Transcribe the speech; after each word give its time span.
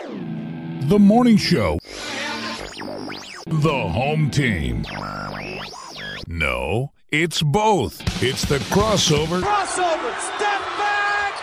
The 0.00 0.96
Morning 0.96 1.36
Show. 1.36 1.76
The 3.46 3.68
home 3.68 4.30
team. 4.30 4.84
No, 6.28 6.92
it's 7.10 7.42
both. 7.42 8.00
It's 8.22 8.44
the 8.44 8.58
crossover. 8.58 9.42
Crossover, 9.42 10.16
step 10.20 10.60
back! 10.78 11.34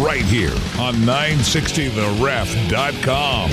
Right 0.00 0.24
here 0.24 0.54
on 0.80 0.94
960theref.com. 1.04 3.50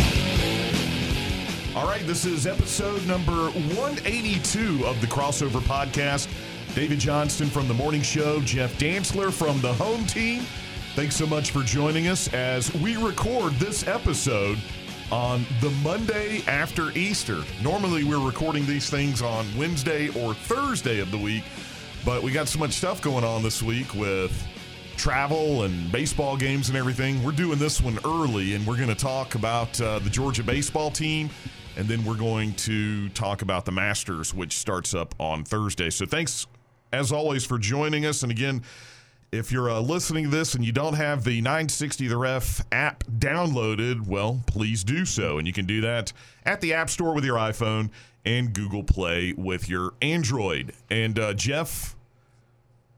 All 1.76 1.88
right, 1.88 2.08
this 2.08 2.24
is 2.24 2.48
episode 2.48 3.06
number 3.06 3.50
182 3.50 4.86
of 4.86 5.02
the 5.02 5.08
Crossover 5.08 5.60
Podcast. 5.60 6.30
David 6.74 7.00
Johnston 7.00 7.50
from 7.50 7.68
The 7.68 7.74
Morning 7.74 8.02
Show, 8.02 8.40
Jeff 8.42 8.78
Dantzler 8.78 9.34
from 9.34 9.60
the 9.60 9.74
home 9.74 10.06
team. 10.06 10.46
Thanks 10.96 11.18
so 11.18 11.28
much 11.28 11.52
for 11.52 11.62
joining 11.62 12.08
us 12.08 12.34
as 12.34 12.74
we 12.76 12.96
record 12.96 13.52
this 13.56 13.86
episode 13.86 14.58
on 15.12 15.46
the 15.60 15.70
Monday 15.84 16.42
after 16.48 16.92
Easter. 16.92 17.44
Normally, 17.62 18.06
we're 18.06 18.26
recording 18.26 18.66
these 18.66 18.90
things 18.90 19.22
on 19.22 19.46
Wednesday 19.58 20.08
or 20.18 20.34
Thursday 20.34 21.02
of 21.02 21.12
the 21.12 21.18
week, 21.18 21.44
but 22.06 22.24
we 22.24 22.32
got 22.32 22.48
so 22.48 22.60
much 22.60 22.72
stuff 22.72 23.02
going 23.02 23.26
on 23.26 23.44
this 23.44 23.62
week 23.62 23.94
with 23.94 24.32
travel 24.96 25.64
and 25.64 25.92
baseball 25.92 26.38
games 26.38 26.70
and 26.70 26.78
everything. 26.78 27.22
We're 27.22 27.34
doing 27.34 27.60
this 27.60 27.82
one 27.82 28.00
early, 28.06 28.56
and 28.56 28.66
we're 28.66 28.78
going 28.78 28.88
to 28.88 28.96
talk 28.96 29.36
about 29.36 29.80
uh, 29.82 30.00
the 30.00 30.10
Georgia 30.10 30.44
baseball 30.44 30.92
team, 30.92 31.30
and 31.76 31.90
then 31.90 32.06
we're 32.06 32.16
going 32.16 32.54
to 32.54 33.10
talk 33.10 33.42
about 33.42 33.66
the 33.66 33.74
Masters, 33.74 34.34
which 34.34 34.58
starts 34.58 34.94
up 34.94 35.14
on 35.20 35.44
Thursday. 35.44 35.90
So 35.90 36.06
thanks, 36.06 36.48
as 36.94 37.12
always, 37.12 37.44
for 37.44 37.58
joining 37.58 38.06
us. 38.06 38.24
And 38.24 38.32
again, 38.32 38.64
if 39.32 39.52
you're 39.52 39.70
uh, 39.70 39.80
listening 39.80 40.26
to 40.26 40.30
this 40.30 40.56
and 40.56 40.64
you 40.64 40.72
don't 40.72 40.94
have 40.94 41.24
the 41.24 41.42
960 41.42 42.08
The 42.08 42.18
Ref 42.18 42.62
app 42.72 43.04
downloaded, 43.06 44.08
well, 44.08 44.42
please 44.48 44.84
do 44.84 45.06
so. 45.06 45.38
And 45.38 45.48
you 45.48 45.54
can 45.54 45.66
do 45.66 45.82
that 45.82 46.14
at 46.46 46.62
the 46.62 46.74
App 46.74 46.90
Store 46.90 47.14
with 47.14 47.26
your 47.26 47.38
iPhone 47.38 47.90
and 48.26 48.54
Google 48.54 48.84
Play 48.84 49.34
with 49.38 49.70
your 49.70 49.94
Android. 50.02 50.74
And 50.90 51.20
uh, 51.20 51.34
Jeff, 51.34 51.95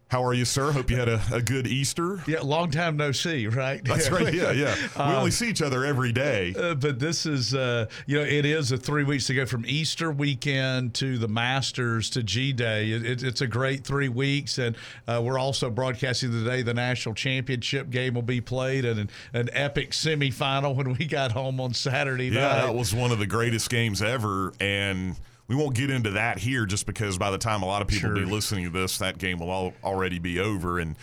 how 0.10 0.24
are 0.24 0.34
you, 0.34 0.46
sir? 0.46 0.72
Hope 0.72 0.90
you 0.90 0.96
had 0.96 1.10
a, 1.10 1.22
a 1.34 1.42
good 1.42 1.68
Easter. 1.68 2.22
Yeah, 2.28 2.40
long 2.42 2.72
time 2.72 2.96
no 2.96 3.12
see, 3.12 3.46
right? 3.48 3.84
That's 3.84 4.10
right. 4.12 4.34
Yeah, 4.34 4.52
yeah. 4.52 4.74
We 4.96 5.02
Um, 5.04 5.12
only 5.16 5.32
see 5.32 5.50
each 5.50 5.62
other 5.62 5.84
every 5.84 6.14
day. 6.14 6.56
Uh, 6.58 6.76
but 6.76 6.98
this 7.00 7.26
is, 7.26 7.54
uh, 7.54 7.88
you 8.06 8.18
know, 8.18 8.24
it 8.24 8.46
is 8.46 8.72
a 8.72 8.78
three 8.78 9.04
weeks 9.04 9.28
to 9.28 9.34
go 9.34 9.46
from 9.46 9.66
Easter 9.68 10.10
weekend 10.12 10.94
to 10.96 11.18
the 11.18 11.28
Masters 11.28 12.10
to 12.12 12.24
G 12.24 12.54
Day. 12.54 12.92
It, 12.92 13.06
it, 13.06 13.24
it's 13.24 13.42
a 13.42 13.48
great 13.48 13.84
three 13.86 14.08
weeks, 14.10 14.58
and 14.60 14.78
uh, 15.10 15.22
we're 15.24 15.38
also 15.40 15.70
broadcasting 15.70 16.32
today. 16.32 16.62
The 16.62 16.74
national 16.74 17.14
championship 17.16 17.90
game 17.90 18.14
will 18.14 18.22
be 18.22 18.40
played, 18.40 18.86
and 18.86 19.00
an, 19.02 19.10
an 19.34 19.50
epic 19.52 19.92
semifinal 19.92 20.74
when 20.78 20.94
we 20.94 21.06
got 21.06 21.34
home 21.34 21.60
on 21.60 21.74
Saturday 21.74 22.28
Yeah, 22.28 22.42
night. 22.42 22.66
that 22.68 22.76
was 22.76 22.94
one 22.94 23.12
of 23.12 23.20
the 23.20 23.28
greatest 23.28 23.70
games 23.70 24.02
ever. 24.02 24.54
And 24.62 25.16
we 25.48 25.56
won't 25.56 25.76
get 25.76 25.90
into 25.90 26.12
that 26.12 26.40
here 26.40 26.66
just 26.66 26.86
because 26.86 27.18
by 27.18 27.32
the 27.32 27.38
time 27.38 27.62
a 27.64 27.66
lot 27.66 27.82
of 27.82 27.88
people 27.88 28.10
will 28.10 28.20
be 28.20 28.26
listening 28.26 28.66
to 28.66 28.70
this, 28.70 28.98
that 28.98 29.18
game 29.18 29.40
will 29.40 29.50
all, 29.50 29.74
already 29.84 30.20
be 30.20 30.40
over. 30.40 30.80
And 30.80 30.96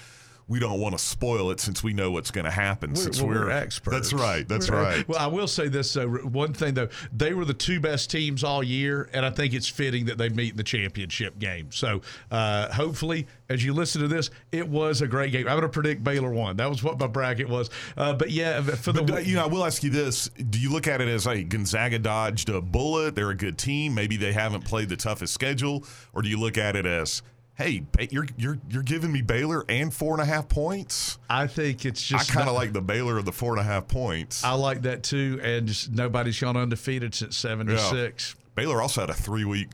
we 0.47 0.59
don't 0.61 0.79
want 0.81 0.97
to 0.97 1.03
spoil 1.03 1.51
it 1.51 1.61
since 1.61 1.83
we 1.83 1.93
know 1.95 2.11
what's 2.11 2.31
going 2.31 2.45
to 2.45 2.51
happen. 2.51 2.91
We're, 2.91 2.97
since 2.97 3.23
we're 3.23 3.51
experts. 3.51 4.11
That's 4.11 4.13
right. 4.13 4.47
That's 4.47 4.71
We're- 4.71 4.83
right. 4.83 5.09
Well, 5.09 5.19
I 5.19 5.27
will 5.27 5.49
say 5.49 5.69
this 5.69 5.93
though. 5.93 6.09
One 6.09 6.53
thing 6.53 6.75
though, 6.75 6.89
they 7.13 7.33
were 7.33 7.45
the 7.45 7.55
two 7.55 7.81
best 7.81 8.11
teams 8.11 8.45
all 8.45 8.63
year, 8.63 9.09
and 9.13 9.25
I 9.25 9.31
think 9.31 9.55
it's 9.55 9.69
fitting 9.69 10.05
that 10.07 10.19
they 10.19 10.29
meet 10.29 10.51
in 10.53 10.57
the 10.57 10.63
championship 10.65 11.39
game. 11.39 11.71
So 11.73 12.03
uh, 12.31 12.71
hopefully, 12.73 13.27
as 13.49 13.65
you 13.65 13.73
listen 13.73 14.03
to 14.03 14.09
this, 14.09 14.31
it 14.53 14.69
was 14.69 15.01
a 15.03 15.07
great 15.07 15.33
game. 15.33 15.47
I'm 15.49 15.55
going 15.55 15.63
to 15.63 15.69
predict 15.69 16.05
Baylor 16.05 16.31
won. 16.31 16.57
That 16.57 16.69
was 16.69 16.83
what 16.83 16.99
my 16.99 17.07
bracket 17.07 17.49
was. 17.49 17.71
Uh, 17.97 18.13
but 18.13 18.31
yeah, 18.31 18.61
for 18.61 18.93
the 18.93 19.03
But, 19.03 19.15
uh, 19.15 19.19
you 19.19 19.37
know, 19.37 19.45
I 19.45 19.47
will 19.47 19.65
ask 19.65 19.83
you 19.83 19.91
this: 19.91 20.29
Do 20.51 20.59
you 20.59 20.71
look 20.71 20.87
at 20.87 21.01
it 21.01 21.09
as 21.09 21.27
like 21.27 21.49
Gonzaga 21.49 21.99
dodged 21.99 22.49
a 22.51 22.61
bullet? 22.61 23.15
They're 23.15 23.31
a 23.31 23.37
good 23.37 23.57
team. 23.59 23.95
Maybe 23.95 24.17
they 24.17 24.33
haven't 24.33 24.65
played 24.65 24.89
the 24.89 24.97
toughest 24.97 25.33
schedule, 25.33 25.85
or 26.13 26.21
do 26.23 26.29
you 26.29 26.39
look 26.39 26.59
at 26.59 26.77
it 26.77 26.87
as, 26.87 27.23
hey, 27.57 27.85
you're 28.11 28.27
you're 28.37 28.59
you're 28.69 28.83
giving 28.83 29.13
me 29.13 29.23
Baylor 29.23 29.65
and 29.69 29.93
four 29.93 30.13
and 30.15 30.23
a 30.23 30.25
half 30.25 30.49
points? 30.49 31.19
I 31.29 31.47
think 31.47 31.85
it's 31.85 32.13
I 32.13 32.19
just 32.19 32.33
kind 32.33 32.49
of 32.49 32.55
like 32.55 32.73
the 32.73 32.83
Baylor 32.83 33.19
of 33.19 33.25
the 33.25 33.33
four 33.33 33.53
and 33.53 33.61
a 33.61 33.65
half 33.65 33.89
points. 33.89 34.45
I 34.45 34.53
like 34.53 34.83
that 34.83 35.03
too, 35.03 35.41
and 35.43 35.67
just 35.67 35.91
nobody's 35.93 36.39
gone 36.39 36.57
undefeated 36.57 37.15
since 37.15 37.37
'76. 37.37 38.35
Baylor 38.55 38.81
also 38.81 39.01
had 39.03 39.11
a 39.11 39.15
three 39.15 39.45
week 39.45 39.69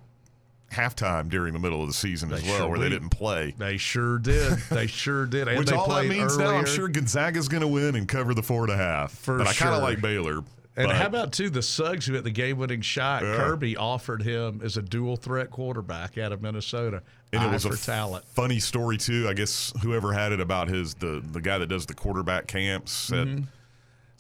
halftime 0.72 1.28
during 1.28 1.52
the 1.52 1.58
middle 1.58 1.82
of 1.82 1.88
the 1.88 1.92
season 1.94 2.32
as 2.32 2.42
well, 2.44 2.58
sure 2.58 2.68
where 2.68 2.78
they 2.78 2.88
did. 2.88 3.00
didn't 3.00 3.10
play. 3.10 3.54
They 3.58 3.76
sure 3.76 4.18
did. 4.18 4.52
They 4.70 4.86
sure 4.86 5.26
did. 5.26 5.48
And 5.48 5.58
Which 5.58 5.68
they 5.68 5.76
all 5.76 5.88
that 5.88 6.06
means 6.06 6.38
now, 6.38 6.46
I'm 6.46 6.54
earlier. 6.62 6.66
sure 6.66 6.88
Gonzaga's 6.88 7.48
going 7.48 7.62
to 7.62 7.68
win 7.68 7.96
and 7.96 8.06
cover 8.06 8.34
the 8.34 8.42
four 8.42 8.62
and 8.62 8.72
a 8.72 8.76
half. 8.76 9.12
For 9.12 9.38
but 9.38 9.48
I 9.48 9.52
kind 9.52 9.74
of 9.74 9.82
like 9.82 10.00
Baylor. 10.00 10.42
And 10.76 10.86
but- 10.86 10.96
how 10.96 11.06
about 11.06 11.32
too 11.32 11.50
the 11.50 11.62
Suggs 11.62 12.06
who 12.06 12.14
hit 12.14 12.24
the 12.24 12.30
game-winning 12.30 12.80
shot? 12.80 13.22
Yeah. 13.22 13.36
Kirby 13.36 13.76
offered 13.76 14.22
him 14.22 14.60
as 14.64 14.76
a 14.76 14.82
dual 14.82 15.16
threat 15.16 15.50
quarterback 15.50 16.16
out 16.16 16.32
of 16.32 16.40
Minnesota. 16.42 17.02
and 17.32 17.42
it 17.42 17.50
was 17.52 17.64
for 17.64 17.74
a 17.74 17.76
talent. 17.76 18.24
funny 18.26 18.58
story 18.60 18.96
too. 18.96 19.26
I 19.28 19.34
guess 19.34 19.72
whoever 19.82 20.12
had 20.12 20.32
it 20.32 20.40
about 20.40 20.68
his 20.68 20.94
the 20.94 21.22
the 21.32 21.40
guy 21.40 21.58
that 21.58 21.66
does 21.68 21.86
the 21.86 21.94
quarterback 21.94 22.46
camps 22.46 22.92
said 22.92 23.26
Mm-hmm. 23.28 23.44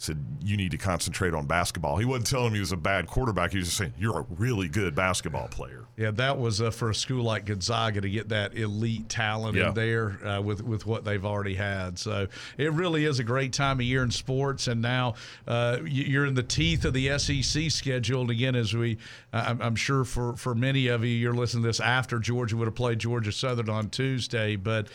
Said 0.02 0.24
you 0.42 0.56
need 0.56 0.70
to 0.70 0.78
concentrate 0.78 1.34
on 1.34 1.44
basketball. 1.46 1.98
He 1.98 2.06
wasn't 2.06 2.26
telling 2.26 2.46
him 2.48 2.54
he 2.54 2.60
was 2.60 2.72
a 2.72 2.76
bad 2.78 3.06
quarterback. 3.06 3.52
He 3.52 3.58
was 3.58 3.66
just 3.66 3.76
saying 3.76 3.92
you're 3.98 4.20
a 4.20 4.26
really 4.38 4.66
good 4.66 4.94
basketball 4.94 5.48
player. 5.48 5.84
Yeah, 5.98 6.10
that 6.12 6.38
was 6.38 6.62
uh, 6.62 6.70
for 6.70 6.88
a 6.88 6.94
school 6.94 7.22
like 7.22 7.44
Gonzaga 7.44 8.00
to 8.00 8.08
get 8.08 8.30
that 8.30 8.56
elite 8.56 9.10
talent 9.10 9.58
Yeah. 9.58 9.68
in 9.68 9.74
there 9.74 10.26
uh, 10.26 10.40
with 10.40 10.62
with 10.62 10.86
what 10.86 11.04
they've 11.04 11.24
already 11.26 11.54
had. 11.54 11.98
So 11.98 12.28
it 12.56 12.72
really 12.72 13.04
is 13.04 13.18
a 13.18 13.24
great 13.24 13.52
time 13.52 13.78
of 13.78 13.84
year 13.84 14.02
in 14.02 14.10
sports. 14.10 14.68
And 14.68 14.80
now 14.80 15.16
uh, 15.46 15.78
you're 15.84 16.24
in 16.24 16.32
the 16.34 16.42
teeth 16.42 16.86
of 16.86 16.94
the 16.94 17.18
SEC 17.18 17.70
schedule. 17.70 18.22
And 18.22 18.30
again, 18.30 18.54
as 18.56 18.72
we, 18.74 18.96
I'm, 19.34 19.60
I'm 19.60 19.76
sure 19.76 20.04
for 20.06 20.34
for 20.36 20.54
many 20.54 20.86
of 20.86 21.04
you, 21.04 21.10
you're 21.10 21.34
listening 21.34 21.62
to 21.64 21.68
this 21.68 21.80
after 21.80 22.18
Georgia 22.18 22.56
would 22.56 22.66
have 22.68 22.74
played 22.74 22.98
Georgia 23.00 23.32
Southern 23.32 23.68
on 23.68 23.90
Tuesday, 23.90 24.56
but. 24.56 24.88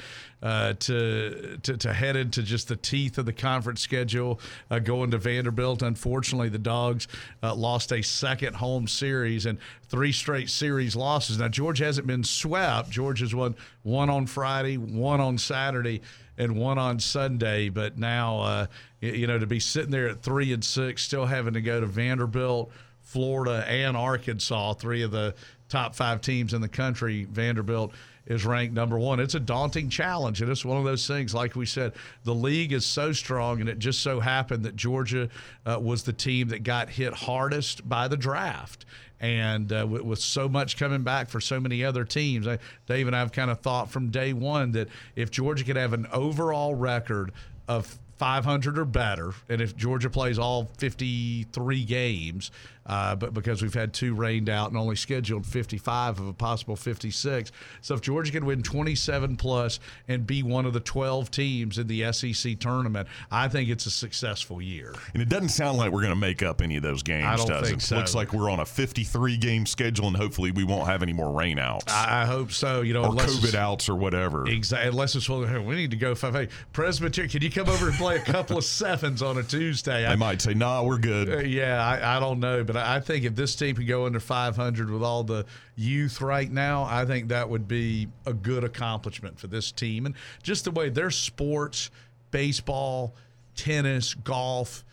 Uh, 0.44 0.74
to, 0.74 1.58
to 1.64 1.76
to 1.78 1.92
head 1.92 2.16
into 2.16 2.44
just 2.44 2.68
the 2.68 2.76
teeth 2.76 3.18
of 3.18 3.26
the 3.26 3.34
conference 3.34 3.82
schedule, 3.82 4.40
uh, 4.70 4.78
going 4.96 5.12
to 5.12 5.18
Vanderbilt. 5.18 5.82
Unfortunately, 5.82 6.48
the 6.48 6.58
Dogs 6.58 7.08
uh, 7.44 7.54
lost 7.54 7.92
a 7.92 8.02
second 8.02 8.56
home 8.56 8.88
series 8.88 9.46
and 9.46 9.58
three 9.84 10.14
straight 10.14 10.50
series 10.50 10.96
losses. 10.96 11.38
Now 11.38 11.50
George 11.50 11.80
hasn't 11.80 12.08
been 12.08 12.24
swept. 12.24 12.90
George 12.90 13.20
has 13.20 13.36
won 13.36 13.56
one 13.84 14.10
on 14.10 14.26
Friday, 14.26 14.78
one 14.78 15.20
on 15.20 15.38
Saturday, 15.38 16.02
and 16.38 16.56
one 16.56 16.78
on 16.78 17.00
Sunday. 17.00 17.68
But 17.68 17.98
now, 17.98 18.40
uh, 18.40 18.68
you 19.02 19.28
know, 19.28 19.38
to 19.38 19.48
be 19.48 19.60
sitting 19.60 19.92
there 19.92 20.08
at 20.08 20.22
three 20.22 20.54
and 20.54 20.64
six, 20.64 21.04
still 21.04 21.26
having 21.26 21.54
to 21.56 21.62
go 21.62 21.82
to 21.82 21.86
Vanderbilt, 21.86 22.72
Florida, 23.02 23.66
and 23.68 23.98
Arkansas, 23.98 24.74
three 24.76 25.02
of 25.02 25.12
the 25.12 25.36
top 25.68 25.94
five 25.94 26.22
teams 26.22 26.54
in 26.54 26.62
the 26.62 26.70
country. 26.70 27.26
Vanderbilt 27.26 27.92
is 28.28 28.46
ranked 28.46 28.74
number 28.74 28.98
one. 28.98 29.20
It's 29.20 29.36
a 29.36 29.40
daunting 29.40 29.90
challenge, 29.90 30.42
and 30.42 30.52
it's 30.52 30.66
one 30.66 30.78
of 30.78 30.84
those 30.84 31.08
things. 31.08 31.34
Like 31.34 31.56
we 31.56 31.66
said, 31.66 31.94
the 32.24 32.34
league 32.34 32.74
is 32.74 32.86
so 32.86 33.12
strong, 33.12 33.62
and 33.62 33.70
it 33.70 33.80
just 33.80 34.02
so 34.02 34.20
happened 34.20 34.64
that 34.66 34.76
Georgia 34.76 35.30
uh, 35.66 35.80
was 35.82 36.04
the 36.04 36.14
team 36.14 36.48
that 36.50 36.64
got 36.64 36.90
hit 36.90 37.14
hardest 37.14 37.88
by 37.88 38.08
the 38.08 38.18
draft. 38.18 38.86
And 39.20 39.72
uh, 39.72 39.88
with, 39.88 40.02
with 40.02 40.20
so 40.20 40.50
much 40.50 40.78
coming 40.78 41.04
back 41.04 41.30
for 41.30 41.40
so 41.40 41.60
many 41.60 41.84
other 41.84 42.04
teams, 42.04 42.48
I, 42.48 42.60
Dave 42.88 43.08
and 43.08 43.16
I 43.16 43.20
have 43.20 43.32
kind 43.32 43.50
of 43.50 43.60
thought 43.60 43.90
from 43.90 44.10
day 44.10 44.34
one 44.34 44.72
that 44.74 44.90
if 45.16 45.32
Georgia 45.32 45.64
could 45.64 45.78
have 45.78 45.94
an 45.94 46.08
overall 46.12 46.76
record 46.76 47.32
of 47.68 47.98
500 48.18 48.78
or 48.78 48.86
better, 48.86 49.34
and 49.50 49.62
if 49.62 49.76
Georgia 49.76 50.10
plays 50.10 50.40
all 50.40 50.70
53 50.78 51.84
games, 51.86 52.52
uh, 52.86 53.16
but 53.16 53.34
because 53.34 53.62
we've 53.62 53.74
had 53.74 53.94
two 53.94 54.14
rained 54.14 54.50
out 54.50 54.70
and 54.70 54.78
only 54.78 54.96
scheduled 54.96 55.46
55 55.46 56.20
of 56.20 56.28
a 56.28 56.34
possible 56.34 56.76
56. 56.76 57.52
So 57.82 57.96
if 57.96 58.02
Georgia 58.02 58.32
can 58.32 58.46
win 58.46 58.62
27 58.64 59.38
plus 59.38 59.80
and 60.08 60.26
be 60.28 60.44
one 60.44 60.66
of 60.66 60.74
the 60.74 60.80
12 60.80 61.32
teams 61.32 61.78
in 61.78 61.88
the 61.88 62.12
SEC 62.12 62.60
tournament, 62.60 63.08
I 63.32 63.48
think 63.48 63.70
it's 63.70 63.86
a 63.86 63.92
successful 63.92 64.62
year. 64.62 64.94
And 65.14 65.22
it 65.22 65.30
doesn't 65.30 65.50
sound 65.50 65.78
like 65.78 65.92
we're 65.92 66.02
going 66.02 66.14
to 66.14 66.20
make 66.20 66.44
up 66.44 66.62
any 66.62 66.78
of 66.78 66.84
those 66.84 67.04
games, 67.04 67.26
I 67.26 67.36
don't 67.36 67.48
does 67.48 67.68
think 67.68 67.82
it? 67.82 67.86
so. 67.86 67.96
Looks 67.98 68.16
like 68.16 68.34
we're 68.34 68.50
on 68.50 68.60
a 68.60 68.66
53 68.66 69.38
game 69.38 69.66
schedule, 69.66 70.08
and 70.08 70.16
hopefully 70.18 70.52
we 70.52 70.64
won't 70.64 70.88
have 70.88 71.02
any 71.02 71.14
more 71.14 71.28
rainouts 71.34 71.90
I, 71.90 72.22
I 72.22 72.26
hope 72.26 72.52
so. 72.52 72.82
You 72.82 72.94
know, 72.94 73.06
or 73.06 73.12
COVID 73.12 73.56
outs 73.56 73.90
or 73.90 73.96
whatever. 73.96 74.48
Exactly. 74.48 74.90
Unless 74.90 75.16
it's 75.16 75.30
well, 75.30 75.44
hey, 75.44 75.58
we 75.58 75.76
need 75.76 75.92
to 75.92 75.98
go 75.98 76.14
five. 76.16 76.34
Hey, 76.36 76.50
Presbyterian, 76.74 77.32
can 77.32 77.42
you 77.42 77.50
come 77.50 77.70
over 77.70 77.88
and 77.88 77.96
play 77.96 78.18
a 78.18 78.22
couple 78.22 78.58
of 78.58 78.64
sevens 78.66 79.22
on 79.22 79.38
a 79.38 79.44
Tuesday? 79.44 80.06
I 80.06 80.16
might 80.16 80.42
say, 80.42 80.54
nah, 80.54 80.84
we're 80.84 80.98
good. 80.98 81.30
uh, 81.30 81.40
yeah, 81.40 81.84
I, 81.86 82.18
I 82.18 82.20
don't 82.20 82.40
know, 82.40 82.64
but 82.64 82.75
I 82.78 82.96
I 82.96 83.00
think 83.00 83.26
if 83.26 83.36
this 83.36 83.56
team 83.56 83.76
could 83.76 83.88
go 83.88 84.06
under 84.06 84.20
500 84.20 84.90
with 84.90 85.04
all 85.04 85.24
the 85.24 85.46
youth 85.76 86.22
right 86.22 86.52
now, 86.52 86.84
I 86.84 87.06
think 87.06 87.28
that 87.30 87.50
would 87.50 87.68
be 87.68 88.08
a 88.26 88.34
good 88.34 88.64
accomplishment 88.64 89.40
for 89.40 89.48
this 89.48 89.72
team. 89.72 90.06
And 90.06 90.16
just 90.42 90.64
the 90.64 90.72
way 90.72 90.90
their 90.90 91.12
sports, 91.12 91.92
baseball, 92.32 93.14
tennis, 93.56 94.14
golf, 94.14 94.84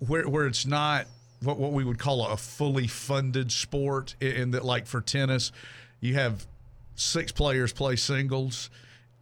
where 0.00 0.28
where 0.28 0.46
it's 0.46 0.66
not 0.66 1.06
what 1.42 1.58
what 1.58 1.72
we 1.72 1.84
would 1.84 1.98
call 1.98 2.26
a 2.26 2.36
fully 2.36 2.86
funded 2.86 3.52
sport 3.52 4.14
in 4.20 4.52
that 4.52 4.64
like 4.64 4.86
for 4.86 5.00
tennis 5.00 5.52
you 6.00 6.14
have 6.14 6.46
six 6.94 7.32
players 7.32 7.72
play 7.72 7.96
singles 7.96 8.70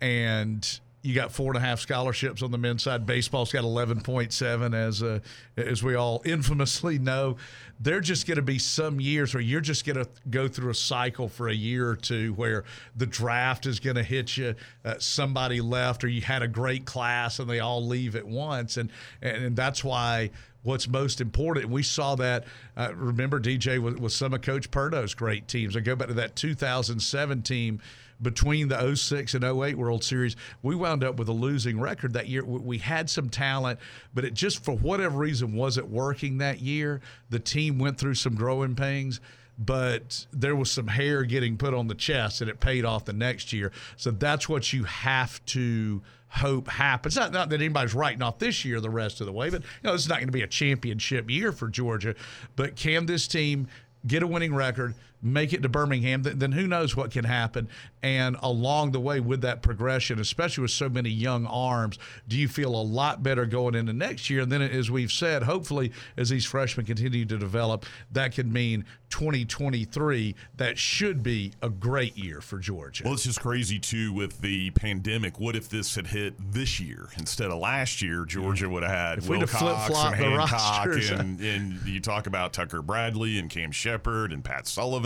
and 0.01 0.81
you 1.07 1.15
got 1.15 1.31
four 1.31 1.53
and 1.53 1.57
a 1.57 1.61
half 1.61 1.79
scholarships 1.79 2.43
on 2.43 2.51
the 2.51 2.59
men's 2.59 2.83
side. 2.83 3.07
Baseball's 3.07 3.53
got 3.53 3.63
11.7, 3.63 4.75
as 4.75 5.03
uh, 5.03 5.21
as 5.57 5.83
we 5.83 5.95
all 5.95 6.21
infamously 6.27 6.99
know. 6.99 7.37
They're 7.79 8.01
just 8.01 8.27
going 8.27 8.37
to 8.37 8.43
be 8.43 8.59
some 8.59 9.01
years 9.01 9.35
where 9.35 9.43
you're 9.43 9.61
just 9.61 9.87
going 9.87 9.97
to 9.97 10.09
go 10.29 10.49
through 10.49 10.71
a 10.71 10.75
cycle 10.75 11.29
for 11.29 11.49
a 11.49 11.55
year 11.55 11.89
or 11.89 11.97
two 11.97 12.33
where 12.35 12.65
the 12.97 13.07
draft 13.07 13.67
is 13.67 13.79
going 13.79 13.97
to 13.97 14.03
hit 14.03 14.37
you. 14.37 14.55
Uh, 14.85 14.95
somebody 14.99 15.61
left, 15.61 16.03
or 16.03 16.09
you 16.09 16.23
had 16.23 16.43
a 16.43 16.49
great 16.49 16.87
class 16.87 17.39
and 17.39 17.49
they 17.49 17.61
all 17.61 17.87
leave 17.87 18.17
at 18.17 18.27
once, 18.27 18.77
and 18.77 18.91
and, 19.23 19.45
and 19.45 19.57
that's 19.57 19.85
why 19.85 20.31
what's 20.63 20.89
most 20.89 21.21
important. 21.21 21.69
We 21.69 21.85
saw 21.85 22.17
that. 22.17 22.45
Uh, 22.77 22.93
remember, 22.95 23.41
DJ 23.41 23.79
with, 23.79 23.99
with 23.99 24.13
some 24.13 24.35
of 24.35 24.43
Coach 24.43 24.71
Perno's 24.71 25.15
great 25.15 25.47
teams. 25.47 25.77
I 25.77 25.81
go 25.81 25.95
back 25.95 26.09
to 26.09 26.15
that 26.15 26.35
2007 26.35 27.43
team 27.43 27.81
between 28.23 28.69
the 28.69 28.97
06 28.97 29.35
and 29.35 29.45
08 29.45 29.77
World 29.77 30.03
Series. 30.03 30.37
We 30.63 30.75
wound 30.75 31.05
up 31.05 31.17
with 31.17 31.29
a 31.29 31.33
losing 31.33 31.79
record 31.79 32.13
that 32.15 32.29
year. 32.29 32.45
We, 32.45 32.79
had 32.79 33.11
some 33.11 33.29
talent, 33.29 33.79
but 34.15 34.25
it 34.25 34.35
just 34.35 34.65
for 34.65 34.77
whatever 34.77 35.19
reason 35.19 35.55
wasn't 35.55 35.89
working 35.89 36.39
that 36.39 36.61
year. 36.61 37.01
The 37.31 37.39
team 37.39 37.79
went 37.79 37.99
through 37.99 38.15
some 38.15 38.35
growing 38.35 38.75
pains. 38.75 39.21
But 39.59 40.27
there 40.33 40.55
was 40.55 40.71
some 40.71 40.87
hair 40.87 41.25
getting 41.25 41.57
put 41.57 41.73
on 41.73 41.89
the 41.89 41.95
chest, 41.95 42.43
and 42.43 42.51
it 42.51 42.61
paid 42.61 42.85
off 42.85 43.07
the 43.07 43.15
next 43.15 43.55
year. 43.55 43.73
So 43.97 44.11
that's 44.11 44.51
what 44.51 44.71
you 44.75 44.85
have 44.85 45.43
to 45.47 46.03
hope 46.29 46.69
happens. 46.69 47.17
Not, 47.17 47.33
not 47.33 47.49
that 47.49 47.61
anybody's 47.61 47.95
writing 47.95 48.21
off 48.21 48.39
this 48.39 48.65
year 48.67 48.81
the 48.81 48.91
rest 48.91 49.21
of 49.21 49.27
the 49.27 49.33
way, 49.33 49.49
but 49.49 49.63
you 49.63 49.69
know, 49.85 49.95
is 49.95 50.09
not 50.09 50.17
going 50.17 50.29
to 50.29 50.33
be 50.33 50.43
a 50.43 50.47
championship 50.47 51.31
year 51.31 51.53
for 51.53 51.69
Georgia. 51.69 52.15
But 52.55 52.77
can 52.77 53.07
this 53.07 53.27
team 53.27 53.69
get 54.07 54.23
a 54.23 54.27
winning 54.27 54.55
record, 54.55 54.95
make 55.23 55.53
it 55.53 55.63
to 55.63 55.69
Birmingham, 55.69 56.23
then, 56.23 56.39
then 56.39 56.53
who 56.53 56.67
knows 56.67 56.97
what 56.97 57.11
can 57.11 57.25
happen? 57.25 57.69
And 58.03 58.37
along 58.43 58.93
the 58.93 59.01
way 59.01 59.21
with 59.21 59.41
that 59.43 59.63
progression, 59.63 60.21
especially 60.21 60.63
with 60.63 60.71
so 60.71 60.89
many 60.89 61.11
young 61.11 61.47
arms, 61.47 61.99
do 62.29 62.37
you 62.37 62.49
feel 62.49 62.75
a 62.75 62.83
lot 62.83 63.23
better 63.23 63.47
going 63.47 63.75
into 63.75 63.93
next 63.93 64.31
year? 64.31 64.43
And 64.43 64.53
then, 64.53 64.63
as 64.63 64.91
we've 64.91 65.13
said, 65.13 65.43
hopefully, 65.43 65.93
as 66.17 66.29
these 66.29 66.45
freshmen 66.45 66.87
continue 66.87 67.25
to 67.25 67.39
develop, 67.39 67.85
that 68.13 68.35
could 68.35 68.53
mean 68.53 68.85
2023. 69.11 70.35
That 70.57 70.79
should 70.79 71.23
be 71.23 71.53
a 71.63 71.71
great 71.71 72.17
year 72.17 72.41
for 72.41 72.59
Georgia. 72.59 73.05
Well, 73.05 73.15
it's 73.15 73.25
just 73.25 73.41
crazy 73.41 73.79
too 73.79 74.13
with 74.13 74.41
the 74.41 74.71
pandemic. 74.71 75.41
What 75.41 75.57
if 75.57 75.69
this 75.69 75.95
had 75.97 76.09
hit 76.09 76.35
this 76.53 76.79
year 76.81 77.09
instead 77.17 77.51
of 77.51 77.59
last 77.59 78.03
year? 78.03 78.25
Georgia 78.25 78.69
would 78.69 78.83
have 78.83 78.93
had 78.93 79.19
If 79.19 79.29
Wilcox 79.29 79.91
and 79.91 80.13
the 80.13 80.47
Hancock, 80.47 81.19
and, 81.19 81.41
and 81.41 81.87
you 81.87 82.01
talk 82.01 82.27
about 82.27 82.53
Tucker 82.53 82.83
Bradley 82.83 83.39
and 83.39 83.51
Cam 83.51 83.71
Shepherd 83.71 84.33
and 84.33 84.45
Pat 84.45 84.67
Sullivan, 84.67 85.06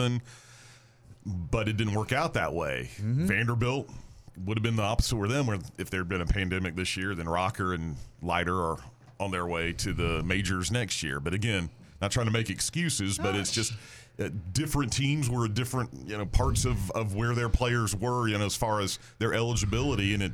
but 1.26 1.68
it 1.68 1.76
didn't 1.76 1.94
work 1.94 2.12
out 2.12 2.34
that 2.34 2.54
way. 2.54 2.90
Mm-hmm. 2.96 3.26
Vanderbilt 3.26 3.90
would 4.44 4.56
have 4.56 4.62
been 4.62 4.76
the 4.76 4.82
opposite 4.82 5.16
with 5.16 5.30
them. 5.30 5.46
Where 5.46 5.58
if 5.78 5.90
there 5.90 6.00
had 6.00 6.08
been 6.08 6.20
a 6.20 6.26
pandemic 6.26 6.76
this 6.76 6.96
year, 6.96 7.14
then 7.14 7.28
Rocker 7.28 7.74
and 7.74 7.96
Leiter 8.22 8.56
are 8.56 8.78
on 9.18 9.30
their 9.30 9.46
way 9.46 9.72
to 9.74 9.92
the 9.92 10.22
majors 10.22 10.70
next 10.70 11.02
year. 11.02 11.20
But 11.20 11.34
again, 11.34 11.68
not 12.00 12.10
trying 12.10 12.26
to 12.26 12.32
make 12.32 12.48
excuses, 12.48 13.18
but 13.18 13.34
it's 13.34 13.52
just 13.52 13.74
uh, 14.18 14.30
different 14.52 14.92
teams 14.92 15.30
were 15.30 15.46
different 15.48 15.90
you 16.06 16.16
know 16.16 16.26
parts 16.26 16.64
of, 16.64 16.90
of 16.92 17.14
where 17.14 17.34
their 17.34 17.48
players 17.48 17.94
were 17.94 18.28
you 18.28 18.36
know 18.36 18.46
as 18.46 18.56
far 18.56 18.80
as 18.80 18.98
their 19.18 19.34
eligibility 19.34 20.14
and 20.14 20.22
it 20.22 20.32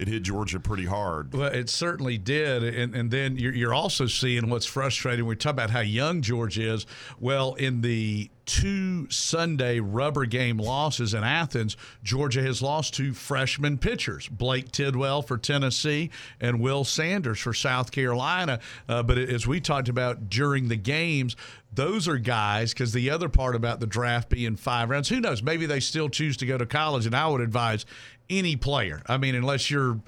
it 0.00 0.08
hit 0.08 0.22
Georgia 0.22 0.58
pretty 0.58 0.86
hard. 0.86 1.34
Well, 1.34 1.52
it 1.52 1.68
certainly 1.68 2.16
did, 2.16 2.64
and 2.64 2.94
and 2.94 3.10
then 3.10 3.36
you're, 3.36 3.52
you're 3.52 3.74
also 3.74 4.06
seeing 4.06 4.48
what's 4.48 4.64
frustrating. 4.64 5.26
We 5.26 5.36
talk 5.36 5.52
about 5.52 5.68
how 5.68 5.80
young 5.80 6.22
Georgia 6.22 6.72
is. 6.72 6.86
Well, 7.20 7.52
in 7.54 7.82
the 7.82 8.30
two 8.46 9.10
Sunday 9.10 9.78
rubber 9.78 10.24
game 10.24 10.56
losses 10.56 11.12
in 11.12 11.22
Athens, 11.22 11.76
Georgia 12.02 12.42
has 12.42 12.62
lost 12.62 12.94
two 12.94 13.12
freshman 13.12 13.76
pitchers: 13.76 14.26
Blake 14.26 14.72
Tidwell 14.72 15.20
for 15.20 15.36
Tennessee 15.36 16.10
and 16.40 16.60
Will 16.60 16.82
Sanders 16.84 17.38
for 17.38 17.52
South 17.52 17.92
Carolina. 17.92 18.58
Uh, 18.88 19.02
but 19.02 19.18
as 19.18 19.46
we 19.46 19.60
talked 19.60 19.90
about 19.90 20.30
during 20.30 20.68
the 20.68 20.76
games, 20.76 21.36
those 21.72 22.08
are 22.08 22.16
guys 22.16 22.72
because 22.72 22.92
the 22.92 23.10
other 23.10 23.28
part 23.28 23.54
about 23.54 23.80
the 23.80 23.86
draft 23.86 24.30
being 24.30 24.56
five 24.56 24.88
rounds, 24.88 25.10
who 25.10 25.20
knows? 25.20 25.42
Maybe 25.42 25.66
they 25.66 25.80
still 25.80 26.08
choose 26.08 26.38
to 26.38 26.46
go 26.46 26.56
to 26.56 26.64
college, 26.64 27.04
and 27.04 27.14
I 27.14 27.28
would 27.28 27.42
advise 27.42 27.84
any 28.30 28.56
player. 28.56 29.02
I 29.06 29.18
mean, 29.18 29.34
unless 29.34 29.70
you're 29.70 30.00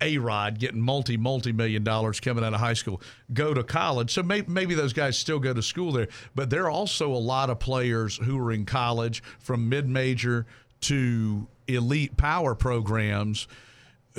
A-Rod 0.00 0.58
getting 0.58 0.80
multi 0.80 1.16
multi 1.16 1.52
million 1.52 1.82
dollars 1.82 2.20
coming 2.20 2.44
out 2.44 2.54
of 2.54 2.60
high 2.60 2.74
school, 2.74 3.00
go 3.32 3.54
to 3.54 3.64
college. 3.64 4.12
So 4.12 4.22
maybe, 4.22 4.50
maybe 4.50 4.74
those 4.74 4.92
guys 4.92 5.18
still 5.18 5.38
go 5.40 5.52
to 5.52 5.62
school 5.62 5.92
there, 5.92 6.08
but 6.34 6.50
there 6.50 6.64
are 6.64 6.70
also 6.70 7.12
a 7.12 7.16
lot 7.18 7.50
of 7.50 7.58
players 7.58 8.16
who 8.18 8.38
are 8.38 8.52
in 8.52 8.66
college 8.66 9.22
from 9.40 9.68
mid 9.68 9.88
major 9.88 10.46
to 10.82 11.48
elite 11.66 12.16
power 12.16 12.54
programs 12.54 13.48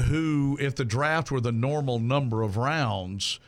who, 0.07 0.57
if 0.59 0.75
the 0.75 0.85
draft 0.85 1.31
were 1.31 1.39
the 1.39 1.51
normal 1.51 1.99
number 1.99 2.41
of 2.41 2.57
rounds, 2.57 3.39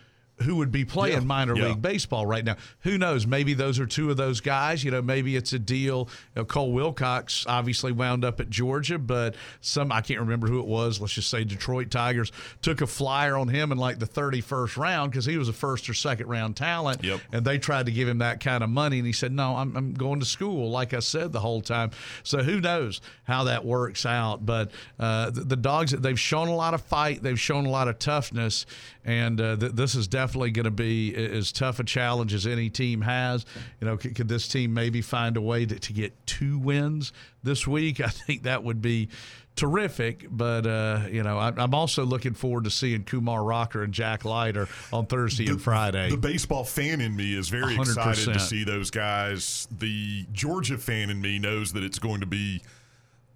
who 0.44 0.56
would 0.58 0.72
be 0.72 0.86
playing 0.86 1.14
Yeah. 1.22 1.24
minor 1.26 1.56
Yeah. 1.56 1.70
league 1.70 1.82
baseball 1.82 2.26
right 2.26 2.46
now. 2.46 2.56
Who 2.82 2.98
knows? 2.98 3.26
Maybe 3.26 3.54
those 3.56 3.80
are 3.80 3.88
two 3.88 4.12
of 4.12 4.18
those 4.18 4.40
guys. 4.40 4.84
You 4.84 4.92
know, 4.92 5.02
maybe 5.02 5.36
it's 5.36 5.52
a 5.54 5.60
deal. 5.60 6.10
You 6.36 6.42
know, 6.42 6.46
Cole 6.46 6.72
Wilcox 6.72 7.46
obviously 7.48 7.92
wound 7.92 8.24
up 8.24 8.40
at 8.40 8.50
Georgia, 8.50 9.00
but 9.00 9.36
some 9.62 9.92
I 9.92 10.02
can't 10.02 10.20
remember 10.20 10.48
who 10.48 10.60
it 10.60 10.68
was. 10.68 11.02
Let's 11.02 11.14
just 11.14 11.30
say 11.30 11.44
Detroit 11.44 11.90
Tigers 11.90 12.32
took 12.62 12.82
a 12.82 12.88
flyer 12.88 13.36
on 13.36 13.48
him 13.48 13.72
in 13.72 13.78
like 13.80 14.00
the 14.00 14.06
31st 14.06 14.78
round 14.78 15.12
because 15.12 15.26
he 15.26 15.38
was 15.38 15.50
a 15.50 15.54
first 15.54 15.90
or 15.90 15.94
second 15.96 16.28
round 16.28 16.56
talent. 16.56 17.04
Yep. 17.04 17.20
And 17.32 17.44
they 17.46 17.58
tried 17.58 17.88
to 17.88 17.92
give 17.92 18.08
him 18.08 18.20
that 18.20 18.40
kind 18.40 18.64
of 18.64 18.70
money, 18.70 18.98
and 19.00 19.08
he 19.08 19.14
said, 19.14 19.32
"No, 19.32 19.56
I'm, 19.56 19.76
I'm 19.76 19.94
going 19.94 20.20
to 20.20 20.26
school." 20.26 20.70
Like 20.70 20.94
I 20.94 21.00
said 21.00 21.32
the 21.32 21.40
whole 21.40 21.62
time. 21.62 21.92
So 22.24 22.44
who 22.44 22.62
knows 22.62 23.02
how 23.24 23.46
that 23.46 23.66
works 23.66 24.06
out? 24.06 24.46
But 24.46 24.72
uh, 25.00 25.32
the, 25.32 25.42
the 25.42 25.56
dogs 25.56 25.92
they've 25.92 26.20
shown 26.20 26.48
a 26.48 26.56
lot 26.56 26.74
of 26.76 26.82
fight. 26.82 27.24
They've 27.24 27.40
shown 27.40 27.66
a 27.66 27.70
lot 27.70 27.88
of 27.88 27.98
toughness, 28.00 28.66
and 29.08 29.40
uh, 29.40 29.56
th- 29.56 29.72
this 29.72 29.96
is 29.96 30.08
definitely 30.08 30.52
going 30.52 30.66
to 30.66 30.72
be 30.72 31.16
as 31.16 31.54
tough 31.54 31.80
a 31.80 31.84
challenge 31.86 32.34
as 32.34 32.46
any 32.46 32.70
team 32.70 33.02
has. 33.02 33.46
You 33.80 33.88
know, 33.88 33.98
could, 33.98 34.16
could 34.16 34.28
this 34.28 34.50
team 34.50 34.74
maybe 34.74 35.02
find 35.02 35.38
a 35.38 35.42
way 35.42 35.66
to, 35.66 35.80
to 35.80 35.94
get 35.94 36.14
two 36.28 36.60
wins 36.60 37.14
this 37.42 37.66
week? 37.66 38.02
I 38.02 38.10
think 38.10 38.44
that 38.44 38.66
would 38.66 38.82
be 38.82 39.08
terrific. 39.56 40.28
But 40.30 40.68
uh, 40.68 41.04
you 41.10 41.24
know, 41.24 41.38
I, 41.38 41.54
I'm 41.56 41.74
also 41.74 42.06
looking 42.06 42.34
forward 42.34 42.66
to 42.66 42.70
seeing 42.70 43.06
Kumar 43.06 43.44
Rocker 43.44 43.82
and 43.82 43.94
Jack 43.94 44.26
Leiter 44.26 44.68
on 44.92 45.06
Thursday 45.06 45.48
and 45.48 45.62
Friday. 45.62 46.10
The 46.10 46.18
baseball 46.18 46.66
fan 46.66 47.00
in 47.00 47.16
me 47.16 47.34
is 47.34 47.48
very 47.48 47.76
excited 47.76 48.34
to 48.34 48.40
see 48.40 48.66
those 48.66 48.92
guys. 48.92 49.70
The 49.72 50.26
Georgia 50.34 50.78
fan 50.78 51.10
in 51.10 51.22
me 51.22 51.40
knows 51.40 51.72
that 51.74 51.84
it's 51.84 52.00
going 52.00 52.20
to 52.20 52.28
be 52.28 52.62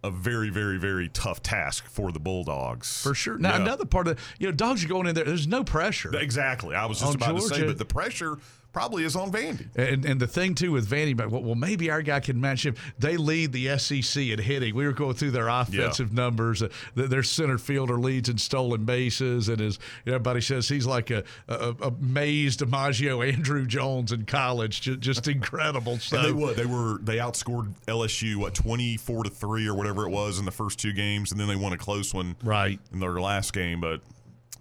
a 0.04 0.10
very, 0.12 0.50
very, 0.50 0.78
very 0.78 1.08
tough 1.10 1.44
task 1.44 1.86
for 1.88 2.12
the 2.12 2.20
Bulldogs. 2.20 3.02
For 3.04 3.14
sure. 3.14 3.38
Now 3.38 3.52
Yeah. 3.52 3.62
another 3.62 3.86
part 3.86 4.08
of 4.08 4.20
you 4.40 4.48
know 4.48 4.52
dogs 4.52 4.84
are 4.84 4.88
going 4.88 5.08
in 5.08 5.16
there. 5.16 5.26
There's 5.26 5.48
no 5.48 5.64
pressure. 5.64 6.16
Exactly. 6.16 6.76
I 6.76 6.86
was 6.86 7.00
just 7.00 7.16
about 7.16 7.36
to 7.36 7.42
say, 7.42 7.64
but 7.66 7.78
the 7.78 7.86
pressure 7.86 8.38
probably 8.72 9.04
is 9.04 9.16
on 9.16 9.32
Vandy. 9.32 9.68
And, 9.76 10.06
and 10.06 10.20
the 10.20 10.28
thing 10.28 10.56
too 10.56 10.72
with 10.72 10.90
Vandy, 10.90 11.16
but 11.16 11.30
well, 11.30 11.44
well, 11.44 11.56
maybe 11.56 11.90
our 11.90 12.02
guy 12.02 12.20
can 12.20 12.40
match 12.40 12.66
him. 12.66 12.76
They 13.00 13.18
lead 13.18 13.52
the 13.52 13.78
SEC 13.78 14.24
in 14.24 14.40
hitting. 14.40 14.76
We 14.76 14.86
were 14.86 14.94
going 14.94 15.16
through 15.16 15.32
their 15.32 15.48
offensive 15.48 16.14
numbers. 16.14 16.64
Uh, 16.64 16.70
their 16.96 17.24
center 17.24 17.58
fielder 17.58 17.98
leads 17.98 18.30
in 18.30 18.38
stolen 18.38 18.86
bases, 18.86 19.50
and 19.50 19.62
as 19.62 19.80
everybody 20.06 20.42
says, 20.42 20.68
he's 20.70 20.86
like 20.86 21.12
a, 21.12 21.24
a, 21.48 21.76
a 21.82 21.92
amazed 22.02 22.62
DiMaggio 22.62 23.34
Andruw 23.34 23.68
Jones 23.68 24.12
in 24.12 24.26
college. 24.26 24.82
Just, 24.82 25.00
just 25.00 25.28
incredible. 25.28 25.98
So 26.00 26.18
And 26.18 26.28
they 26.28 26.32
what? 26.32 26.56
They 26.56 26.66
were 26.66 27.00
they 27.02 27.18
outscored 27.18 27.74
LSU 27.88 28.38
what 28.38 28.54
twenty 28.54 28.98
four 28.98 29.24
to 29.24 29.30
three 29.30 29.68
or 29.68 29.76
whatever 29.76 30.06
it 30.06 30.10
was 30.10 30.40
in 30.40 30.46
the 30.46 30.52
first 30.52 30.80
two 30.80 30.94
games, 30.94 31.32
and 31.32 31.40
then 31.40 31.48
they 31.48 31.56
won 31.56 31.74
a 31.74 31.78
close 31.78 32.14
one 32.14 32.36
right. 32.44 32.80
in 32.92 33.00
their 33.00 33.20
last 33.20 33.54
game. 33.54 33.82
But 33.82 34.02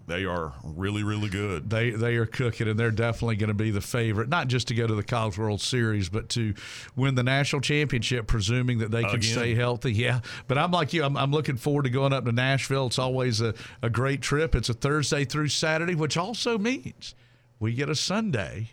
They 0.07 0.25
are 0.25 0.53
really, 0.63 1.03
really 1.03 1.29
good. 1.29 1.69
They 1.69 1.91
they 1.91 2.15
are 2.15 2.25
cooking, 2.25 2.67
and 2.67 2.77
they're 2.79 2.91
definitely 2.91 3.35
going 3.37 3.49
to 3.49 3.53
be 3.53 3.71
the 3.71 3.81
favorite, 3.81 4.29
not 4.29 4.47
just 4.47 4.67
to 4.69 4.75
go 4.75 4.87
to 4.87 4.95
the 4.95 5.03
College 5.03 5.37
World 5.37 5.61
Series, 5.61 6.09
but 6.09 6.27
to 6.29 6.53
win 6.95 7.15
the 7.15 7.23
national 7.23 7.61
championship, 7.61 8.27
presuming 8.27 8.79
that 8.79 8.91
they 8.91 9.03
can 9.03 9.15
Again. 9.15 9.31
stay 9.31 9.55
healthy. 9.55 9.93
Yeah, 9.93 10.21
but 10.47 10.57
I'm 10.57 10.71
like 10.71 10.93
you. 10.93 11.03
I'm, 11.03 11.15
I'm 11.15 11.31
looking 11.31 11.55
forward 11.57 11.83
to 11.83 11.89
going 11.89 12.13
up 12.13 12.25
to 12.25 12.31
Nashville. 12.31 12.87
It's 12.87 12.99
always 12.99 13.41
a, 13.41 13.53
a 13.81 13.89
great 13.89 14.21
trip. 14.21 14.55
It's 14.55 14.69
a 14.69 14.73
Thursday 14.73 15.23
through 15.23 15.49
Saturday, 15.49 15.95
which 15.95 16.17
also 16.17 16.57
means 16.57 17.15
we 17.59 17.73
get 17.73 17.89
a 17.89 17.95
Sunday 17.95 18.71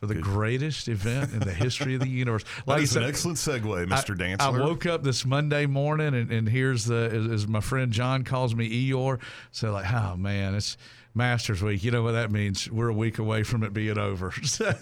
for 0.00 0.06
the 0.06 0.14
greatest 0.14 0.88
event 0.88 1.32
in 1.32 1.40
the 1.40 1.52
history 1.52 1.94
of 1.94 2.00
the 2.00 2.08
universe. 2.08 2.44
That 2.66 2.78
I 2.78 2.80
is 2.80 2.96
an 2.96 3.04
excellent 3.04 3.38
segue, 3.38 3.86
Mr. 3.86 4.20
I, 4.20 4.36
Dantzler. 4.36 4.40
I 4.40 4.50
woke 4.50 4.86
up 4.86 5.02
this 5.02 5.24
Monday 5.24 5.66
morning 5.66 6.14
and, 6.14 6.30
and 6.30 6.48
here's 6.48 6.84
the 6.84 7.10
as, 7.12 7.26
as 7.26 7.48
my 7.48 7.60
friend 7.60 7.92
John 7.92 8.24
calls 8.24 8.54
me 8.54 8.68
Eeyore. 8.68 9.20
So 9.52 9.72
like, 9.72 9.90
oh 9.92 10.16
man, 10.16 10.54
it's 10.54 10.76
Masters 11.14 11.62
Week. 11.62 11.82
You 11.82 11.90
know 11.90 12.02
what 12.02 12.12
that 12.12 12.30
means? 12.30 12.70
We're 12.70 12.88
a 12.88 12.92
week 12.94 13.18
away 13.18 13.42
from 13.42 13.62
it 13.64 13.72
being 13.72 13.98
over. 13.98 14.32
So 14.44 14.72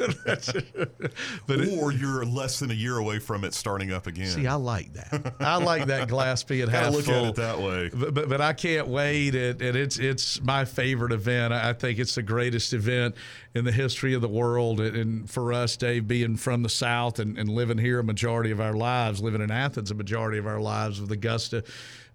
but 1.47 1.61
it- 1.61 1.79
or 1.81 1.93
you're 1.93 2.25
less 2.25 2.59
than 2.59 2.71
a 2.71 2.75
year 2.75 2.97
away 2.99 3.19
from 3.19 3.45
it 3.45 3.55
starting 3.55 3.93
up 3.93 4.07
again. 4.07 4.27
see, 4.27 4.47
I 4.47 4.55
like 4.55 4.93
that. 4.95 5.35
I 5.41 5.57
like 5.57 5.87
that 5.87 6.09
glass 6.09 6.43
being 6.43 6.69
half 6.69 6.93
look 6.93 7.05
full. 7.05 7.15
at 7.15 7.25
it 7.31 7.35
that 7.37 7.59
way. 7.61 7.91
But, 7.93 8.15
but 8.15 8.29
but 8.29 8.41
I 8.41 8.53
can't 8.53 8.89
wait, 8.89 9.35
and, 9.35 9.61
and 9.63 9.77
it's 9.77 9.99
it's 9.99 10.41
my 10.43 10.65
favorite 10.65 11.13
event. 11.13 11.53
I 11.53 11.73
think 11.73 11.99
it's 11.99 12.15
the 12.15 12.23
greatest 12.23 12.73
event 12.73 13.15
in 13.55 13.65
the 13.65 13.73
history 13.73 14.15
of 14.15 14.21
the 14.21 14.29
world. 14.29 14.81
And, 14.81 14.97
and 14.97 15.31
for 15.31 15.53
us, 15.53 15.77
Dave, 15.77 16.07
being 16.07 16.37
from 16.37 16.63
the 16.63 16.69
South 16.69 17.19
and, 17.19 17.39
and 17.39 17.49
living 17.49 17.79
here 17.79 17.99
a 18.01 18.05
majority 18.05 18.51
of 18.51 18.61
our 18.61 18.75
lives, 18.75 19.23
living 19.23 19.41
in 19.41 19.51
Athens 19.51 19.91
a 19.91 19.95
majority 19.95 20.39
of 20.39 20.47
our 20.47 20.61
lives, 20.61 21.01
with 21.01 21.11
Augusta 21.13 21.65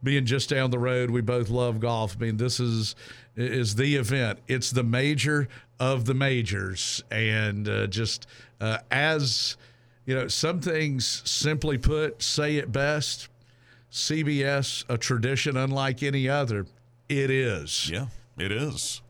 being 0.04 0.26
just 0.26 0.50
down 0.50 0.72
the 0.72 0.80
road, 0.80 1.10
we 1.10 1.22
both 1.22 1.50
love 1.50 1.80
golf. 1.80 2.16
I 2.20 2.26
mean, 2.26 2.38
this 2.38 2.60
is 2.60 2.96
is 3.36 3.76
the 3.76 3.96
event. 3.96 4.40
It's 4.48 4.72
the 4.72 4.84
major 4.84 5.48
of 5.80 6.06
the 6.06 6.14
majors, 6.14 7.04
and 7.12 7.68
uh, 7.68 7.88
just 7.88 8.28
uh, 8.60 8.80
as 8.90 9.58
you 10.06 10.16
know, 10.16 10.28
some 10.28 10.60
things 10.60 11.22
simply 11.26 11.78
put, 11.78 12.22
say 12.22 12.58
it 12.58 12.72
best. 12.72 13.30
CBS, 13.92 14.86
a 14.88 14.98
tradition 14.98 15.58
unlike 15.58 16.02
any 16.02 16.30
other. 16.30 16.66
It 17.10 17.30
is. 17.30 17.90
Yeah, 17.90 18.06
it 18.38 18.52
is. 18.52 19.02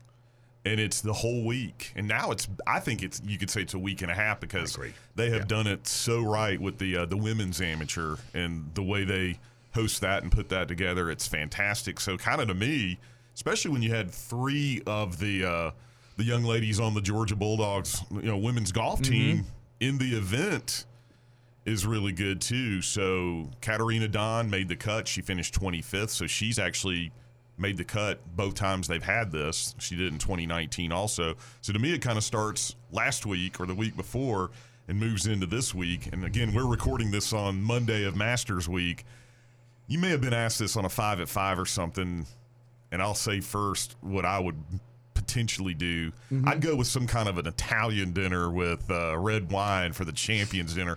And 0.64 0.80
it's 0.80 1.00
the 1.00 1.12
whole 1.12 1.44
week. 1.44 1.92
And 1.96 2.08
now 2.08 2.30
it's 2.30 2.48
I 2.66 2.80
think 2.80 3.02
it's 3.02 3.20
you 3.24 3.38
could 3.38 3.50
say 3.50 3.62
it's 3.62 3.74
a 3.74 3.78
week 3.78 4.02
and 4.02 4.10
a 4.10 4.14
half 4.14 4.40
because 4.40 4.78
they 5.14 5.30
have 5.30 5.48
done 5.48 5.66
it 5.66 5.86
so 5.86 6.22
right 6.22 6.60
with 6.60 6.78
the 6.78 6.98
uh, 6.98 7.06
the 7.06 7.16
women's 7.16 7.60
amateur 7.60 8.16
and 8.34 8.70
the 8.74 8.82
way 8.82 9.04
they 9.04 9.38
host 9.74 10.00
that 10.00 10.22
and 10.22 10.30
put 10.30 10.48
that 10.50 10.68
together. 10.68 11.10
It's 11.10 11.26
fantastic. 11.26 12.00
So 12.00 12.16
kind 12.16 12.40
of 12.40 12.48
to 12.48 12.54
me, 12.54 12.98
especially 13.34 13.70
when 13.70 13.82
you 13.82 13.90
had 13.90 14.10
three 14.10 14.82
of 14.86 15.18
the 15.18 15.44
uh, 15.44 15.70
the 16.16 16.24
young 16.24 16.44
ladies 16.44 16.78
on 16.78 16.94
the 16.94 17.00
Georgia 17.00 17.36
Bulldogs, 17.36 18.02
you 18.10 18.22
know, 18.22 18.36
women's 18.36 18.72
golf 18.72 19.00
team 19.00 19.46
in 19.80 19.98
the 19.98 20.16
event 20.16 20.86
is 21.64 21.86
really 21.86 22.12
good 22.12 22.40
too. 22.40 22.82
So 22.82 23.48
Caterina 23.60 24.08
Don 24.08 24.50
made 24.50 24.68
the 24.68 24.76
cut. 24.76 25.08
She 25.08 25.22
finished 25.22 25.58
25th, 25.58 26.10
so 26.10 26.26
she's 26.26 26.58
actually 26.58 27.12
made 27.58 27.76
the 27.76 27.84
cut 27.84 28.20
both 28.36 28.54
times 28.54 28.88
they've 28.88 29.02
had 29.02 29.30
this. 29.30 29.74
She 29.78 29.96
did 29.96 30.12
in 30.12 30.18
2019 30.18 30.92
also. 30.92 31.34
So 31.60 31.72
to 31.72 31.78
me, 31.78 31.94
it 31.94 32.02
kind 32.02 32.18
of 32.18 32.24
starts 32.24 32.74
last 32.90 33.24
week 33.26 33.60
or 33.60 33.66
the 33.66 33.74
week 33.74 33.96
before 33.96 34.50
and 34.88 34.98
moves 34.98 35.26
into 35.26 35.46
this 35.46 35.74
week. 35.74 36.08
And 36.12 36.24
again, 36.24 36.52
we're 36.52 36.66
recording 36.66 37.10
this 37.10 37.32
on 37.32 37.62
Monday 37.62 38.04
of 38.04 38.16
Masters 38.16 38.68
Week. 38.68 39.04
You 39.86 39.98
may 39.98 40.10
have 40.10 40.20
been 40.20 40.32
asked 40.34 40.58
this 40.58 40.76
on 40.76 40.84
a 40.84 40.88
five 40.88 41.20
at 41.20 41.28
five 41.28 41.58
or 41.58 41.66
something, 41.66 42.26
and 42.90 43.02
I'll 43.02 43.14
say 43.14 43.40
first 43.40 43.96
what 44.00 44.24
I 44.24 44.38
would 44.38 44.56
potentially 45.14 45.74
do. 45.74 46.12
I'd 46.46 46.60
go 46.60 46.76
with 46.76 46.86
some 46.86 47.06
kind 47.06 47.28
of 47.28 47.38
an 47.38 47.46
Italian 47.46 48.12
dinner 48.12 48.50
with 48.50 48.90
uh, 48.90 49.16
red 49.18 49.50
wine 49.50 49.92
for 49.92 50.04
the 50.04 50.12
champions 50.12 50.74
dinner. 50.74 50.96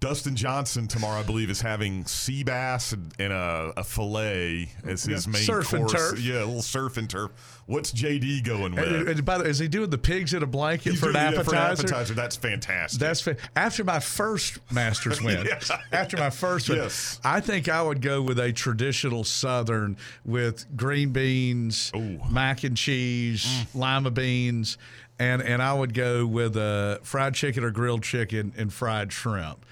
Dustin 0.00 0.34
Johnson 0.34 0.88
tomorrow, 0.88 1.20
I 1.20 1.22
believe, 1.22 1.50
is 1.50 1.60
having 1.60 2.06
sea 2.06 2.42
bass 2.42 2.92
and, 2.92 3.12
and 3.18 3.32
a, 3.34 3.72
a 3.76 3.84
fillet 3.84 4.70
as 4.84 5.04
his 5.04 5.28
main 5.28 5.42
Surf 5.42 5.74
and 5.74 5.86
course. 5.86 5.92
turf. 6.12 6.20
Yeah, 6.20 6.38
a 6.38 6.46
little 6.46 6.62
surf 6.62 6.96
and 6.96 7.08
turf. 7.08 7.30
What's 7.66 7.92
JD 7.92 8.42
going 8.42 8.74
with? 8.74 8.84
And, 8.88 9.08
and 9.10 9.24
by 9.24 9.38
the 9.38 9.44
way, 9.44 9.50
is 9.50 9.58
he 9.58 9.68
doing 9.68 9.90
the 9.90 9.98
pigs 9.98 10.32
in 10.34 10.42
a 10.42 10.46
blanket 10.46 10.96
for, 10.96 11.08
an 11.10 11.12
doing- 11.12 11.24
yeah, 11.34 11.40
appetizer? 11.40 11.82
appetizer. 11.82 12.14
That's 12.14 12.34
fantastic. 12.34 12.98
That's 12.98 13.20
fa- 13.20 13.36
after 13.54 13.84
my 13.84 14.00
first 14.00 14.58
Masters 14.72 15.20
win. 15.22 15.46
Yeah. 15.46 15.60
After 15.92 16.16
my 16.16 16.30
first 16.30 16.68
win, 16.70 16.78
Yes. 16.78 17.20
I 17.22 17.40
think 17.40 17.68
I 17.68 17.82
would 17.82 18.00
go 18.00 18.22
with 18.22 18.40
a 18.40 18.52
traditional 18.52 19.22
Southern 19.22 19.98
with 20.24 20.64
green 20.76 21.12
beans, 21.12 21.92
Ooh. 21.94 22.18
mac 22.30 22.64
and 22.64 22.76
cheese, 22.76 23.44
Mm. 23.44 23.66
lima 23.74 24.10
beans, 24.10 24.78
and 25.20 25.40
and 25.42 25.62
I 25.62 25.72
would 25.72 25.94
go 25.94 26.26
with 26.26 26.56
uh, 26.56 26.98
fried 27.02 27.34
chicken 27.34 27.62
or 27.62 27.70
grilled 27.70 28.02
chicken 28.02 28.52
and 28.56 28.72
fried 28.72 29.12
shrimp. 29.12 29.64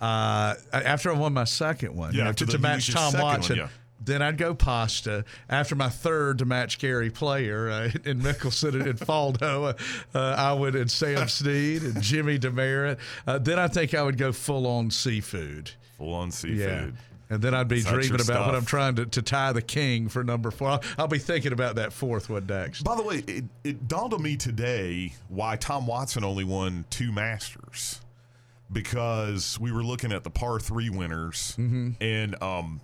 Uh, 0.00 0.54
after 0.72 1.10
I 1.10 1.14
won 1.14 1.32
my 1.32 1.44
second 1.44 1.94
one, 1.96 2.10
Mm. 2.10 2.14
Yeah, 2.14 2.18
you 2.18 2.24
know, 2.24 2.32
to, 2.32 2.46
to 2.46 2.58
match 2.58 2.92
Tom 2.92 3.12
second 3.12 3.24
one, 3.24 3.34
Watson. 3.36 3.56
yeah. 3.56 3.68
Then 4.04 4.20
I'd 4.22 4.36
go 4.38 4.54
pasta. 4.54 5.24
After 5.48 5.74
my 5.74 5.88
third 5.88 6.38
to 6.38 6.44
match 6.44 6.78
Gary 6.78 7.10
Player 7.10 7.68
uh, 7.70 7.90
in 8.04 8.20
Mickelson 8.20 8.74
and, 8.74 8.86
and 8.86 8.98
Faldo, 8.98 9.74
uh, 10.14 10.16
uh, 10.16 10.34
I 10.38 10.52
would 10.52 10.76
and 10.76 10.90
Sam 10.90 11.26
Snead 11.38 11.82
and 11.82 12.00
Jimmy 12.02 12.38
Demaret. 12.38 12.98
Uh, 13.26 13.38
then 13.38 13.58
I 13.58 13.66
think 13.68 13.94
I 13.94 14.02
would 14.02 14.18
go 14.18 14.32
full 14.32 14.66
on 14.66 14.90
seafood. 14.90 15.70
Full 15.98 16.12
on 16.14 16.30
seafood. 16.30 16.58
Yeah. 16.94 17.00
And 17.28 17.42
then 17.42 17.54
I'd 17.54 17.66
be 17.66 17.80
That's 17.80 17.90
your 17.90 18.00
dreaming 18.00 18.20
about 18.20 18.40
when 18.40 18.48
stuff. 18.50 18.54
I'm 18.54 18.64
trying 18.66 18.94
to, 18.96 19.06
to 19.06 19.22
tie 19.22 19.52
the 19.52 19.62
king 19.62 20.08
for 20.08 20.22
number 20.22 20.50
four. 20.52 20.68
I'll, 20.68 20.82
I'll 20.96 21.08
be 21.08 21.18
thinking 21.18 21.52
about 21.52 21.74
that 21.74 21.92
fourth 21.92 22.30
one 22.30 22.46
next. 22.46 22.82
By 22.84 22.94
the 22.94 23.02
way, 23.02 23.24
it, 23.26 23.44
it 23.64 23.88
dawned 23.88 24.14
on 24.14 24.22
me 24.22 24.36
today 24.36 25.12
why 25.28 25.56
Tom 25.56 25.86
Watson 25.88 26.22
only 26.22 26.44
won 26.44 26.84
two 26.90 27.10
Masters 27.10 28.00
because 28.72 29.58
we 29.60 29.72
were 29.72 29.82
looking 29.82 30.12
at 30.12 30.24
the 30.24 30.30
par 30.30 30.60
three 30.60 30.90
winners 30.90 31.54
Mm-hmm. 31.58 31.90
and 32.00 32.42
um, 32.42 32.80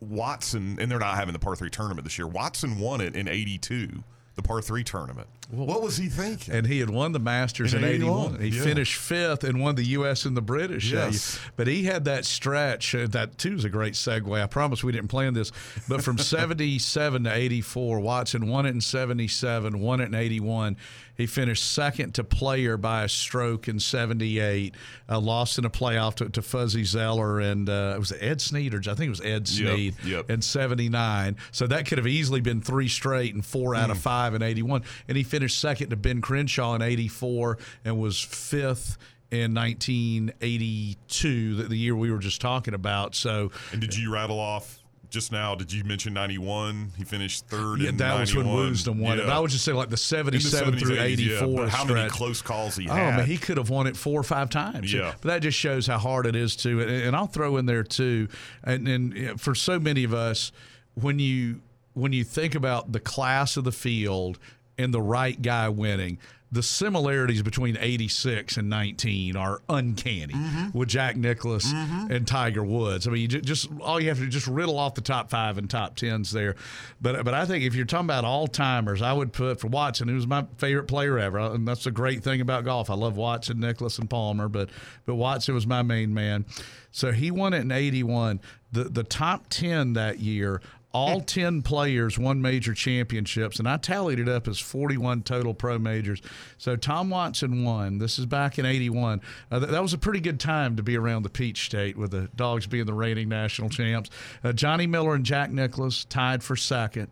Watson, 0.00 0.78
and 0.80 0.90
they're 0.90 0.98
not 0.98 1.16
having 1.16 1.32
the 1.32 1.38
par 1.38 1.56
three 1.56 1.70
tournament 1.70 2.04
this 2.04 2.18
year. 2.18 2.26
Watson 2.26 2.78
won 2.78 3.00
it 3.00 3.14
in 3.16 3.26
'82, 3.28 4.02
the 4.36 4.42
par 4.42 4.60
three 4.60 4.82
tournament. 4.82 5.28
what 5.50 5.80
was 5.82 5.96
he 5.96 6.08
thinking? 6.08 6.52
And 6.54 6.66
he 6.66 6.80
had 6.80 6.90
won 6.90 7.12
the 7.12 7.18
Masters 7.20 7.72
In 7.72 7.84
in, 7.84 7.90
81, 7.90 8.26
81. 8.36 8.40
He 8.40 8.48
yeah. 8.48 8.62
finished 8.64 8.96
fifth 8.96 9.44
and 9.44 9.60
won 9.60 9.76
the 9.76 9.84
U.S. 9.84 10.24
and 10.24 10.36
the 10.36 10.42
British. 10.42 10.90
Yes. 10.90 11.38
But 11.56 11.66
he 11.68 11.84
had 11.84 12.04
that 12.06 12.24
stretch. 12.24 12.94
uh, 12.94 13.06
That, 13.06 13.38
too, 13.38 13.54
is 13.54 13.64
a 13.64 13.68
great 13.68 13.94
segue. 13.94 14.42
I 14.42 14.46
promise 14.46 14.82
we 14.82 14.90
didn't 14.92 15.08
plan 15.08 15.34
this. 15.34 15.52
But 15.88 16.02
from 16.02 16.18
77 16.58 17.24
to 17.24 17.32
84, 17.32 18.00
Watson 18.00 18.48
won 18.48 18.66
it 18.66 18.70
in 18.70 18.80
77, 18.80 19.78
won 19.80 20.00
it 20.00 20.06
in 20.06 20.14
81. 20.14 20.76
He 21.16 21.26
finished 21.26 21.72
second 21.72 22.14
to 22.14 22.24
player 22.24 22.76
by 22.76 23.04
a 23.04 23.08
stroke 23.08 23.68
in 23.68 23.78
78, 23.78 24.74
uh, 25.08 25.20
lost 25.20 25.58
in 25.58 25.64
a 25.64 25.70
playoff 25.70 26.16
to, 26.16 26.28
to 26.28 26.42
Fuzzy 26.42 26.84
Zoeller 26.84 27.40
and 27.40 27.68
uh, 27.68 27.94
it 27.96 27.98
was 27.98 28.12
Ed 28.20 28.40
Sneed, 28.40 28.74
or 28.74 28.78
I 28.78 28.94
think 28.94 29.06
it 29.06 29.10
was 29.10 29.20
Ed 29.20 29.48
Yep, 29.48 29.56
Sneed 29.74 29.94
yep. 30.04 30.30
in 30.30 30.42
79. 30.42 31.36
So 31.52 31.66
that 31.66 31.86
could 31.86 31.98
have 31.98 32.06
easily 32.06 32.40
been 32.40 32.60
three 32.60 32.88
straight 32.88 33.34
and 33.34 33.44
four 33.44 33.74
out 33.74 33.90
of 33.90 33.98
five 33.98 34.34
in 34.34 34.42
81. 34.42 34.82
And 35.08 35.16
he 35.16 35.22
finished 35.22 35.58
second 35.58 35.90
to 35.90 35.96
Ben 35.96 36.20
Crenshaw 36.20 36.74
in 36.74 36.82
84 36.82 37.58
and 37.84 37.98
was 37.98 38.20
fifth 38.20 38.98
in 39.30 39.54
1982, 39.54 41.54
the, 41.56 41.62
the 41.64 41.76
year 41.76 41.96
we 41.96 42.10
were 42.10 42.18
just 42.18 42.40
talking 42.40 42.74
about. 42.74 43.14
So 43.14 43.50
and 43.72 43.80
did 43.80 43.96
you 43.96 44.12
rattle 44.12 44.38
off 44.38 44.83
just 45.14 45.32
now? 45.32 45.54
Did 45.54 45.72
you 45.72 45.82
mention 45.84 46.12
'91? 46.12 46.90
He 46.98 47.04
finished 47.04 47.46
third. 47.46 47.80
yeah, 47.80 47.88
in 47.88 47.96
that 47.96 48.20
was 48.20 48.34
when 48.36 48.44
91. 48.46 49.00
Won 49.00 49.18
it. 49.18 49.22
But 49.22 49.30
I 49.32 49.38
would 49.40 49.50
just 49.50 49.64
say 49.64 49.72
like 49.72 49.88
the 49.88 49.94
In 49.94 49.96
the 49.96 50.40
77 50.40 50.78
through 50.78 50.96
80s, 50.96 51.00
84 51.00 51.48
yeah, 51.64 51.68
how 51.70 51.84
many 51.84 52.10
close 52.10 52.42
calls 52.42 52.76
he 52.76 52.88
Oh 52.88 52.92
had? 52.92 53.16
man, 53.18 53.26
he 53.26 53.38
could 53.38 53.56
have 53.56 53.70
won 53.70 53.86
it 53.86 53.96
four 53.96 54.20
or 54.20 54.24
five 54.24 54.50
times. 54.50 54.92
Yeah. 54.92 55.14
but 55.22 55.28
that 55.28 55.38
just 55.42 55.56
shows 55.58 55.86
how 55.86 55.96
hard 55.98 56.26
it 56.26 56.36
is 56.36 56.56
to. 56.56 56.80
And, 56.82 56.90
and 56.90 57.16
I'll 57.16 57.26
throw 57.28 57.56
in 57.56 57.64
there 57.66 57.84
too, 57.84 58.28
and, 58.62 58.86
and 58.86 59.40
for 59.40 59.54
so 59.54 59.78
many 59.80 60.04
of 60.04 60.12
us, 60.12 60.52
when 60.94 61.18
you 61.18 61.62
when 61.94 62.12
you 62.12 62.24
think 62.24 62.54
about 62.54 62.92
the 62.92 63.00
class 63.00 63.56
of 63.56 63.64
the 63.64 63.72
field 63.72 64.38
and 64.78 64.92
the 64.94 65.02
right 65.02 65.40
guy 65.40 65.68
winning. 65.68 66.18
The 66.52 66.62
similarities 66.62 67.42
between 67.42 67.76
86 67.80 68.58
and 68.58 68.70
19 68.70 69.34
are 69.34 69.60
uncanny 69.68 70.34
Mm-hmm. 70.34 70.78
with 70.78 70.88
Jack 70.88 71.16
Nicklaus 71.16 71.72
and 71.72 72.28
Tiger 72.28 72.62
Woods. 72.62 73.08
I 73.08 73.10
mean, 73.10 73.22
you 73.22 73.26
ju- 73.28 73.40
just 73.40 73.68
all 73.80 73.98
you 74.00 74.08
have 74.08 74.18
to 74.18 74.24
do 74.24 74.30
just 74.30 74.46
riddle 74.46 74.78
off 74.78 74.94
the 74.94 75.00
top 75.00 75.30
five 75.30 75.58
and 75.58 75.68
top 75.68 75.96
tens 75.96 76.30
there. 76.30 76.54
But 77.02 77.24
but 77.24 77.34
I 77.34 77.44
think 77.44 77.64
if 77.64 77.74
you're 77.74 77.86
talking 77.86 78.06
about 78.06 78.24
all 78.24 78.46
timers, 78.46 79.02
I 79.02 79.12
would 79.12 79.32
put 79.32 79.58
for 79.58 79.66
Watson, 79.66 80.06
who's 80.06 80.28
my 80.28 80.46
favorite 80.58 80.84
player 80.86 81.18
ever, 81.18 81.38
and 81.38 81.66
that's 81.66 81.82
the 81.84 81.90
great 81.90 82.22
thing 82.22 82.40
about 82.40 82.64
golf. 82.64 82.88
I 82.88 82.94
love 82.94 83.16
Watson, 83.16 83.58
Nicklaus, 83.58 83.98
and 83.98 84.08
Palmer, 84.08 84.48
but 84.48 84.70
but 85.06 85.16
Watson 85.16 85.56
was 85.56 85.66
my 85.66 85.82
main 85.82 86.14
man. 86.14 86.44
So 86.92 87.10
he 87.10 87.32
won 87.32 87.52
it 87.52 87.62
in 87.62 87.72
'81. 87.72 88.40
The 88.70 88.84
the 88.84 89.02
top 89.02 89.46
ten 89.50 89.94
that 89.94 90.20
year. 90.20 90.60
All 90.94 91.20
10 91.26 91.62
players 91.62 92.18
won 92.18 92.40
major 92.40 92.72
championships, 92.72 93.58
and 93.58 93.68
I 93.68 93.76
tallied 93.76 94.18
it 94.20 94.28
up 94.28 94.48
as 94.48 94.58
41 94.58 95.22
total 95.24 95.52
pro 95.52 95.78
majors. 95.78 96.22
So 96.56 96.76
Tom 96.76 97.10
Watson 97.10 97.64
won. 97.64 97.98
This 97.98 98.18
is 98.18 98.26
back 98.26 98.58
in 98.58 98.64
81. 98.64 99.20
Uh, 99.50 99.58
th- 99.58 99.70
that 99.70 99.82
was 99.82 99.92
a 99.92 99.98
pretty 99.98 100.20
good 100.20 100.40
time 100.40 100.76
to 100.76 100.82
be 100.82 100.96
around 100.96 101.24
the 101.24 101.28
Peach 101.30 101.66
State 101.66 101.96
with 101.98 102.12
the 102.12 102.28
Dogs 102.36 102.66
being 102.66 102.86
the 102.86 102.94
reigning 102.94 103.28
national 103.28 103.68
champs. 103.68 104.08
Uh, 104.42 104.52
Johnny 104.52 104.86
Miller 104.86 105.14
and 105.14 105.24
Jack 105.26 105.50
Nicklaus 105.50 106.04
tied 106.06 106.42
for 106.42 106.56
second. 106.56 107.08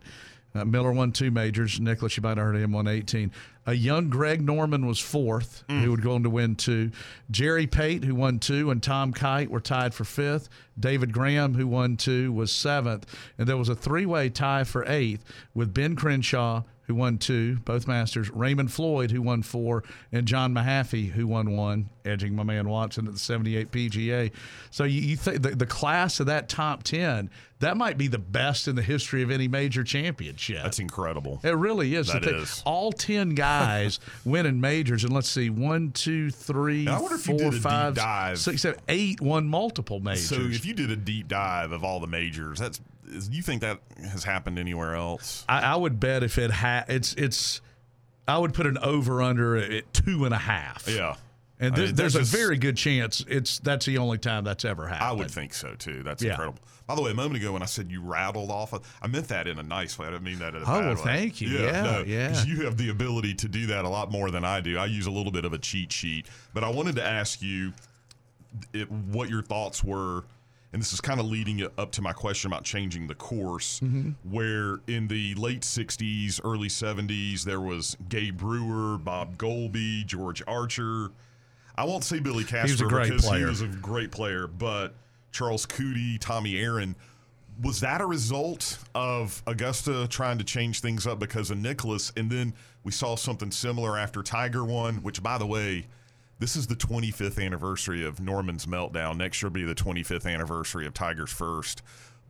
Uh, 0.55 0.65
Miller 0.65 0.91
won 0.91 1.11
two 1.11 1.31
majors. 1.31 1.79
Nicklaus, 1.79 2.15
you 2.15 2.21
might 2.23 2.37
have 2.37 2.45
heard 2.45 2.55
him, 2.55 2.71
won 2.71 2.87
18. 2.87 3.31
A 3.65 3.73
young 3.73 4.09
Greg 4.09 4.41
Norman 4.41 4.85
was 4.85 4.99
fourth, 4.99 5.63
who 5.69 5.89
would 5.89 6.01
go 6.01 6.13
on 6.15 6.23
to 6.23 6.29
win 6.29 6.55
two. 6.55 6.91
Jerry 7.31 7.65
Pate, 7.65 8.03
who 8.03 8.13
won 8.13 8.39
two, 8.39 8.69
and 8.69 8.83
Tom 8.83 9.13
Kite 9.13 9.49
were 9.49 9.61
tied 9.61 9.93
for 9.93 10.03
fifth. 10.03 10.49
David 10.79 11.13
Graham, 11.13 11.53
who 11.53 11.65
won 11.65 11.95
two, 11.97 12.31
was 12.33 12.51
seventh. 12.51 13.05
And 13.37 13.47
there 13.47 13.57
was 13.57 13.69
a 13.69 13.75
three 13.75 14.05
way 14.05 14.29
tie 14.29 14.63
for 14.65 14.83
eighth 14.87 15.23
with 15.53 15.73
Ben 15.73 15.95
Crenshaw, 15.95 16.63
who 16.93 16.99
won 16.99 17.17
two, 17.17 17.55
both 17.65 17.87
Masters, 17.87 18.29
Raymond 18.29 18.71
Floyd, 18.71 19.09
who 19.09 19.21
won 19.21 19.41
four, 19.41 19.83
and 20.11 20.27
John 20.27 20.53
Mahaffey, 20.53 21.09
who 21.09 21.25
won 21.25 21.55
one, 21.55 21.89
edging 22.05 22.35
my 22.35 22.43
man 22.43 22.69
Watson 22.69 23.07
at 23.07 23.13
the 23.13 23.19
78 23.19 23.71
PGA. 23.71 24.31
So 24.69 24.83
you, 24.83 25.01
you 25.01 25.17
think 25.17 25.41
the, 25.41 25.55
the 25.55 25.65
class 25.65 26.19
of 26.19 26.27
that 26.27 26.49
top 26.49 26.83
10, 26.83 27.31
that 27.59 27.77
might 27.77 27.97
be 27.97 28.07
the 28.07 28.19
best 28.19 28.67
in 28.67 28.75
the 28.75 28.83
history 28.83 29.23
of 29.23 29.31
any 29.31 29.47
major 29.47 29.83
championship. 29.83 30.61
That's 30.61 30.79
incredible. 30.79 31.39
It 31.43 31.55
really 31.55 31.95
is. 31.95 32.13
That 32.13 32.25
is. 32.25 32.61
All 32.63 32.91
10 32.91 33.29
guys 33.35 33.99
winning 34.23 34.61
majors, 34.61 35.03
and 35.03 35.13
let's 35.13 35.29
see, 35.29 35.49
one, 35.49 35.93
two, 35.93 36.29
three, 36.29 36.85
Now, 36.85 36.99
I 36.99 37.01
wonder 37.01 37.15
if 37.15 37.27
you 37.27 37.39
four, 37.39 37.51
did 37.51 37.59
a 37.65 37.91
deep 37.93 37.97
five, 37.97 38.37
six, 38.37 38.61
seven, 38.61 38.79
eight 38.87 39.19
won 39.19 39.47
multiple 39.47 39.99
majors. 39.99 40.29
So 40.29 40.35
if 40.35 40.63
you 40.63 40.73
did 40.75 40.91
a 40.91 40.95
deep 40.95 41.27
dive 41.27 41.71
of 41.71 41.83
all 41.83 41.99
the 41.99 42.07
majors, 42.07 42.59
that's 42.59 42.79
you 43.31 43.41
think 43.41 43.61
that 43.61 43.79
has 44.11 44.23
happened 44.23 44.59
anywhere 44.59 44.95
else? 44.95 45.45
I, 45.47 45.61
I 45.61 45.75
would 45.75 45.99
bet 45.99 46.23
if 46.23 46.37
it 46.37 46.51
had, 46.51 46.85
it's, 46.89 47.13
it's, 47.13 47.61
I 48.27 48.37
would 48.37 48.53
put 48.53 48.65
an 48.67 48.77
over 48.79 49.21
under 49.21 49.55
at 49.57 49.93
two 49.93 50.25
and 50.25 50.33
a 50.33 50.37
half. 50.37 50.87
Yeah. 50.87 51.15
And 51.59 51.75
I 51.75 51.79
mean, 51.79 51.95
there's 51.95 52.15
a 52.15 52.21
very 52.23 52.57
good 52.57 52.75
chance 52.75 53.23
it's 53.27 53.59
that's 53.59 53.85
the 53.85 53.97
only 53.99 54.17
time 54.17 54.43
that's 54.43 54.65
ever 54.65 54.87
happened. 54.87 55.07
I 55.07 55.11
would 55.13 55.31
think 55.31 55.53
so 55.53 55.75
too. 55.75 56.03
That's 56.03 56.21
Yeah. 56.21 56.31
incredible. 56.31 56.59
By 56.87 56.95
the 56.95 57.01
way, 57.01 57.11
a 57.11 57.13
moment 57.13 57.37
ago 57.37 57.53
when 57.53 57.61
I 57.61 57.65
said 57.67 57.89
you 57.89 58.01
rattled 58.01 58.49
off, 58.51 58.73
I 59.01 59.07
meant 59.07 59.29
that 59.29 59.47
in 59.47 59.57
a 59.59 59.63
nice 59.63 59.97
way. 59.97 60.07
I 60.07 60.11
didn't 60.11 60.23
mean 60.23 60.39
that 60.39 60.55
in 60.55 60.63
a 60.63 60.65
Oh, 60.65 60.79
bad 60.79 60.85
well, 60.85 60.95
way. 60.95 61.01
thank 61.03 61.39
you. 61.39 61.49
Yeah, 61.49 61.99
yeah. 62.05 62.29
'cause 62.29 62.45
you 62.45 62.65
have 62.65 62.75
the 62.75 62.89
ability 62.89 63.35
to 63.35 63.47
do 63.47 63.67
that 63.67 63.85
a 63.85 63.89
lot 63.89 64.11
more 64.11 64.31
than 64.31 64.43
I 64.43 64.59
do. 64.59 64.77
I 64.77 64.87
use 64.87 65.05
a 65.05 65.11
little 65.11 65.31
bit 65.31 65.45
of 65.45 65.53
a 65.53 65.57
cheat 65.57 65.91
sheet, 65.93 66.25
but 66.53 66.63
I 66.65 66.69
wanted 66.69 66.95
to 66.97 67.05
ask 67.05 67.41
you 67.41 67.71
it, 68.73 68.91
what 68.91 69.29
your 69.29 69.41
thoughts 69.43 69.83
were. 69.83 70.25
And 70.73 70.81
this 70.81 70.91
is 70.91 70.99
kind 70.99 71.19
of 71.19 71.27
leading 71.27 71.65
up 71.77 71.91
to 71.91 72.01
my 72.01 72.13
question 72.13 72.51
about 72.51 72.63
changing 72.63 73.05
the 73.07 73.13
course, 73.15 73.79
Mm-hmm. 73.79 74.09
where 74.29 74.79
in 74.87 75.07
the 75.07 75.35
late 75.35 75.61
60s, 75.61 76.41
early 76.43 76.67
70s, 76.67 77.43
there 77.43 77.61
was 77.61 77.95
Gay 78.09 78.31
Brewer, 78.31 78.97
Bob 78.97 79.37
Goalby, 79.37 80.03
George 80.05 80.41
Archer. 80.47 81.11
I 81.75 81.85
won't 81.85 82.03
say 82.03 82.19
Billy 82.19 82.43
Casper 82.43 82.87
because 82.87 83.23
player. 83.23 83.39
he 83.39 83.45
was 83.45 83.61
a 83.61 83.67
great 83.67 84.11
player, 84.11 84.47
but 84.47 84.95
Charles 85.31 85.65
Coody, 85.67 86.17
Tommy 86.19 86.57
Aaron. 86.57 86.95
Was 87.61 87.79
that 87.81 88.01
a 88.01 88.05
result 88.07 88.79
of 88.95 89.43
Augusta 89.45 90.07
trying 90.07 90.39
to 90.39 90.43
change 90.43 90.79
things 90.81 91.05
up 91.05 91.19
because 91.19 91.51
of 91.51 91.59
Nicklaus? 91.59 92.11
And 92.17 92.31
then 92.31 92.55
we 92.83 92.91
saw 92.91 93.15
something 93.15 93.51
similar 93.51 93.95
after 93.95 94.23
Tiger 94.23 94.65
won, 94.65 94.95
which, 95.03 95.21
by 95.21 95.37
the 95.37 95.45
way, 95.45 95.85
this 96.39 96.55
is 96.55 96.67
the 96.67 96.75
25th 96.75 97.43
anniversary 97.43 98.05
of 98.05 98.19
Norman's 98.19 98.65
meltdown. 98.65 99.17
Next 99.17 99.41
year 99.41 99.49
will 99.49 99.53
be 99.53 99.63
the 99.63 99.75
25th 99.75 100.25
anniversary 100.31 100.85
of 100.85 100.93
Tiger's 100.93 101.31
first. 101.31 101.81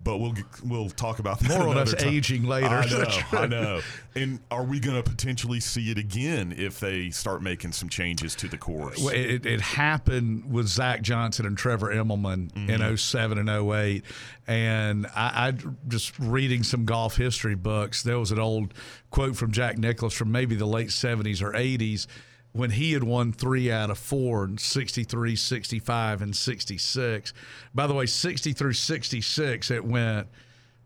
But 0.06 0.18
we'll 0.18 0.34
we'll 0.66 0.90
talk 0.90 1.20
about 1.20 1.40
that 1.40 1.48
More 1.48 1.62
on 1.70 1.78
another 1.78 1.96
us 1.96 2.04
time. 2.04 2.14
aging 2.14 2.44
later. 2.44 2.68
I 2.68 2.86
know, 2.86 3.06
I 3.32 3.48
know. 3.48 3.80
And 4.16 4.40
are 4.52 4.66
we 4.66 4.82
going 4.82 5.02
to 5.02 5.10
potentially 5.10 5.62
see 5.62 5.92
it 5.92 5.98
again 5.98 6.54
if 6.58 6.82
they 6.82 7.10
start 7.10 7.42
making 7.42 7.72
some 7.72 7.88
changes 7.88 8.36
to 8.36 8.50
the 8.50 8.58
course? 8.58 9.02
Well, 9.02 9.14
it, 9.14 9.46
it 9.46 9.62
happened 9.62 10.52
with 10.52 10.68
Zach 10.68 11.04
Johnson 11.04 11.46
and 11.46 11.58
Trevor 11.58 11.96
Immelman 11.96 12.52
Mm-hmm. 12.52 12.70
in 12.84 12.98
07 12.98 13.38
and 13.38 13.50
08. 13.50 14.04
And 14.46 15.08
I, 15.16 15.48
I 15.48 15.54
just 15.88 16.20
reading 16.20 16.64
some 16.64 16.84
golf 16.84 17.16
history 17.16 17.56
books, 17.56 18.04
there 18.04 18.20
was 18.20 18.32
an 18.34 18.40
old 18.40 18.74
quote 19.10 19.38
from 19.38 19.54
Jack 19.54 19.78
Nicklaus 19.78 20.14
from 20.14 20.34
maybe 20.34 20.56
the 20.56 20.66
late 20.66 20.90
70s 20.90 21.42
or 21.42 21.54
80s 21.54 22.08
when 22.54 22.70
he 22.72 22.94
had 22.94 23.04
won 23.04 23.34
three 23.34 23.72
out 23.72 23.90
of 23.90 23.98
four 23.98 24.46
in 24.46 24.58
63, 24.58 25.36
65, 25.36 26.22
and 26.22 26.36
66. 26.36 27.34
By 27.74 27.88
the 27.88 27.94
way, 27.94 28.06
60 28.06 28.54
through 28.54 28.74
66, 28.74 29.72
it 29.72 29.84
went 29.84 30.28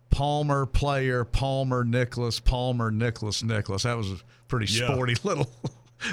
Palmer, 0.09 0.65
player, 0.65 1.25
Palmer, 1.25 1.83
Nicklaus, 1.83 2.39
Palmer, 2.39 2.89
Nicklaus, 2.91 3.43
Nicklaus. 3.43 3.83
That 3.83 3.97
was 3.97 4.11
a 4.11 4.17
pretty 4.47 4.71
Yeah. 4.73 4.87
sporty 4.93 5.15
little. 5.23 5.51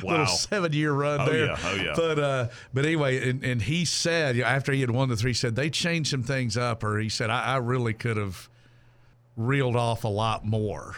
Wow. 0.02 0.10
Little 0.12 0.26
seven 0.26 0.72
year 0.72 0.92
run 0.92 1.20
Oh, 1.20 1.26
there. 1.30 1.44
yeah. 1.46 1.58
Oh, 1.62 1.74
yeah. 1.74 1.92
But 1.94 2.18
uh, 2.18 2.48
but 2.72 2.86
anyway, 2.86 3.28
and, 3.28 3.44
and 3.44 3.60
he 3.62 3.84
said 3.84 4.34
you 4.34 4.42
know, 4.42 4.48
after 4.48 4.72
he 4.72 4.80
had 4.80 4.90
won 4.90 5.10
the 5.10 5.16
three, 5.16 5.30
he 5.30 5.34
said 5.34 5.56
they 5.56 5.68
changed 5.68 6.10
some 6.10 6.22
things 6.22 6.56
up, 6.56 6.82
or 6.82 6.98
he 6.98 7.10
said 7.10 7.28
I, 7.28 7.42
I 7.54 7.56
really 7.58 7.92
could 7.92 8.16
have 8.16 8.48
reeled 9.36 9.76
off 9.76 10.04
a 10.04 10.08
lot 10.08 10.44
more. 10.46 10.96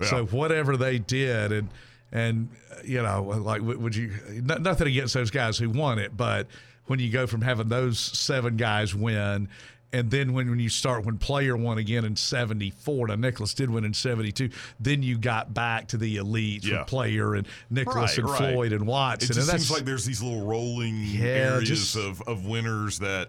So 0.00 0.24
whatever 0.26 0.76
they 0.76 0.98
did, 0.98 1.52
and 1.52 1.68
and 2.14 2.48
you 2.84 3.02
know, 3.02 3.22
like 3.22 3.60
would 3.60 3.94
you? 3.94 4.12
no- 4.42 4.56
Nothing 4.56 4.86
against 4.88 5.12
those 5.12 5.30
guys 5.30 5.58
who 5.58 5.68
won 5.68 5.98
it, 5.98 6.16
but 6.16 6.46
when 6.86 6.98
you 7.00 7.10
go 7.10 7.26
from 7.26 7.42
having 7.42 7.68
those 7.68 7.98
seven 7.98 8.56
guys 8.56 8.94
win. 8.94 9.48
And 9.92 10.10
then 10.10 10.32
when, 10.32 10.50
when 10.50 10.58
you 10.58 10.68
start, 10.70 11.04
when 11.06 11.18
player 11.18 11.56
won 11.56 11.78
again 11.78 12.04
in 12.04 12.16
74, 12.16 13.06
now 13.06 13.14
Nicklaus 13.14 13.54
did 13.54 13.70
win 13.70 13.84
in 13.84 13.94
72, 13.94 14.50
then 14.80 15.04
you 15.04 15.16
got 15.16 15.54
back 15.54 15.86
to 15.88 15.96
the 15.96 16.16
elite 16.16 16.64
Yeah. 16.64 16.82
player 16.82 17.36
and 17.36 17.46
Nicklaus 17.70 18.10
Right, 18.10 18.18
and 18.18 18.28
right. 18.28 18.52
Floyd 18.54 18.72
and 18.72 18.88
Watson. 18.88 19.26
It 19.26 19.28
and 19.30 19.34
just 19.36 19.46
that's, 19.52 19.62
seems 19.66 19.70
like 19.78 19.84
there's 19.86 20.04
these 20.04 20.20
little 20.20 20.44
rolling 20.44 20.96
Yeah, 21.04 21.26
areas 21.26 21.68
just- 21.68 21.94
of, 21.96 22.20
of 22.22 22.44
winners 22.44 22.98
that 22.98 23.28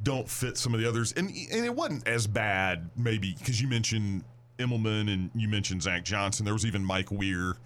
don't 0.00 0.30
fit 0.30 0.56
some 0.56 0.74
of 0.74 0.80
the 0.80 0.88
others, 0.88 1.10
and 1.12 1.28
and 1.28 1.64
it 1.64 1.74
wasn't 1.74 2.06
as 2.06 2.28
bad 2.28 2.88
maybe 2.96 3.34
because 3.36 3.60
you 3.60 3.66
mentioned 3.66 4.22
Immelman 4.60 5.12
and 5.12 5.30
you 5.34 5.48
mentioned 5.48 5.82
Zach 5.82 6.04
Johnson. 6.04 6.44
There 6.44 6.54
was 6.54 6.64
even 6.64 6.84
Mike 6.84 7.10
Weir 7.10 7.56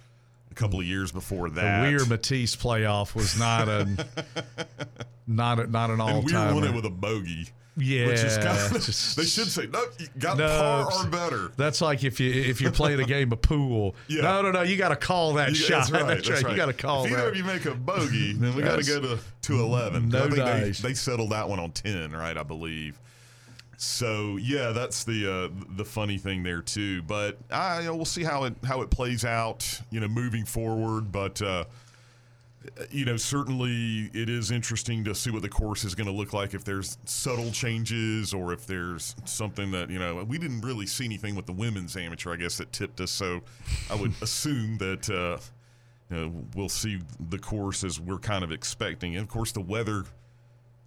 a 0.57 0.61
couple 0.61 0.81
of 0.81 0.87
years 0.87 1.11
before 1.13 1.51
that. 1.51 1.83
the. 1.83 1.89
Weir 1.91 2.01
Mattiace 2.01 2.57
playoff 2.57 3.15
was 3.15 3.39
not 3.39 3.69
an 3.69 3.99
not 5.27 5.59
a, 5.61 5.67
not 5.67 5.91
an 5.91 6.01
all 6.01 6.19
and 6.19 6.25
Weir 6.25 6.55
won 6.55 6.65
it 6.65 6.75
with 6.75 6.85
a 6.85 6.91
bogey. 6.91 7.49
Yeah, 7.77 8.07
which 8.07 8.23
is 8.23 8.37
kind 8.39 8.77
of, 8.77 8.85
just- 8.85 9.17
they 9.17 9.25
should 9.25 9.49
say 9.49 9.67
no. 9.67 9.83
You 9.99 10.07
got 10.17 10.39
No, 10.39 10.47
par 10.47 10.93
or 10.93 11.09
better. 11.09 11.51
That's 11.57 11.81
like 11.81 12.05
if 12.05 12.21
you 12.21 12.31
if 12.31 12.61
you're 12.61 12.71
playing 12.71 13.01
a 13.01 13.05
game 13.05 13.33
of 13.33 13.43
pool. 13.43 13.97
Yeah. 14.09 14.23
No, 14.23 14.43
no, 14.43 14.53
no. 14.53 14.63
You 14.63 14.77
got 14.77 14.91
to 14.91 14.97
call 14.97 15.35
that 15.35 15.49
You- 15.49 15.55
shot. 15.57 15.89
That's 15.89 15.91
right. 15.91 16.07
That's 16.07 16.31
right. 16.45 16.51
You 16.53 16.57
got 16.57 16.67
to 16.67 16.73
call 16.73 17.05
if 17.05 17.11
either 17.11 17.23
that. 17.23 17.29
of 17.31 17.37
you 17.37 17.43
make 17.43 17.65
a 17.65 17.75
bogey, 17.75 18.35
then 18.35 18.55
we 18.55 18.63
got 18.63 18.79
to 18.81 18.87
go 18.87 19.01
to 19.01 19.19
to 19.43 19.61
eleven. 19.61 20.09
No 20.09 20.19
I 20.19 20.23
think 20.23 20.35
they, 20.37 20.41
dice. 20.45 20.79
they 20.81 20.95
settled 20.95 21.31
that 21.31 21.49
one 21.49 21.59
on 21.59 21.73
ten, 21.73 22.13
right? 22.13 22.37
I 22.39 22.45
believe. 22.45 23.01
So 23.85 24.39
yeah, 24.39 24.71
that's 24.71 25.05
the 25.05 25.31
uh, 25.31 25.65
the 25.77 25.85
funny 25.85 26.19
thing 26.19 26.43
there 26.43 26.63
too. 26.63 27.03
But 27.03 27.39
I, 27.51 27.81
you 27.81 27.87
know, 27.87 27.97
we'll 27.97 28.05
see 28.05 28.25
how 28.25 28.45
it 28.45 28.55
how 28.65 28.81
it 28.83 28.91
plays 28.91 29.25
out. 29.25 29.81
You 29.91 30.01
know, 30.01 30.09
moving 30.09 30.45
forward. 30.45 31.13
But 31.13 31.41
uh, 31.43 31.65
you 32.91 33.05
know, 33.05 33.17
certainly 33.17 34.11
it 34.15 34.29
is 34.29 34.51
interesting 34.51 35.05
to 35.05 35.15
see 35.15 35.31
what 35.31 35.43
the 35.43 35.49
course 35.49 35.85
is 35.85 35.95
going 35.95 36.07
to 36.07 36.13
look 36.13 36.33
like. 36.33 36.55
If 36.55 36.65
there's 36.65 36.97
subtle 37.05 37.51
changes, 37.51 38.33
or 38.33 38.53
if 38.53 38.67
there's 38.67 39.15
something 39.27 39.71
that 39.73 39.91
you 39.91 39.99
know, 39.99 40.25
we 40.25 40.39
didn't 40.39 40.63
really 40.63 40.87
see 40.87 41.05
anything 41.05 41.37
with 41.37 41.47
the 41.47 41.53
women's 41.53 41.97
amateur. 41.97 42.33
I 42.33 42.37
guess 42.37 42.57
that 42.59 42.73
tipped 42.73 43.01
us. 43.01 43.11
So 43.11 43.43
I 43.91 43.95
would 43.95 44.13
assume 44.23 44.79
that. 44.79 45.11
Uh, 45.11 45.39
you 46.11 46.17
know, 46.19 46.33
we'll 46.55 46.69
see 46.69 47.01
the 47.31 47.39
course 47.39 47.83
as 47.83 47.99
we're 47.99 48.19
kind 48.19 48.45
of 48.45 48.53
expecting. 48.53 49.17
And 49.17 49.23
of 49.23 49.31
course, 49.31 49.53
the 49.53 49.63
weather 49.63 50.05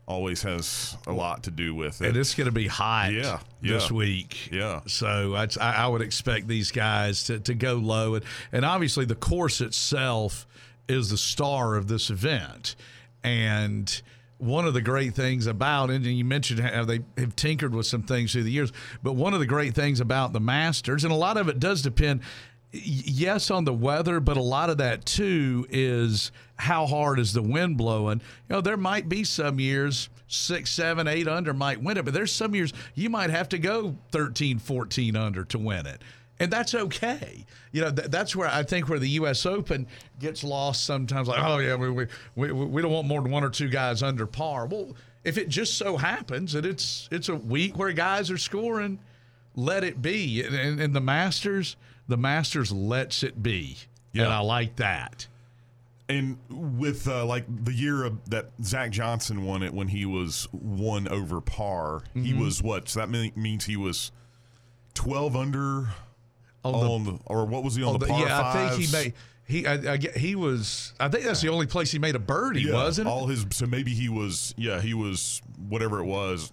always 0.07 0.41
has 0.43 0.97
a 1.05 1.11
lot 1.11 1.43
to 1.43 1.51
do 1.51 1.75
with 1.75 2.01
it. 2.01 2.07
and 2.07 2.17
it's 2.17 2.33
going 2.33 2.45
to 2.45 2.51
be 2.51 2.67
hot 2.67 3.11
Yeah, 3.11 3.39
this 3.61 3.89
yeah. 3.89 3.95
week. 3.95 4.49
Yeah. 4.51 4.79
So 4.87 5.35
I, 5.35 5.47
I 5.59 5.87
would 5.87 6.01
expect 6.01 6.47
these 6.47 6.71
guys 6.71 7.25
to, 7.25 7.39
to 7.41 7.53
go 7.53 7.73
low. 7.75 8.15
And, 8.15 8.25
and 8.51 8.65
obviously, 8.65 9.05
the 9.05 9.15
course 9.15 9.59
itself 9.61 10.47
is 10.87 11.09
the 11.09 11.17
star 11.17 11.75
of 11.75 11.87
this 11.87 12.09
event. 12.09 12.75
And 13.23 14.01
one 14.37 14.65
of 14.65 14.73
the 14.73 14.81
great 14.81 15.13
things 15.13 15.45
about 15.47 15.89
it, 15.89 15.95
and 15.95 16.05
you 16.05 16.23
mentioned 16.23 16.61
how 16.61 16.85
they 16.85 16.99
have 17.17 17.35
tinkered 17.35 17.73
with 17.75 17.85
some 17.87 18.03
things 18.03 18.31
through 18.31 18.43
the 18.43 18.51
years, 18.51 18.71
but 19.03 19.13
one 19.13 19.33
of 19.33 19.39
the 19.39 19.45
great 19.45 19.73
things 19.73 19.99
about 19.99 20.31
the 20.31 20.39
Masters, 20.39 21.03
and 21.03 21.11
a 21.11 21.15
lot 21.17 21.37
of 21.37 21.49
it 21.49 21.59
does 21.59 21.81
depend, 21.81 22.21
yes, 22.71 23.49
on 23.49 23.65
the 23.65 23.73
weather, 23.73 24.19
but 24.19 24.37
a 24.37 24.41
lot 24.41 24.69
of 24.69 24.77
that 24.77 25.05
too 25.05 25.65
is 25.69 26.31
how 26.57 26.85
hard 26.85 27.19
is 27.19 27.33
the 27.33 27.41
wind 27.41 27.77
blowing. 27.77 28.21
You 28.49 28.55
know, 28.55 28.61
there 28.61 28.77
might 28.77 29.07
be 29.07 29.23
some 29.23 29.59
years 29.59 30.09
six, 30.27 30.71
seven, 30.71 31.07
eight 31.07 31.27
under 31.27 31.53
might 31.53 31.81
win 31.81 31.97
it, 31.97 32.05
but 32.05 32.13
there's 32.13 32.31
some 32.31 32.53
years 32.53 32.73
you 32.95 33.09
might 33.09 33.29
have 33.29 33.49
to 33.49 33.57
go 33.57 33.95
13, 34.11 34.59
14 34.59 35.15
under 35.15 35.43
to 35.45 35.57
win 35.57 35.85
it. 35.85 36.01
And 36.39 36.51
that's 36.51 36.75
okay. 36.75 37.45
You 37.71 37.81
know, 37.81 37.91
th- 37.91 38.09
that's 38.09 38.35
where 38.35 38.47
I 38.47 38.61
think 38.63 38.89
where 38.89 38.99
the 38.99 39.09
U.S. 39.09 39.45
Open 39.45 39.87
gets 40.19 40.43
lost 40.43 40.85
sometimes. 40.85 41.27
Like, 41.27 41.43
oh, 41.43 41.57
yeah, 41.57 41.75
we, 41.75 41.89
we, 41.89 42.07
we, 42.35 42.51
we 42.51 42.81
don't 42.81 42.91
want 42.91 43.07
more 43.07 43.21
than 43.21 43.31
one 43.31 43.43
or 43.43 43.49
two 43.49 43.69
guys 43.69 44.03
under 44.03 44.27
par. 44.27 44.67
Well, 44.67 44.95
if 45.23 45.37
it 45.39 45.49
just 45.49 45.77
so 45.77 45.97
happens 45.97 46.53
that 46.53 46.65
it's 46.65 47.09
it's 47.11 47.29
a 47.29 47.35
week 47.35 47.77
where 47.77 47.91
guys 47.91 48.29
are 48.29 48.37
scoring, 48.37 48.99
let 49.55 49.83
it 49.83 50.01
be. 50.01 50.43
And, 50.43 50.55
and, 50.55 50.79
and 50.79 50.95
the 50.95 51.01
Masters, 51.01 51.75
the 52.07 52.17
Masters 52.17 52.71
lets 52.71 53.23
it 53.23 53.41
be. 53.43 53.77
Yeah. 54.13 54.23
And 54.25 54.33
I 54.33 54.39
like 54.39 54.77
that. 54.77 55.27
And 56.09 56.37
with 56.49 57.07
uh, 57.07 57.25
like 57.25 57.43
the 57.65 57.73
year 57.73 58.05
of, 58.05 58.29
that 58.29 58.51
Zach 58.63 58.91
Johnson 58.91 59.43
won 59.43 59.61
it 59.61 59.73
when 59.73 59.89
he 59.89 60.05
was 60.05 60.47
one 60.51 61.07
over 61.09 61.41
par, 61.41 62.03
he 62.13 62.31
Mm-hmm. 62.31 62.39
was 62.39 62.63
what? 62.63 62.87
So 62.89 63.01
that 63.01 63.09
mean, 63.09 63.33
means 63.35 63.65
he 63.65 63.75
was 63.75 64.11
twelve 64.93 65.35
under. 65.35 65.89
On 66.63 66.71
the- 66.73 66.79
on 66.89 67.03
the, 67.05 67.19
or 67.25 67.45
what 67.45 67.63
was 67.63 67.75
he 67.75 67.83
on 67.83 67.95
Oh, 67.95 67.97
the, 67.97 68.05
the- 68.05 68.11
par 68.11 68.25
yeah, 68.25 68.41
I 68.41 68.69
think 68.69 68.81
he 68.81 68.91
made 68.91 69.13
he 69.45 69.65
I, 69.65 69.93
I 69.93 69.97
get- 69.97 70.17
he 70.17 70.35
was 70.35 70.93
I 70.99 71.07
think 71.07 71.23
that's 71.23 71.41
the 71.41 71.47
only 71.49 71.65
place 71.67 71.91
he 71.91 71.99
made 71.99 72.15
a 72.15 72.19
birdie, 72.19 72.61
Yeah, 72.63 72.73
wasn't 72.73 73.07
it? 73.07 73.11
all 73.11 73.27
his 73.27 73.45
so 73.51 73.65
maybe 73.67 73.91
he 73.93 74.09
was 74.09 74.53
yeah 74.57 74.81
he 74.81 74.93
was 74.93 75.41
whatever 75.69 75.99
it 75.99 76.05
was 76.05 76.51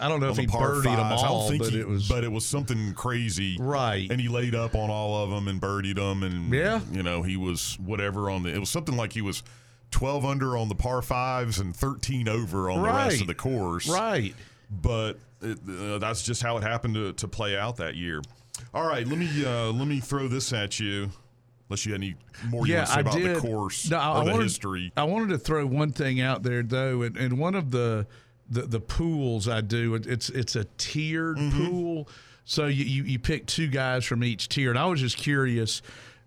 I 0.00 0.08
don't 0.08 0.20
know 0.20 0.30
if 0.30 0.38
he 0.38 0.46
birdied 0.46 0.84
them 0.84 0.96
fives. 0.96 1.22
I 1.22 1.26
don't 1.26 1.34
all, 1.36 1.48
think 1.48 1.62
but 1.62 1.72
he, 1.72 1.80
it 1.80 1.88
was 1.88 2.08
but 2.08 2.24
it 2.24 2.32
was 2.32 2.46
something 2.46 2.94
crazy 2.94 3.56
Right. 3.60 4.10
and 4.10 4.18
he 4.20 4.28
laid 4.28 4.54
up 4.54 4.74
on 4.74 4.88
all 4.90 5.22
of 5.22 5.30
them 5.30 5.48
and 5.48 5.60
birdied 5.60 5.96
them 5.96 6.22
and 6.22 6.52
Yeah. 6.52 6.80
you 6.92 7.02
know 7.02 7.22
he 7.22 7.36
was 7.36 7.78
whatever 7.84 8.30
on 8.30 8.42
the 8.42 8.54
it 8.54 8.58
was 8.58 8.70
something 8.70 8.96
like 8.96 9.12
he 9.12 9.20
was 9.20 9.42
12 9.90 10.24
under 10.24 10.56
on 10.56 10.68
the 10.70 10.74
par 10.74 11.02
fives 11.02 11.58
and 11.58 11.76
13 11.76 12.26
over 12.28 12.70
on 12.70 12.82
the 12.82 12.88
rest 12.88 13.20
of 13.20 13.26
the 13.26 13.34
course 13.34 13.86
right. 13.88 14.34
but 14.70 15.18
it, 15.42 15.58
uh, 15.68 15.98
that's 15.98 16.22
just 16.22 16.42
how 16.42 16.56
it 16.56 16.62
happened 16.62 16.94
to, 16.94 17.12
to 17.12 17.28
play 17.28 17.56
out 17.58 17.76
that 17.76 17.94
year. 17.94 18.22
All 18.72 18.88
right, 18.88 19.06
let 19.06 19.18
me 19.18 19.28
uh, 19.44 19.70
let 19.72 19.86
me 19.86 20.00
throw 20.00 20.28
this 20.28 20.50
at 20.54 20.80
you. 20.80 21.10
Unless 21.68 21.84
you 21.84 21.92
had 21.92 22.00
any 22.00 22.14
more 22.48 22.66
you 22.66 22.72
yeah, 22.72 22.78
want 22.80 22.86
to 22.88 22.92
say 22.92 22.96
I 22.96 23.00
about 23.02 23.14
did. 23.18 23.36
the 23.36 23.40
course 23.40 23.90
No, 23.90 23.98
I 23.98 24.08
or 24.20 24.24
the 24.24 24.30
wanted, 24.30 24.42
history. 24.44 24.92
I 24.96 25.04
wanted 25.04 25.28
to 25.28 25.38
throw 25.38 25.66
one 25.66 25.92
thing 25.92 26.22
out 26.22 26.42
there 26.42 26.62
though, 26.62 27.02
and, 27.02 27.16
and 27.18 27.38
one 27.38 27.54
of 27.54 27.70
the, 27.70 28.06
the 28.50 28.62
the 28.62 28.80
pools 28.80 29.48
I 29.48 29.60
do, 29.60 29.94
it's 29.94 30.28
it's 30.30 30.56
a 30.56 30.64
tiered 30.78 31.36
Mm-hmm. 31.38 31.66
pool. 31.66 32.08
So 32.44 32.66
you, 32.66 32.84
you 32.84 33.02
you 33.04 33.18
pick 33.18 33.46
two 33.46 33.66
guys 33.66 34.04
from 34.04 34.22
each 34.22 34.48
tier, 34.48 34.70
and 34.70 34.78
I 34.78 34.86
was 34.86 35.00
just 35.00 35.16
curious 35.16 35.82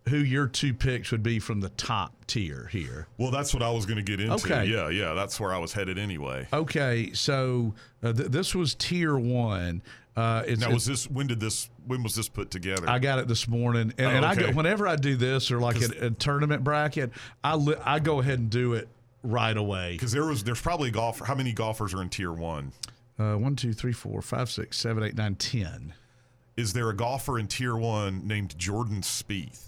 who 0.09 0.17
your 0.17 0.47
two 0.47 0.73
picks 0.73 1.11
would 1.11 1.21
be 1.23 1.39
from 1.39 1.61
the 1.61 1.69
top 1.69 2.13
tier 2.25 2.67
here. 2.71 3.07
Well, 3.17 3.31
that's 3.31 3.53
what 3.53 3.61
I 3.63 3.69
was 3.69 3.85
going 3.85 3.97
to 3.97 4.01
get 4.03 4.19
into. 4.19 4.33
Okay. 4.35 4.65
Yeah, 4.65 4.89
yeah, 4.89 5.13
that's 5.13 5.39
where 5.39 5.53
I 5.53 5.57
was 5.59 5.71
headed 5.73 5.97
anyway. 5.99 6.47
Okay, 6.51 7.11
so 7.13 7.73
uh, 8.01 8.11
th- 8.13 8.29
this 8.29 8.55
was 8.55 8.73
tier 8.75 9.17
one. 9.17 9.81
Uh, 10.17 10.43
it's, 10.47 10.59
Now, 10.59 10.67
it's- 10.67 10.73
was 10.73 10.85
this 10.87 11.09
when 11.09 11.27
did 11.27 11.39
this 11.39 11.69
when 11.85 12.01
was 12.03 12.15
this 12.15 12.27
put 12.27 12.49
together? 12.51 12.89
I 12.89 12.99
got 12.99 13.19
it 13.19 13.27
this 13.29 13.47
morning, 13.47 13.93
and, 13.97 14.07
Oh, 14.07 14.09
and 14.09 14.25
I 14.25 14.35
go, 14.35 14.51
whenever 14.51 14.87
I 14.87 14.95
do 14.97 15.15
this 15.15 15.51
or 15.51 15.59
like 15.59 15.77
a, 15.81 16.07
a 16.07 16.11
tournament 16.11 16.63
bracket, 16.63 17.11
I 17.43 17.55
li- 17.55 17.75
I 17.85 17.99
go 17.99 18.19
ahead 18.19 18.39
and 18.39 18.49
do 18.49 18.73
it 18.73 18.89
right 19.23 19.55
away. 19.57 19.93
because 19.93 20.11
there 20.11 20.25
was 20.25 20.43
there's 20.43 20.61
probably 20.61 20.89
a 20.89 20.91
golf. 20.91 21.19
How 21.19 21.35
many 21.35 21.53
golfers 21.53 21.93
are 21.93 22.01
in 22.01 22.09
tier 22.09 22.31
one? 22.31 22.71
Uh, 23.17 23.35
one, 23.35 23.55
two, 23.55 23.73
three, 23.73 23.91
four, 23.93 24.21
five, 24.21 24.49
six, 24.49 24.77
seven, 24.77 25.03
eight, 25.03 25.15
nine, 25.15 25.35
ten. 25.35 25.93
Is 26.55 26.73
there 26.73 26.89
a 26.89 26.95
golfer 26.95 27.37
in 27.39 27.47
tier 27.47 27.75
one 27.75 28.25
named 28.27 28.57
Jordan 28.57 29.01
Spieth? 29.01 29.67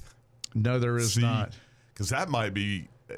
No, 0.54 0.80
there 0.80 0.98
is 0.98 1.18
not. 1.18 1.54
because 1.94 2.10
that 2.10 2.30
might 2.30 2.54
be. 2.54 2.88
uh, 3.10 3.16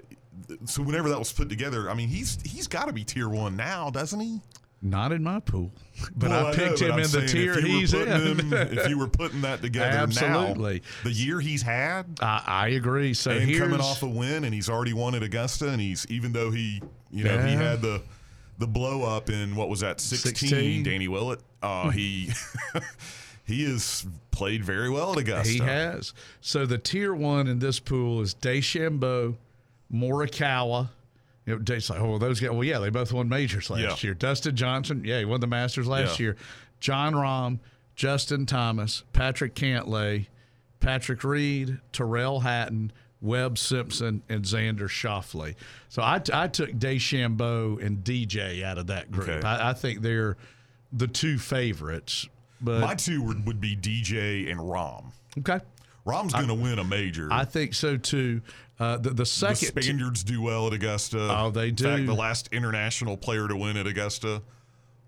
So 0.65 0.81
whenever 0.83 1.09
that 1.09 1.19
was 1.19 1.31
put 1.31 1.49
together, 1.49 1.89
I 1.89 1.93
mean, 1.93 2.07
he's 2.09 2.39
he's 2.43 2.67
got 2.67 2.85
to 2.87 2.93
be 2.93 3.03
tier 3.03 3.29
one 3.29 3.55
now, 3.55 3.89
doesn't 3.91 4.19
he? 4.19 4.41
Not 4.85 5.13
in 5.13 5.23
my 5.23 5.39
pool, 5.39 5.71
but 6.15 6.29
Well, 6.29 6.47
I 6.47 6.51
know, 6.51 6.57
picked 6.57 6.79
but 6.81 6.89
him 6.89 6.99
in 6.99 7.09
the 7.09 7.25
tier 7.25 7.53
if 7.57 7.63
you 7.65 7.73
were 7.73 7.79
he's 7.79 7.93
in. 7.93 8.07
him- 8.07 8.53
if 8.53 8.89
you 8.89 8.99
were 8.99 9.07
putting 9.07 9.39
that 9.41 9.61
together 9.61 9.97
Absolutely. 9.97 10.81
now, 10.81 11.03
the 11.05 11.11
year 11.11 11.39
he's 11.39 11.61
had, 11.61 12.05
I, 12.21 12.43
I 12.45 12.67
agree. 12.69 13.13
So 13.13 13.31
and 13.31 13.55
coming 13.57 13.79
off 13.79 14.03
a 14.03 14.07
win, 14.07 14.43
and 14.43 14.53
he's 14.53 14.69
already 14.69 14.91
won 14.91 15.15
at 15.15 15.23
Augusta, 15.23 15.69
and 15.69 15.79
he's 15.79 16.05
even 16.09 16.33
though 16.33 16.51
he, 16.51 16.81
you 17.11 17.23
know, 17.23 17.41
he 17.45 17.53
had 17.53 17.81
the 17.81 18.01
the 18.59 18.67
blow 18.67 19.03
up 19.03 19.29
in 19.29 19.55
what 19.55 19.69
was 19.69 19.79
that 19.79 20.01
16, 20.01 20.35
16. 20.49 20.83
Danny 20.83 21.07
Willett. 21.07 21.39
Uh, 21.61 21.89
he 21.89 22.29
he 23.45 23.63
has 23.63 24.05
played 24.31 24.65
very 24.65 24.89
well 24.89 25.13
at 25.13 25.17
Augusta. 25.19 25.49
he 25.51 25.59
has. 25.59 26.13
So 26.41 26.65
the 26.65 26.77
tier 26.77 27.13
one 27.13 27.47
in 27.47 27.59
this 27.59 27.79
pool 27.79 28.19
is 28.19 28.35
DeChambeau, 28.35 29.35
Morikawa. 29.93 30.89
You 31.45 31.55
know, 31.59 31.63
it's 31.75 31.89
like, 31.89 31.99
oh, 31.99 32.11
well, 32.11 32.19
those 32.19 32.39
guys. 32.39 32.51
Well, 32.51 32.63
yeah, 32.63 32.79
they 32.79 32.89
both 32.89 33.11
won 33.11 33.27
majors 33.29 33.69
last 33.69 33.81
Yeah. 33.81 34.07
year. 34.07 34.13
Dustin 34.13 34.55
Johnson, 34.55 35.03
yeah, 35.05 35.19
he 35.19 35.25
won 35.25 35.41
the 35.41 35.47
Masters 35.47 35.87
last 35.87 36.19
Yeah. 36.19 36.23
year. 36.25 36.35
Jon 36.79 37.13
Rahm, 37.13 37.59
Justin 37.95 38.45
Thomas, 38.45 39.03
Patrick 39.13 39.53
Cantlay, 39.55 40.27
Patrick 40.79 41.23
Reed, 41.23 41.79
Tyrrell 41.91 42.41
Hatton, 42.41 42.91
Webb 43.21 43.57
Simpson, 43.57 44.21
and 44.27 44.43
Xander 44.43 44.89
Schauffele. 44.89 45.55
So 45.89 46.01
I, 46.01 46.21
I 46.33 46.47
took 46.47 46.71
DeChambeau 46.71 47.81
and 47.85 48.03
DJ 48.03 48.63
out 48.63 48.77
of 48.77 48.87
that 48.87 49.11
group. 49.11 49.29
Okay. 49.29 49.47
I, 49.47 49.69
I 49.69 49.73
think 49.73 50.01
they're 50.01 50.37
the 50.91 51.07
two 51.07 51.37
favorites. 51.37 52.27
But 52.61 52.79
My 52.81 52.95
two 52.95 53.21
would, 53.23 53.45
would 53.45 53.59
be 53.61 53.75
DJ 53.75 54.49
and 54.49 54.59
Rahm. 54.59 55.11
okay, 55.39 55.59
Rahm's 56.05 56.33
going 56.33 56.47
to 56.47 56.53
win 56.53 56.79
a 56.79 56.83
major. 56.83 57.27
I 57.31 57.43
think 57.45 57.73
so 57.73 57.97
too. 57.97 58.41
Uh, 58.83 58.97
the, 58.97 59.09
the 59.09 59.15
the 59.15 59.25
second, 59.25 59.67
Spaniards 59.67 60.23
do 60.23 60.41
well 60.41 60.67
at 60.67 60.73
Augusta. 60.73 61.17
Oh, 61.37 61.49
they 61.51 61.69
In 61.69 61.75
fact, 61.77 61.97
do. 62.01 62.05
the 62.05 62.13
last 62.13 62.49
international 62.51 63.17
player 63.17 63.47
to 63.47 63.55
win 63.55 63.77
at 63.77 63.87
Augusta 63.87 64.41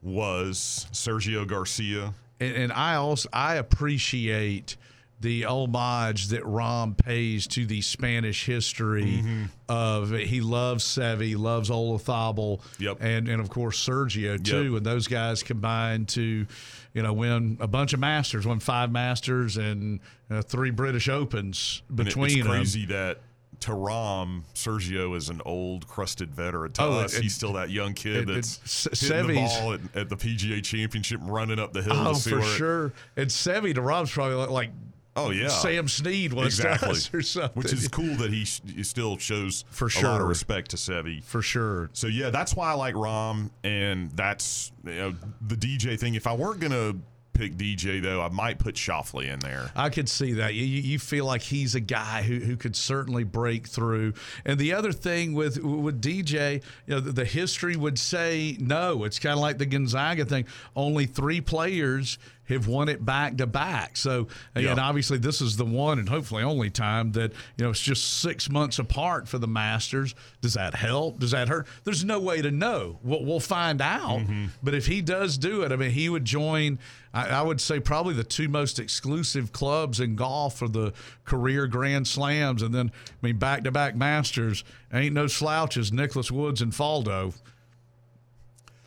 was 0.02 0.88
Sergio 0.92 1.48
Garcia. 1.48 2.14
and, 2.40 2.56
and 2.56 2.72
I 2.74 2.96
also 2.96 3.28
I 3.34 3.56
appreciate 3.56 4.78
the 5.22 5.46
homage 5.46 6.28
that 6.28 6.44
Rahm 6.44 6.96
pays 6.98 7.48
to 7.48 7.66
the 7.66 7.82
Spanish 7.82 8.46
history 8.46 9.06
Mm-hmm. 9.06 9.44
of 9.70 10.12
he 10.12 10.42
loves 10.42 10.84
Seve, 10.84 11.38
loves 11.38 11.70
Olazabal, 11.70 12.60
Yep. 12.80 12.98
and 13.02 13.28
and 13.30 13.42
of 13.42 13.50
course 13.50 13.84
Sergio 13.84 14.42
too, 14.44 14.72
Yep. 14.74 14.78
and 14.78 14.86
those 14.86 15.08
guys 15.08 15.42
combined 15.42 16.10
to, 16.10 16.46
you 16.94 17.02
know, 17.02 17.14
win 17.14 17.58
a 17.60 17.68
bunch 17.68 17.94
of 17.94 18.00
Masters, 18.00 18.46
won 18.46 18.60
five 18.60 18.92
Masters 18.92 19.58
and 19.58 20.00
uh, 20.30 20.42
three 20.42 20.70
British 20.70 21.08
Opens 21.10 21.82
And 21.88 21.98
between 21.98 22.26
it's 22.26 22.36
them. 22.36 22.48
crazy 22.48 22.86
that 22.88 23.22
to 23.62 23.72
Rahm, 23.72 24.44
Sergio 24.54 25.16
is 25.16 25.30
an 25.30 25.42
old, 25.46 25.88
crusted 25.88 26.34
veteran. 26.34 26.72
To 26.74 26.84
Oh, 26.84 26.92
us, 27.00 27.14
and- 27.16 27.24
he's 27.24 27.36
still 27.36 27.54
that 27.54 27.70
young 27.70 27.94
kid 27.94 28.28
and- 28.30 28.38
that's 28.38 28.88
hitting 29.02 29.28
the 29.28 29.36
ball 29.36 29.74
at, 29.74 29.80
at 29.96 30.10
the 30.10 30.18
PGA 30.18 30.62
Championship, 30.64 31.20
running 31.24 31.60
up 31.60 31.74
the 31.74 31.82
hill. 31.82 31.94
Oh, 31.96 32.14
for 32.16 32.40
it- 32.40 32.58
sure. 32.58 32.94
And 33.18 33.28
Seve 33.30 33.74
to 33.76 33.82
Rahm's 33.82 34.12
probably 34.12 34.36
like- 34.36 34.50
like 34.50 34.72
Oh 35.18 35.30
yeah, 35.30 35.48
Sam 35.48 35.88
Snead 35.88 36.34
was 36.34 36.48
exactly. 36.60 37.00
or 37.14 37.22
something. 37.22 37.52
Which 37.54 37.72
is 37.72 37.88
cool 37.92 38.16
that 38.18 38.34
he, 38.34 38.44
sh- 38.44 38.60
he 38.76 38.84
still 38.84 39.18
shows 39.18 39.64
For 39.70 39.86
a 39.86 39.88
lot 39.88 39.92
sure. 39.92 40.22
of 40.24 40.28
respect 40.28 40.72
to 40.72 40.76
Seve. 40.78 41.24
for 41.24 41.42
sure. 41.42 41.90
So 41.94 42.08
yeah, 42.08 42.32
that's 42.32 42.54
why 42.54 42.72
I 42.72 42.74
like 42.74 42.96
Rahm, 42.96 43.50
and 43.64 44.12
that's 44.12 44.74
you 44.84 44.92
know 44.94 45.16
the 45.48 45.56
DJ 45.56 45.98
thing. 45.98 46.16
If 46.16 46.28
I 46.28 46.34
weren't 46.34 46.60
gonna 46.60 46.96
pick 47.36 47.56
DJ 47.56 48.02
though, 48.02 48.22
I 48.22 48.30
might 48.30 48.58
put 48.58 48.76
Schauffele 48.76 49.32
in 49.32 49.40
there. 49.40 49.70
I 49.76 49.90
could 49.90 50.10
see 50.10 50.34
that. 50.34 50.56
You, 50.56 50.64
you 50.64 50.98
feel 50.98 51.26
like 51.26 51.42
he's 51.42 51.76
a 51.76 51.80
guy 51.80 52.24
who, 52.24 52.40
who 52.40 52.56
could 52.56 52.76
certainly 52.76 53.24
break 53.24 53.68
through. 53.68 54.14
And 54.46 54.58
the 54.58 54.74
other 54.74 54.92
thing 54.92 55.34
with 55.34 55.62
with 55.64 56.02
DJ, 56.02 56.64
you 56.88 56.96
know, 56.96 57.00
the, 57.00 57.12
the 57.12 57.26
history 57.26 57.76
would 57.76 58.00
say 58.00 58.58
no. 58.60 59.04
It's 59.04 59.20
kind 59.20 59.34
of 59.34 59.40
like 59.40 59.58
the 59.58 59.66
Gonzaga 59.66 60.26
thing. 60.26 60.46
Only 60.76 61.06
three 61.06 61.42
players 61.42 62.18
have 62.48 62.68
won 62.68 62.90
it 62.90 63.04
back 63.04 63.38
to 63.38 63.48
back. 63.48 63.98
So, 63.98 64.28
Yeah. 64.56 64.72
and 64.72 64.80
obviously 64.80 65.18
this 65.18 65.42
is 65.42 65.58
the 65.58 65.66
one 65.66 66.00
and 66.00 66.08
hopefully 66.08 66.44
only 66.44 66.70
time 66.70 67.12
that 67.14 67.32
you 67.58 67.64
know 67.64 67.72
it's 67.72 67.82
just 67.82 68.20
six 68.22 68.50
months 68.50 68.78
apart 68.80 69.28
for 69.28 69.38
the 69.38 69.48
Masters. 69.48 70.14
Does 70.42 70.54
that 70.54 70.76
help? 70.76 71.20
Does 71.20 71.32
that 71.32 71.48
hurt? 71.48 71.68
There's 71.84 72.04
no 72.06 72.20
way 72.20 72.42
to 72.42 72.52
know. 72.52 73.00
We'll, 73.04 73.24
we'll 73.26 73.40
find 73.40 73.82
out. 73.82 74.20
Mm-hmm. 74.20 74.46
But 74.62 74.74
if 74.76 74.86
he 74.88 75.02
does 75.02 75.38
do 75.38 75.64
it, 75.64 75.72
I 75.72 75.76
mean, 75.76 75.92
he 75.92 76.08
would 76.10 76.26
join. 76.26 76.80
I, 77.14 77.28
I 77.30 77.42
would 77.42 77.62
say 77.62 77.80
probably 77.80 78.14
the 78.14 78.24
two 78.24 78.50
most 78.50 78.78
exclusive 78.78 79.52
clubs 79.52 80.00
in 80.00 80.16
golf 80.16 80.58
for 80.60 80.68
the 80.68 80.94
career 81.24 81.66
Grand 81.66 82.08
Slams, 82.08 82.62
and 82.62 82.74
then 82.76 82.92
I 83.08 83.26
mean 83.26 83.38
back 83.38 83.64
to 83.64 83.72
back 83.72 83.96
Masters. 83.96 84.64
Ain't 84.94 85.14
no 85.16 85.28
slouches. 85.28 85.92
Nicklaus 85.92 86.30
Woods 86.32 86.62
and 86.62 86.74
Faldo. 86.74 87.34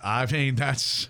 I 0.03 0.27
mean 0.27 0.55
that's 0.55 1.09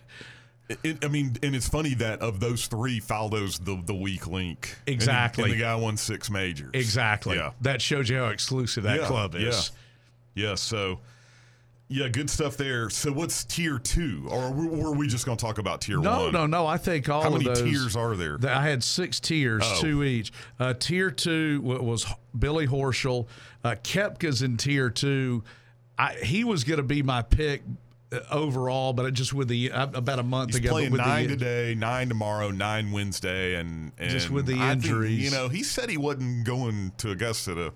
It, 0.84 1.02
I 1.04 1.08
mean, 1.08 1.34
and 1.42 1.54
it's 1.56 1.68
funny 1.68 1.94
that 1.94 2.20
of 2.20 2.40
those 2.40 2.66
three, 2.66 3.00
Faldo's 3.00 3.58
the 3.58 3.80
the 3.84 3.94
weak 3.94 4.26
link. 4.26 4.76
And- 4.86 4.94
Exactly. 4.94 5.44
And, 5.44 5.52
the 5.54 5.58
guy 5.64 5.74
won 5.74 5.96
six 5.96 6.30
majors. 6.30 6.70
exactly 6.74 7.36
Yeah. 7.36 7.52
that 7.62 7.80
shows 7.80 8.08
you 8.10 8.18
how 8.18 8.26
exclusive 8.26 8.84
that 8.84 9.00
Yeah, 9.00 9.06
club 9.06 9.34
is. 9.34 9.70
Yeah. 10.34 10.50
Yeah. 10.50 10.54
So. 10.56 11.00
Yeah, 11.90 12.08
good 12.08 12.28
stuff 12.28 12.58
there. 12.58 12.90
So, 12.90 13.10
what's 13.12 13.44
tier 13.44 13.78
two, 13.78 14.26
or 14.30 14.52
were 14.52 14.66
were 14.68 14.92
we 14.94 15.08
just 15.08 15.24
going 15.24 15.38
to 15.38 15.42
talk 15.42 15.56
about 15.56 15.80
tier 15.80 15.96
No, 15.98 16.24
one? 16.24 16.32
no, 16.34 16.40
no. 16.40 16.46
No. 16.46 16.66
I 16.66 16.76
think 16.76 17.08
all 17.08 17.22
How 17.22 17.28
of 17.28 17.32
many 17.32 17.46
those 17.46 17.62
tiers 17.62 17.96
are 17.96 18.14
there? 18.14 18.36
Th- 18.36 18.52
I 18.52 18.68
had 18.68 18.84
six 18.84 19.18
tiers, 19.20 19.62
Oh. 19.64 19.80
two 19.80 20.04
each. 20.04 20.30
Uh, 20.60 20.74
tier 20.74 21.10
two 21.10 21.62
wa- 21.62 21.78
was 21.80 22.04
Billy 22.38 22.66
Horschel. 22.66 23.26
Uh, 23.64 23.74
Koepka's 23.82 24.42
in 24.42 24.58
tier 24.58 24.90
two. 24.90 25.42
I, 25.98 26.12
he 26.22 26.44
was 26.44 26.62
going 26.62 26.76
to 26.76 26.82
be 26.82 27.02
my 27.02 27.22
pick 27.22 27.62
overall, 28.30 28.92
but 28.92 29.12
just 29.14 29.32
with 29.34 29.48
the 29.48 29.70
uh, 29.72 29.88
about 29.94 30.18
a 30.18 30.22
month 30.22 30.50
He's 30.50 30.56
ago. 30.60 30.70
playing 30.70 30.92
with 30.92 31.00
nine 31.00 31.28
the, 31.28 31.36
today, 31.36 31.74
nine 31.74 32.08
tomorrow, 32.08 32.50
nine 32.50 32.90
Wednesday, 32.92 33.54
and, 33.56 33.92
and 33.98 34.10
Just 34.10 34.30
with 34.30 34.46
the 34.46 34.54
I 34.54 34.70
think, 34.70 34.84
injuries. 34.86 35.18
you 35.24 35.30
know, 35.30 35.48
he 35.48 35.62
said 35.62 35.90
he 35.90 35.96
wasn't 35.98 36.44
going 36.44 36.92
to 36.98 37.10
Augusta 37.10 37.54
to 37.54 37.72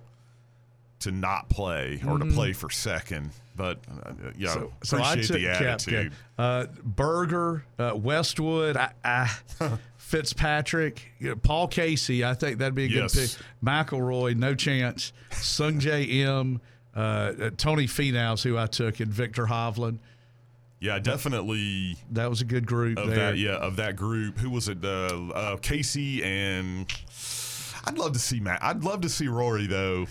to 1.00 1.10
not 1.10 1.48
play 1.48 2.00
or 2.06 2.16
to 2.18 2.24
play 2.26 2.52
for 2.52 2.70
second. 2.70 3.30
But 3.56 3.78
uh, 4.06 4.12
yeah, 4.38 4.48
Mm-hmm. 4.50 4.60
So, 4.82 4.96
so 4.96 4.98
I 5.02 5.10
appreciate 5.12 5.26
took 5.42 5.58
the 5.60 5.66
attitude. 5.66 6.12
Uh, 6.38 6.66
Berger, 6.82 7.64
uh, 7.78 7.92
Westwood, 7.94 8.76
I, 8.78 8.92
I, 9.04 9.30
Fitzpatrick, 9.98 11.10
you 11.18 11.30
know, 11.30 11.36
Paul 11.36 11.68
Casey. 11.68 12.24
I 12.24 12.34
think 12.34 12.58
that'd 12.58 12.74
be 12.74 12.84
a 12.84 12.88
Yes. 12.88 13.14
good 13.14 13.28
pick. 13.30 13.46
McIlroy, 13.64 14.36
no 14.36 14.54
chance. 14.54 15.12
Sungjae 15.32 16.08
Im. 16.08 16.60
Uh, 16.94 16.98
uh, 16.98 17.50
Tony 17.56 17.86
Finau's 17.86 18.42
who 18.42 18.56
I 18.58 18.66
took, 18.66 19.00
and 19.00 19.10
Viktor 19.10 19.46
Hovland. 19.46 19.98
Yeah, 20.82 20.98
definitely 20.98 21.96
That 22.10 22.28
was 22.28 22.40
a 22.40 22.44
good 22.44 22.66
group 22.66 22.98
of 22.98 23.06
there. 23.08 23.30
that. 23.32 23.38
Yeah, 23.38 23.52
of 23.52 23.76
that 23.76 23.94
group. 23.96 24.38
Who 24.38 24.50
was 24.50 24.68
it? 24.68 24.84
Uh, 24.84 25.28
uh, 25.32 25.56
Casey 25.58 26.22
and 26.24 26.90
I'd 27.84 27.98
love 27.98 28.12
to 28.12 28.18
see 28.18 28.40
Matt. 28.40 28.58
I'd 28.62 28.82
love 28.84 29.00
to 29.02 29.08
see 29.08 29.28
Rory 29.28 29.66
though. 29.66 30.06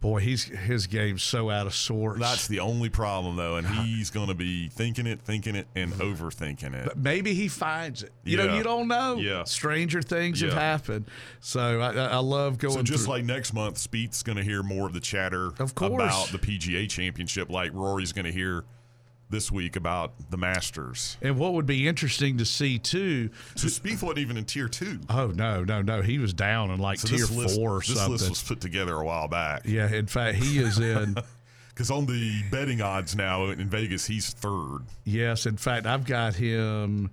Boy, 0.00 0.20
he's 0.20 0.44
his 0.44 0.86
game's 0.86 1.24
so 1.24 1.50
out 1.50 1.66
of 1.66 1.74
sorts. 1.74 2.20
That's 2.20 2.46
the 2.46 2.60
only 2.60 2.88
problem 2.88 3.34
though, 3.34 3.56
and 3.56 3.66
he's 3.66 4.10
going 4.10 4.28
to 4.28 4.34
be 4.34 4.68
thinking 4.68 5.08
it, 5.08 5.20
thinking 5.20 5.56
it, 5.56 5.66
and 5.74 5.92
overthinking 5.94 6.72
it. 6.72 6.84
But 6.84 6.98
maybe 6.98 7.34
he 7.34 7.48
finds 7.48 8.04
it. 8.04 8.12
You 8.22 8.36
know, 8.36 8.54
you 8.54 8.62
don't 8.62 8.86
know. 8.86 9.16
Yeah. 9.16 9.42
Stranger 9.42 10.00
things 10.00 10.40
have 10.40 10.52
happened. 10.52 11.06
So 11.40 11.80
I, 11.80 11.92
I 11.92 12.06
I 12.06 12.16
love 12.18 12.58
going. 12.58 12.74
So 12.74 12.82
just 12.84 13.04
through- 13.06 13.14
like 13.14 13.24
next 13.24 13.52
month, 13.52 13.76
Spieth's 13.76 14.22
going 14.22 14.38
to 14.38 14.44
hear 14.44 14.62
more 14.62 14.86
of 14.86 14.92
the 14.94 15.00
chatter 15.00 15.50
Of 15.58 15.74
course. 15.74 15.92
about 15.94 16.28
the 16.28 16.38
PGA 16.38 16.88
Championship, 16.88 17.50
like 17.50 17.72
Rory's 17.74 18.12
going 18.12 18.26
to 18.26 18.32
hear 18.32 18.62
this 19.30 19.52
week 19.52 19.76
about 19.76 20.12
the 20.30 20.36
Masters. 20.36 21.16
and 21.20 21.38
what 21.38 21.52
would 21.52 21.66
be 21.66 21.86
interesting 21.86 22.38
to 22.38 22.44
see 22.44 22.78
too. 22.78 23.30
So 23.56 23.66
Spieth 23.68 24.02
wasn't 24.02 24.18
even 24.18 24.36
in 24.36 24.44
tier 24.44 24.68
two. 24.68 25.00
Oh 25.10 25.26
no, 25.28 25.64
no, 25.64 25.82
no! 25.82 26.00
He 26.02 26.18
was 26.18 26.32
down 26.32 26.70
in 26.70 26.78
like 26.80 26.98
So 26.98 27.08
tier 27.08 27.26
list, 27.26 27.56
four 27.56 27.76
or 27.76 27.78
this 27.80 27.88
something. 27.94 28.12
list 28.12 28.28
was 28.30 28.42
put 28.42 28.60
together 28.60 28.94
a 28.94 29.04
while 29.04 29.28
back. 29.28 29.62
yeah, 29.66 29.92
in 29.92 30.06
fact, 30.06 30.38
he 30.38 30.58
is 30.58 30.78
in. 30.78 31.16
Because 31.68 31.92
on 31.92 32.06
the 32.06 32.42
betting 32.50 32.82
odds 32.82 33.14
now 33.14 33.44
in 33.50 33.68
Vegas, 33.68 34.04
he's 34.04 34.30
third. 34.32 34.78
yes, 35.04 35.46
in 35.46 35.56
fact, 35.56 35.86
I've 35.86 36.04
got 36.04 36.34
him. 36.34 37.08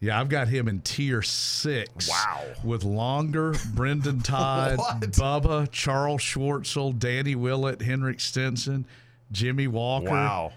Yeah, 0.00 0.20
I've 0.20 0.28
got 0.28 0.48
him 0.48 0.68
in 0.68 0.80
tier 0.82 1.22
six. 1.22 2.06
Wow. 2.06 2.44
With 2.62 2.84
Longer, 2.84 3.54
Brendan 3.74 4.20
Todd? 4.22 4.76
Bubba, 5.00 5.70
Charles 5.70 6.20
Schwartzel, 6.20 6.98
Danny 6.98 7.34
Willett, 7.34 7.80
Henrik 7.80 8.20
Stenson, 8.20 8.84
Jimmy 9.32 9.68
Walker. 9.68 10.10
Wow. 10.10 10.52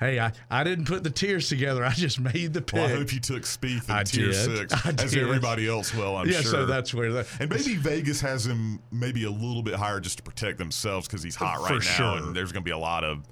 Hey, 0.00 0.18
I, 0.18 0.32
I 0.50 0.64
didn't 0.64 0.86
put 0.86 1.04
the 1.04 1.10
tiers 1.10 1.50
together. 1.50 1.84
I 1.84 1.90
just 1.90 2.18
made 2.18 2.54
the 2.54 2.62
pick. 2.62 2.74
Well, 2.76 2.86
I 2.86 2.96
hope 2.96 3.12
you 3.12 3.20
took 3.20 3.42
Spieth 3.42 3.88
in 3.90 3.94
I 3.94 4.02
tier 4.02 4.28
did. 4.32 4.70
six, 4.70 4.72
I 4.86 4.90
as 4.98 5.12
did. 5.12 5.22
everybody 5.22 5.68
else 5.68 5.94
will, 5.94 6.16
I'm 6.16 6.26
yeah, 6.26 6.40
sure. 6.40 6.50
so 6.50 6.66
that's 6.66 6.94
where 6.94 7.12
that. 7.12 7.26
and 7.38 7.50
maybe 7.50 7.76
Vegas 7.76 8.22
has 8.22 8.46
him 8.46 8.80
maybe 8.90 9.24
a 9.24 9.30
little 9.30 9.62
bit 9.62 9.74
higher 9.74 10.00
just 10.00 10.16
to 10.16 10.22
protect 10.22 10.56
themselves 10.56 11.06
because 11.06 11.22
he's 11.22 11.36
hot 11.36 11.60
right 11.60 11.72
now, 11.72 11.78
sure. 11.80 12.16
and 12.16 12.34
there's 12.34 12.50
going 12.50 12.62
to 12.62 12.68
be 12.68 12.72
a 12.72 12.78
lot 12.78 13.04
of 13.04 13.26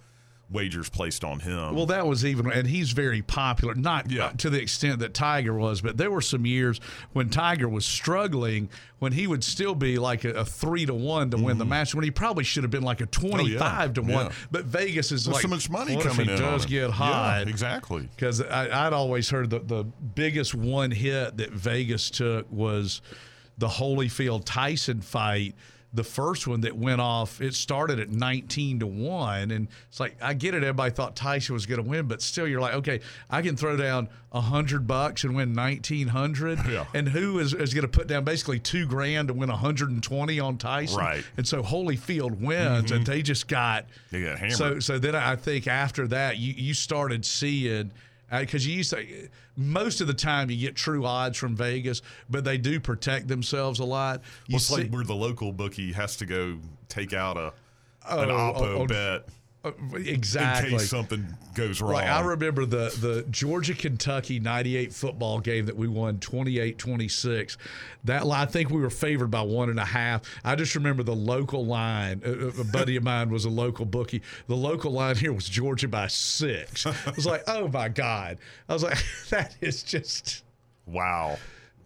wagers 0.50 0.88
placed 0.88 1.24
on 1.24 1.40
him. 1.40 1.74
Well, 1.74 1.84
that 1.86 2.06
was 2.06 2.24
even, 2.24 2.50
and 2.50 2.66
he's 2.66 2.92
very 2.92 3.20
popular. 3.20 3.74
Not 3.74 4.10
Yeah. 4.10 4.30
to 4.38 4.48
the 4.48 4.60
extent 4.60 5.00
that 5.00 5.12
Tiger 5.12 5.52
was, 5.54 5.82
but 5.82 5.98
there 5.98 6.10
were 6.10 6.22
some 6.22 6.46
years 6.46 6.80
when 7.12 7.28
Tiger 7.28 7.68
was 7.68 7.84
struggling, 7.84 8.70
when 8.98 9.12
he 9.12 9.26
would 9.26 9.44
still 9.44 9.74
be 9.74 9.98
like 9.98 10.24
a, 10.24 10.30
a 10.30 10.44
three 10.46 10.86
to 10.86 10.94
one 10.94 11.30
to 11.30 11.36
win 11.36 11.58
the 11.58 11.66
match, 11.66 11.94
when 11.94 12.02
he 12.02 12.10
probably 12.10 12.44
should 12.44 12.64
have 12.64 12.70
been 12.70 12.82
like 12.82 13.00
a 13.02 13.06
twenty-five 13.06 13.92
to 13.94 14.00
one. 14.00 14.10
Mm-hmm. 14.10 14.18
Oh, 14.18 14.22
Yeah. 14.30 14.32
But 14.50 14.64
Vegas 14.64 15.12
is 15.12 15.26
there's 15.26 15.34
like 15.34 15.42
so 15.42 15.48
much 15.48 15.68
money 15.68 15.96
what 15.96 16.06
coming 16.06 16.20
if 16.22 16.26
he 16.26 16.32
in. 16.32 16.38
does 16.50 16.64
get 16.66 16.90
high, 16.92 17.42
Yeah, 17.44 17.48
exactly. 17.48 18.08
Because 18.16 18.40
I'd 18.40 18.94
always 18.94 19.28
heard 19.28 19.50
that 19.50 19.68
the 19.68 19.84
biggest 19.84 20.54
one 20.54 20.90
hit 20.90 21.36
that 21.36 21.50
Vegas 21.50 22.08
took 22.10 22.50
was 22.50 23.02
the 23.58 23.68
Holyfield 23.68 24.42
Tyson 24.46 25.02
fight. 25.02 25.54
The 25.92 26.04
first 26.04 26.46
one 26.46 26.60
that 26.62 26.76
went 26.76 27.00
off, 27.00 27.40
it 27.40 27.54
started 27.54 27.98
at 27.98 28.10
19 28.10 28.80
to 28.80 28.86
1. 28.86 29.50
And 29.50 29.68
it's 29.88 29.98
like, 29.98 30.16
I 30.20 30.34
get 30.34 30.54
it. 30.54 30.62
Everybody 30.62 30.92
thought 30.92 31.16
Tyson 31.16 31.54
was 31.54 31.64
going 31.64 31.82
to 31.82 31.88
win, 31.88 32.06
but 32.06 32.20
still, 32.20 32.46
you're 32.46 32.60
like, 32.60 32.74
okay, 32.74 33.00
I 33.30 33.40
can 33.40 33.56
throw 33.56 33.76
down 33.76 34.08
a 34.30 34.40
100 34.40 34.86
bucks 34.86 35.24
and 35.24 35.34
win 35.34 35.54
1900 35.54 36.58
Yeah. 36.68 36.84
And 36.92 37.08
who 37.08 37.38
is, 37.38 37.54
is 37.54 37.72
going 37.72 37.82
to 37.82 37.88
put 37.88 38.06
down 38.06 38.24
basically 38.24 38.58
two 38.58 38.86
grand 38.86 39.28
to 39.28 39.34
win 39.34 39.48
120 39.48 40.40
on 40.40 40.58
Tyson? 40.58 40.98
Right. 40.98 41.20
Mm-hmm. 41.20 41.38
And 41.38 41.48
so 41.48 41.62
Holyfield 41.62 42.38
wins, 42.40 42.90
and 42.90 43.06
they 43.06 43.22
just 43.22 43.48
got. 43.48 43.86
They 44.10 44.22
got 44.22 44.38
hammered. 44.38 44.56
So, 44.56 44.80
so 44.80 44.98
then 44.98 45.14
I 45.14 45.36
think 45.36 45.66
after 45.66 46.06
that, 46.08 46.36
you, 46.36 46.52
you 46.52 46.74
started 46.74 47.24
seeing 47.24 47.92
Uh, 48.30 48.40
because 48.40 48.66
you 48.66 48.76
used 48.76 48.90
to 48.90 49.28
most 49.56 50.00
of 50.00 50.06
the 50.06 50.14
time 50.14 50.50
you 50.50 50.56
get 50.56 50.76
true 50.76 51.04
odds 51.04 51.38
from 51.38 51.56
Vegas, 51.56 52.02
but 52.28 52.44
they 52.44 52.58
do 52.58 52.78
protect 52.78 53.28
themselves 53.28 53.80
a 53.80 53.84
lot. 53.84 54.20
You 54.46 54.54
Well, 54.54 54.56
it's 54.56 54.66
see, 54.66 54.82
like 54.82 54.90
where 54.90 55.04
the 55.04 55.14
local 55.14 55.52
bookie 55.52 55.92
has 55.92 56.16
to 56.16 56.26
go 56.26 56.58
take 56.88 57.12
out 57.12 57.36
a 57.36 57.52
oh, 58.08 58.20
an 58.20 58.30
Oh, 58.30 58.34
oppo 58.34 58.60
oh, 58.60 58.78
oh, 58.80 58.86
bet 58.86 59.28
uh, 59.68 59.96
in 59.96 60.06
exactly. 60.08 60.70
case 60.70 60.90
something 60.90 61.26
goes 61.54 61.80
wrong. 61.80 61.94
Like 61.94 62.08
I 62.08 62.20
remember 62.20 62.64
the 62.64 62.94
the 63.00 63.24
Georgia 63.30 63.74
Kentucky 63.74 64.40
98 64.40 64.92
football 64.92 65.40
game 65.40 65.66
that 65.66 65.76
we 65.76 65.88
won 65.88 66.18
28-26. 66.18 67.56
That 68.04 68.26
li- 68.26 68.32
I 68.32 68.46
think 68.46 68.70
we 68.70 68.80
were 68.80 68.90
favored 68.90 69.30
by 69.30 69.42
one 69.42 69.70
and 69.70 69.78
a 69.78 69.84
half. 69.84 70.22
I 70.44 70.54
just 70.54 70.74
remember 70.74 71.02
the 71.02 71.14
local 71.14 71.66
line. 71.66 72.22
A, 72.24 72.60
a 72.60 72.64
buddy 72.64 72.96
of 72.96 73.02
mine 73.02 73.30
was 73.30 73.44
a 73.44 73.50
local 73.50 73.84
bookie. 73.84 74.22
The 74.46 74.56
local 74.56 74.92
line 74.92 75.16
here 75.16 75.32
was 75.32 75.48
Georgia 75.48 75.88
by 75.88 76.06
six. 76.08 76.86
I 76.86 76.94
was 77.14 77.26
like, 77.26 77.42
oh 77.46 77.68
my 77.68 77.88
god. 77.88 78.38
I 78.68 78.72
was 78.72 78.82
like, 78.82 78.98
that 79.30 79.56
is 79.60 79.82
just. 79.82 80.44
wow. 80.86 81.38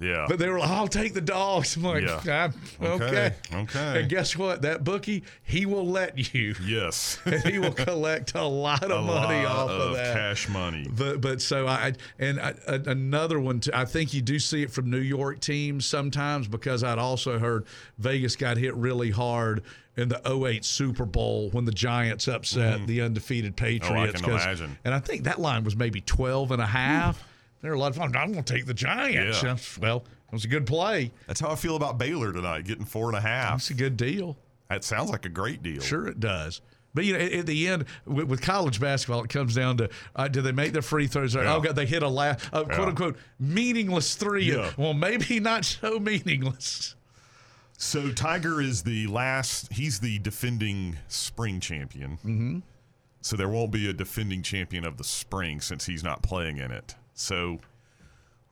Yeah. 0.02 0.26
But 0.28 0.38
they 0.38 0.48
were 0.48 0.58
like, 0.58 0.68
I'll 0.70 0.88
take 0.88 1.14
the 1.14 1.20
dogs. 1.20 1.76
I'm 1.76 1.82
like, 1.84 2.02
Yeah. 2.04 2.20
"Ah, 2.28 2.84
okay. 2.84 3.04
Okay, 3.04 3.34
okay. 3.54 4.00
And 4.00 4.08
guess 4.10 4.36
what? 4.36 4.62
That 4.62 4.82
bookie, 4.84 5.22
he 5.44 5.64
will 5.66 5.86
let 5.86 6.34
you. 6.34 6.54
yes. 6.64 7.18
And 7.26 7.42
he 7.44 7.58
will 7.58 7.72
collect 7.72 8.34
a 8.34 8.42
lot 8.44 8.82
of 8.84 8.90
a 8.90 9.02
money 9.02 9.44
lot 9.44 9.56
off 9.56 9.70
of, 9.70 9.80
of 9.80 9.94
that. 9.96 10.14
cash 10.14 10.48
money. 10.48 10.86
But 10.90 11.20
but 11.20 11.40
so 11.40 11.66
I 11.66 11.92
and 12.18 12.40
I, 12.40 12.54
another 12.66 13.38
one 13.40 13.60
too, 13.60 13.70
I 13.72 13.84
think 13.84 14.12
you 14.12 14.20
do 14.22 14.38
see 14.38 14.62
it 14.62 14.70
from 14.70 14.90
New 14.90 14.98
York 14.98 15.40
teams 15.40 15.86
sometimes 15.86 16.48
because 16.48 16.82
I'd 16.84 16.98
also 16.98 17.38
heard 17.38 17.64
Vegas 17.98 18.36
got 18.36 18.56
hit 18.56 18.74
really 18.74 19.10
hard 19.10 19.62
in 19.96 20.08
the 20.08 20.20
08 20.26 20.64
Super 20.64 21.04
Bowl 21.04 21.50
when 21.50 21.64
the 21.66 21.72
Giants 21.72 22.26
upset 22.26 22.86
the 22.86 23.02
undefeated 23.02 23.56
Patriots. 23.56 24.14
Oh, 24.16 24.24
can 24.24 24.30
'cause- 24.30 24.42
imagine. 24.44 24.78
And 24.84 24.94
I 24.94 24.98
think 25.00 25.24
that 25.24 25.38
line 25.40 25.64
was 25.64 25.76
maybe 25.76 26.00
12 26.00 26.50
and 26.50 26.62
a 26.62 26.66
half. 26.66 27.22
They're 27.62 27.72
a 27.74 27.78
lot 27.78 27.90
of 27.90 27.96
fun. 27.96 28.14
I'm 28.16 28.32
going 28.32 28.44
to 28.44 28.52
take 28.54 28.66
the 28.66 28.74
Giants. 28.74 29.42
Yeah. 29.42 29.56
Well, 29.80 29.98
it 29.98 30.32
was 30.32 30.44
a 30.44 30.48
good 30.48 30.66
play. 30.66 31.12
That's 31.26 31.40
how 31.40 31.50
I 31.50 31.54
feel 31.54 31.76
about 31.76 31.96
Baylor 31.98 32.32
tonight, 32.32 32.64
getting 32.64 32.84
four 32.84 33.08
and 33.08 33.16
a 33.16 33.20
half. 33.20 33.58
It's 33.58 33.70
a 33.70 33.74
good 33.74 33.96
deal. 33.96 34.36
That 34.68 34.84
sounds 34.84 35.10
like 35.10 35.24
a 35.26 35.28
great 35.28 35.62
deal. 35.62 35.80
Sure, 35.80 36.08
it 36.08 36.18
does. 36.18 36.60
But 36.94 37.04
you 37.04 37.14
know, 37.14 37.20
at, 37.20 37.46
the 37.46 37.68
end, 37.68 37.86
with, 38.04 38.28
with 38.28 38.42
college 38.42 38.80
basketball, 38.80 39.22
it 39.24 39.30
comes 39.30 39.54
down 39.54 39.78
to 39.78 39.88
uh, 40.16 40.28
do 40.28 40.42
they 40.42 40.52
make 40.52 40.72
their 40.72 40.82
free 40.82 41.06
throws? 41.06 41.36
Or, 41.36 41.42
Yeah. 41.44 41.54
Oh, 41.54 41.60
God, 41.60 41.76
they 41.76 41.86
hit 41.86 42.02
a 42.02 42.08
la- 42.08 42.36
uh, 42.52 42.64
quote 42.64 42.88
unquote 42.88 43.16
meaningless 43.38 44.14
three. 44.14 44.52
Yeah. 44.52 44.72
Well, 44.76 44.94
maybe 44.94 45.40
not 45.40 45.64
so 45.64 45.98
meaningless. 45.98 46.94
So 47.78 48.12
Tiger 48.12 48.60
is 48.60 48.82
the 48.82 49.06
last. 49.06 49.72
He's 49.72 50.00
the 50.00 50.18
defending 50.18 50.98
spring 51.08 51.60
champion. 51.60 52.12
Mm-hmm. 52.18 52.58
So 53.22 53.36
there 53.36 53.48
won't 53.48 53.70
be 53.70 53.88
a 53.88 53.92
defending 53.92 54.42
champion 54.42 54.84
of 54.84 54.96
the 54.96 55.04
spring 55.04 55.60
since 55.60 55.86
he's 55.86 56.02
not 56.04 56.22
playing 56.22 56.58
in 56.58 56.70
it. 56.70 56.94
So 57.14 57.58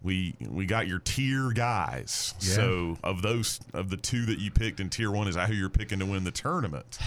we 0.02 0.34
we 0.40 0.66
got 0.66 0.86
your 0.86 0.98
tier 0.98 1.50
guys. 1.50 2.34
Yeah. 2.40 2.54
So 2.54 2.98
of 3.04 3.22
those 3.22 3.60
of 3.74 3.90
the 3.90 3.96
two 3.96 4.26
that 4.26 4.38
you 4.38 4.50
picked 4.50 4.80
in 4.80 4.88
tier 4.90 5.10
one, 5.10 5.28
is 5.28 5.34
that 5.34 5.48
who 5.48 5.54
you're 5.54 5.68
picking 5.68 5.98
to 6.00 6.06
win 6.06 6.24
the 6.24 6.30
tournament? 6.30 6.98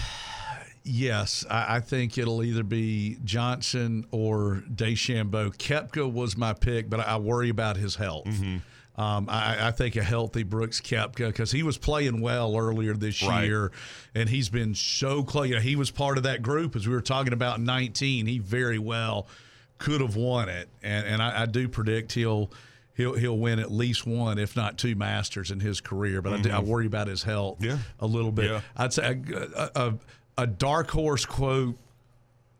Yes, 0.86 1.46
I, 1.48 1.76
I 1.76 1.80
think 1.80 2.18
it'll 2.18 2.42
either 2.42 2.62
be 2.62 3.16
Johnson 3.24 4.06
or 4.10 4.62
DeChambeau. 4.70 5.56
Koepka 5.56 6.12
was 6.12 6.36
my 6.36 6.52
pick, 6.52 6.90
but 6.90 7.00
I, 7.00 7.16
worry 7.16 7.48
about 7.48 7.78
his 7.78 7.94
health. 7.96 8.26
Um, 8.96 9.26
I, 9.30 9.68
I 9.68 9.70
think 9.70 9.96
a 9.96 10.02
healthy 10.04 10.42
Brooks 10.42 10.82
Koepka 10.82 11.28
because 11.28 11.50
he 11.50 11.62
was 11.62 11.78
playing 11.78 12.20
well 12.20 12.54
earlier 12.56 12.92
this 12.94 13.22
Right. 13.22 13.46
year, 13.46 13.72
and 14.14 14.28
he's 14.28 14.50
been 14.50 14.74
so 14.74 15.22
close. 15.24 15.48
You 15.48 15.54
know, 15.54 15.60
he 15.62 15.74
was 15.74 15.90
part 15.90 16.18
of 16.18 16.24
that 16.24 16.42
group 16.42 16.76
as 16.76 16.86
we 16.86 16.94
were 16.94 17.00
talking 17.00 17.32
about. 17.32 17.60
Nineteen, 17.60 18.26
he 18.26 18.38
very 18.38 18.78
well 18.78 19.26
could 19.78 20.00
have 20.00 20.16
won 20.16 20.48
it, 20.48 20.68
and 20.82 21.06
and 21.06 21.22
I, 21.22 21.42
I 21.42 21.46
do 21.46 21.68
predict 21.68 22.12
he'll. 22.12 22.50
He'll, 22.96 23.14
he'll 23.14 23.36
win 23.36 23.58
at 23.58 23.72
least 23.72 24.06
one, 24.06 24.38
if 24.38 24.54
not 24.54 24.78
two 24.78 24.94
Masters 24.94 25.50
in 25.50 25.58
his 25.58 25.80
career. 25.80 26.22
But 26.22 26.34
I, 26.34 26.40
do, 26.40 26.50
I 26.50 26.52
mm-hmm. 26.58 26.66
worry 26.68 26.86
about 26.86 27.08
his 27.08 27.24
health 27.24 27.56
Yeah. 27.58 27.78
a 27.98 28.06
little 28.06 28.30
bit. 28.30 28.48
Yeah. 28.48 28.60
I'd 28.76 28.92
say 28.92 29.20
a, 29.32 29.70
a, 29.74 29.94
a 30.38 30.46
dark 30.46 30.92
horse 30.92 31.26
quote 31.26 31.76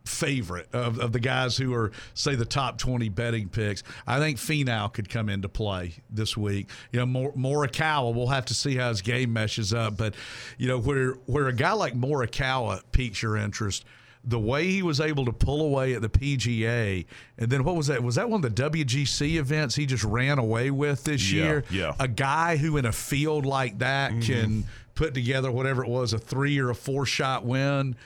favorite 0.04 0.68
of, 0.72 0.98
of 0.98 1.12
the 1.12 1.20
guys 1.20 1.56
who 1.56 1.72
are 1.72 1.90
say 2.12 2.34
the 2.34 2.44
top 2.44 2.78
20 2.78 3.08
betting 3.08 3.48
picks. 3.48 3.82
I 4.06 4.18
think 4.18 4.38
Finau 4.38 4.92
could 4.92 5.08
come 5.08 5.28
into 5.28 5.48
play 5.48 5.94
this 6.10 6.36
week. 6.36 6.68
You 6.92 7.00
know, 7.00 7.06
Mor- 7.06 7.32
Morikawa, 7.32 8.14
we'll 8.14 8.26
have 8.28 8.46
to 8.46 8.54
see 8.54 8.76
how 8.76 8.90
his 8.90 9.02
game 9.02 9.32
meshes 9.32 9.72
up, 9.72 9.96
but 9.96 10.14
you 10.58 10.68
know 10.68 10.78
where 10.78 11.12
where 11.26 11.48
a 11.48 11.52
guy 11.52 11.72
like 11.72 11.94
Morikawa 11.94 12.82
piques 12.92 13.22
your 13.22 13.36
interest. 13.36 13.84
The 14.26 14.38
way 14.38 14.66
he 14.66 14.82
was 14.82 15.00
able 15.00 15.26
to 15.26 15.32
pull 15.32 15.60
away 15.60 15.94
at 15.94 16.00
the 16.00 16.08
PGA, 16.08 17.04
and 17.36 17.50
then 17.50 17.62
what 17.62 17.76
was 17.76 17.88
that? 17.88 18.02
Was 18.02 18.14
that 18.14 18.30
one 18.30 18.42
of 18.42 18.54
the 18.54 18.70
WGC 18.70 19.36
events 19.36 19.74
he 19.74 19.84
just 19.84 20.04
ran 20.04 20.38
away 20.38 20.70
with 20.70 21.04
this 21.04 21.30
Yeah, 21.30 21.44
year? 21.44 21.64
yeah. 21.70 21.94
A 22.00 22.08
guy 22.08 22.56
who 22.56 22.76
in 22.78 22.86
a 22.86 22.92
field 22.92 23.44
like 23.44 23.78
that 23.80 24.12
mm-hmm. 24.12 24.20
can 24.20 24.64
put 24.94 25.12
together 25.12 25.50
whatever 25.50 25.84
it 25.84 25.90
was, 25.90 26.12
a 26.14 26.18
three 26.18 26.58
or 26.58 26.70
a 26.70 26.74
four 26.74 27.04
shot 27.04 27.44
win 27.44 27.96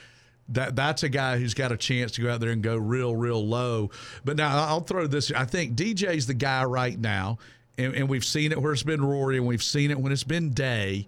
that 0.49 0.75
that's 0.75 1.03
a 1.03 1.09
guy 1.09 1.37
who's 1.37 1.53
got 1.53 1.71
a 1.71 1.77
chance 1.77 2.11
to 2.13 2.21
go 2.21 2.31
out 2.31 2.39
there 2.39 2.49
and 2.49 2.63
go 2.63 2.75
real, 2.75 3.15
real 3.15 3.45
low. 3.45 3.91
But 4.25 4.35
now 4.35 4.65
I'll 4.65 4.81
throw 4.81 5.07
this. 5.07 5.31
I 5.31 5.45
think 5.45 5.75
DJ's 5.75 6.27
the 6.27 6.33
guy 6.33 6.63
right 6.63 6.97
now, 6.99 7.37
and, 7.77 7.93
and 7.93 8.09
we've 8.09 8.25
seen 8.25 8.51
it 8.51 8.61
where 8.61 8.73
it's 8.73 8.83
been 8.83 9.03
Rory, 9.03 9.37
and 9.37 9.45
we've 9.45 9.63
seen 9.63 9.91
it 9.91 9.99
when 9.99 10.11
it's 10.11 10.23
been 10.23 10.49
Day. 10.49 11.07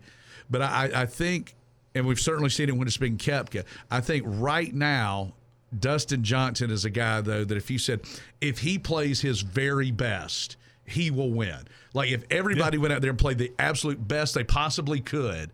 But 0.50 0.62
I, 0.62 0.92
I 0.94 1.06
think, 1.06 1.56
and 1.96 2.06
we've 2.08 2.20
certainly 2.20 2.50
seen 2.50 2.70
it 2.70 2.76
when 2.78 2.88
it's 2.88 2.98
been 2.98 3.18
Koepka. 3.18 3.66
I 3.90 4.02
think 4.02 4.24
right 4.28 4.74
now, 4.74 5.34
Dustin 5.78 6.24
Johnson 6.24 6.72
is 6.72 6.86
a 6.86 6.90
guy 6.90 7.22
though 7.22 7.44
that 7.44 7.58
if 7.58 7.72
you 7.72 7.78
said 7.78 8.02
if 8.42 8.60
he 8.60 8.78
plays 8.78 9.22
his 9.22 9.42
very 9.42 9.92
best. 9.92 10.58
he 10.86 11.10
will 11.12 11.32
win. 11.32 11.60
Like 11.94 12.12
if 12.12 12.24
everybody 12.30 12.78
went 12.78 12.94
out 12.94 13.02
there 13.02 13.10
and 13.10 13.20
played 13.20 13.38
the 13.38 13.52
absolute 13.60 14.06
best 14.08 14.34
they 14.34 14.44
possibly 14.44 15.00
could, 15.00 15.52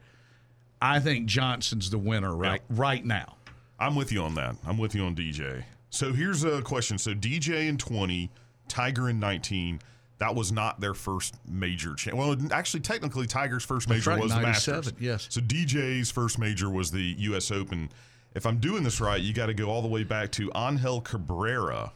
I 0.82 1.00
think 1.00 1.26
Johnson's 1.28 1.90
the 1.90 1.98
winner 1.98 2.36
right 2.36 2.62
right 2.70 3.04
now. 3.06 3.36
I'm 3.80 3.96
with 3.96 4.12
you 4.12 4.22
on 4.24 4.36
that. 4.36 4.56
I'm 4.66 4.78
with 4.78 4.96
you 4.96 5.04
on 5.04 5.16
DJ. 5.16 5.64
So 5.90 6.12
here's 6.12 6.44
a 6.44 6.62
question. 6.62 6.98
So 6.98 7.14
DJ 7.14 7.68
in 7.68 7.78
20, 7.78 8.30
Tiger 8.68 9.10
in 9.10 9.20
19. 9.20 9.80
That 10.20 10.34
was 10.34 10.52
not 10.52 10.80
their 10.80 10.94
first 10.96 11.36
major. 11.48 11.94
Cha- 11.94 12.16
well, 12.16 12.36
actually, 12.52 12.80
technically, 12.80 13.28
Tiger's 13.28 13.64
first 13.64 13.88
major 13.88 14.10
right, 14.12 14.20
was 14.22 14.34
the 14.34 14.42
Masters. 14.42 14.92
yes. 15.00 15.28
So 15.30 15.42
DJ's 15.42 16.10
first 16.10 16.40
major 16.40 16.70
was 16.70 16.90
the 16.92 17.16
U.S. 17.20 17.52
Open. 17.52 17.90
If 18.34 18.46
I'm 18.46 18.58
doing 18.58 18.84
this 18.84 19.00
right, 19.00 19.22
you 19.22 19.34
got 19.34 19.46
to 19.48 19.54
go 19.54 19.70
all 19.70 19.82
the 19.82 19.88
way 19.88 20.04
back 20.04 20.32
to 20.34 20.52
Angel 20.56 21.02
Cabrera, 21.02 21.92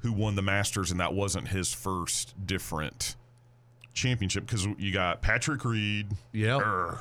who 0.00 0.12
won 0.12 0.34
the 0.34 0.42
Masters, 0.42 0.90
and 0.90 0.98
that 1.00 1.14
wasn't 1.14 1.48
his 1.48 1.72
first 1.72 2.34
different 2.44 3.14
championship 3.94 4.46
because 4.46 4.66
you 4.78 4.92
got 4.92 5.22
Patrick 5.22 5.64
Reed, 5.64 6.08
yeah, 6.32 6.58
er, 6.58 6.98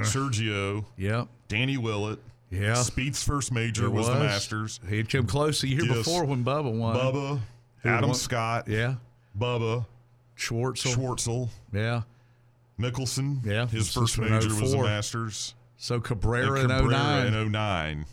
Sergio, 0.00 0.84
yeah, 0.96 1.24
Danny 1.48 1.76
Willett. 1.76 2.18
Yeah. 2.50 2.74
Spieth's 2.74 3.22
first 3.24 3.50
major 3.52 3.86
It 3.86 3.90
was, 3.90 4.06
the 4.06 4.14
Masters. 4.14 4.78
He'd 4.88 5.10
come 5.10 5.26
close 5.26 5.62
a 5.64 5.68
year 5.68 5.84
Yes. 5.84 5.96
before 5.98 6.24
when 6.24 6.44
Bubba 6.44 6.72
won. 6.72 6.94
Bubba, 6.96 7.40
Adam 7.84 8.10
won? 8.10 8.14
Scott, 8.14 8.68
Yeah. 8.68 8.94
Bubba, 9.38 9.86
Schwartzel. 10.36 10.94
Schwartzel, 10.94 11.48
Yeah. 11.72 12.02
Mickelson. 12.78 13.44
Yeah, 13.44 13.66
his 13.66 13.92
first 13.92 14.18
major 14.18 14.48
was 14.48 14.72
the 14.72 14.78
oh 14.78 14.82
Masters. 14.82 15.54
So 15.76 15.96
And 15.96 16.04
oh 16.04 16.06
Cabrera, 16.08 16.60
in 16.60 16.68
Cabrera 16.68 16.90
09. 16.90 17.26
in 17.34 17.52
09. 17.52 18.06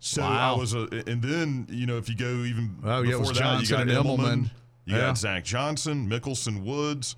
So 0.00 0.22
Wow. 0.22 0.54
I 0.54 0.58
was 0.58 0.74
a, 0.74 0.88
and 1.06 1.22
then 1.22 1.66
you 1.70 1.86
know 1.86 1.96
if 1.96 2.08
you 2.08 2.16
go 2.16 2.26
even 2.44 2.76
Oh, 2.82 3.02
yeah, 3.02 3.12
it 3.14 3.20
was 3.20 3.28
before 3.30 3.34
that, 3.34 3.40
Johnson 3.64 3.88
you 3.88 3.94
got 3.94 4.04
Immelman, 4.04 4.18
Immelman. 4.18 4.50
you 4.84 4.94
Yeah. 4.96 5.00
got 5.02 5.18
Zach 5.18 5.44
Johnson, 5.44 6.08
Mickelson, 6.08 6.62
Woods, 6.64 7.14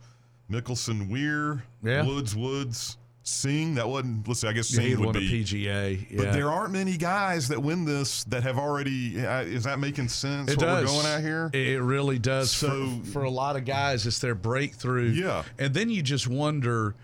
Mickelson, 0.50 1.08
Weir, 1.08 1.64
Yeah. 1.82 2.04
Woods, 2.04 2.36
Woods, 2.36 2.98
Singh. 3.26 3.74
That 3.76 3.88
wasn't. 3.88 4.28
Let's 4.28 4.40
see, 4.40 4.48
I 4.48 4.52
guess 4.52 4.70
Yeah, 4.70 4.76
Singh 4.80 4.86
he'd 4.88 4.98
would 4.98 5.14
be. 5.14 5.42
PGA. 5.44 6.06
Yeah. 6.10 6.16
But 6.18 6.32
there 6.34 6.50
aren't 6.52 6.72
many 6.72 6.96
guys 6.96 7.48
that 7.48 7.60
win 7.62 7.84
this 7.84 8.22
that 8.24 8.42
have 8.42 8.58
already. 8.58 9.24
uh, 9.26 9.40
Is 9.42 9.64
that 9.64 9.78
making 9.78 10.08
sense? 10.08 10.50
It 10.52 10.58
what 10.58 10.64
does. 10.66 10.90
we're 10.90 11.02
going 11.02 11.06
at 11.06 11.20
here? 11.22 11.50
It 11.52 11.80
really 11.80 12.18
does. 12.18 12.50
So- 12.50 13.00
for, 13.04 13.10
for 13.10 13.22
a 13.24 13.30
lot 13.30 13.56
of 13.56 13.64
guys, 13.64 14.06
it's 14.06 14.18
their 14.18 14.34
breakthrough. 14.34 15.08
Yeah. 15.10 15.42
And 15.58 15.72
then 15.74 15.88
you 15.90 16.02
just 16.02 16.28
wonder 16.28 16.94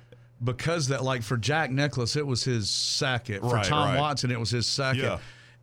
because 0.44 0.88
that, 0.88 1.02
like 1.02 1.22
for 1.22 1.36
Jack 1.36 1.70
Nicklaus, 1.70 2.16
it 2.16 2.26
was 2.26 2.44
his 2.44 2.68
second. 2.70 3.40
For 3.40 3.54
Right, 3.54 3.64
Tom 3.64 3.88
right. 3.90 3.98
Watson, 3.98 4.30
it 4.30 4.38
was 4.38 4.50
his 4.50 4.66
second. 4.66 5.02
Yeah. 5.02 5.18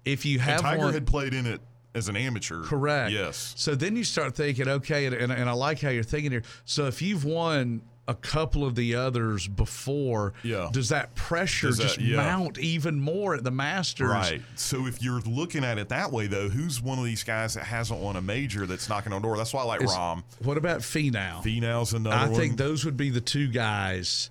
If 0.05 0.25
you 0.25 0.39
And 0.39 0.41
have 0.49 0.61
Tiger 0.61 0.83
one, 0.85 0.93
had 0.93 1.05
played 1.05 1.33
in 1.33 1.45
it 1.45 1.61
as 1.93 2.09
an 2.09 2.15
amateur. 2.15 2.63
correct. 2.63 3.11
Yes. 3.11 3.53
So 3.57 3.75
then 3.75 3.95
you 3.95 4.03
start 4.03 4.35
thinking, 4.35 4.67
okay, 4.67 5.05
and, 5.05 5.15
and, 5.15 5.31
and 5.31 5.49
I 5.49 5.53
like 5.53 5.81
how 5.81 5.89
you're 5.89 6.03
thinking 6.03 6.31
here. 6.31 6.43
So 6.65 6.85
if 6.85 7.01
you've 7.01 7.25
won 7.25 7.81
a 8.09 8.15
couple 8.15 8.63
of 8.63 8.75
the 8.75 8.95
others 8.95 9.47
before, 9.47 10.33
Yeah. 10.41 10.69
does 10.71 10.89
that 10.89 11.13
pressure 11.15 11.67
Does 11.67 11.77
that- 11.77 11.83
just 11.83 11.99
yeah. 11.99 12.15
mount 12.15 12.57
even 12.57 13.01
more 13.01 13.35
at 13.35 13.43
the 13.43 13.51
Masters? 13.51 14.09
Right. 14.09 14.41
So 14.55 14.87
if 14.87 15.01
you're 15.01 15.19
looking 15.21 15.65
at 15.65 15.77
it 15.77 15.89
that 15.89 16.11
way, 16.13 16.27
though, 16.27 16.47
who's 16.47 16.81
one 16.81 16.97
of 16.99 17.03
these 17.05 17.23
guys 17.23 17.55
that 17.55 17.65
hasn't 17.65 17.99
won 17.99 18.15
a 18.15 18.21
major 18.21 18.65
that's 18.65 18.87
knocking 18.87 19.11
on 19.11 19.21
the 19.21 19.27
door? 19.27 19.35
That's 19.35 19.53
why 19.53 19.61
I 19.61 19.65
like 19.65 19.81
Rahm. 19.81 20.23
What 20.41 20.57
about 20.57 20.79
Finau? 20.79 21.43
Finau's 21.43 21.93
another 21.93 22.15
I 22.15 22.27
one. 22.29 22.39
think 22.39 22.55
those 22.57 22.85
would 22.85 22.95
be 22.95 23.09
the 23.09 23.19
two 23.21 23.49
guys. 23.49 24.29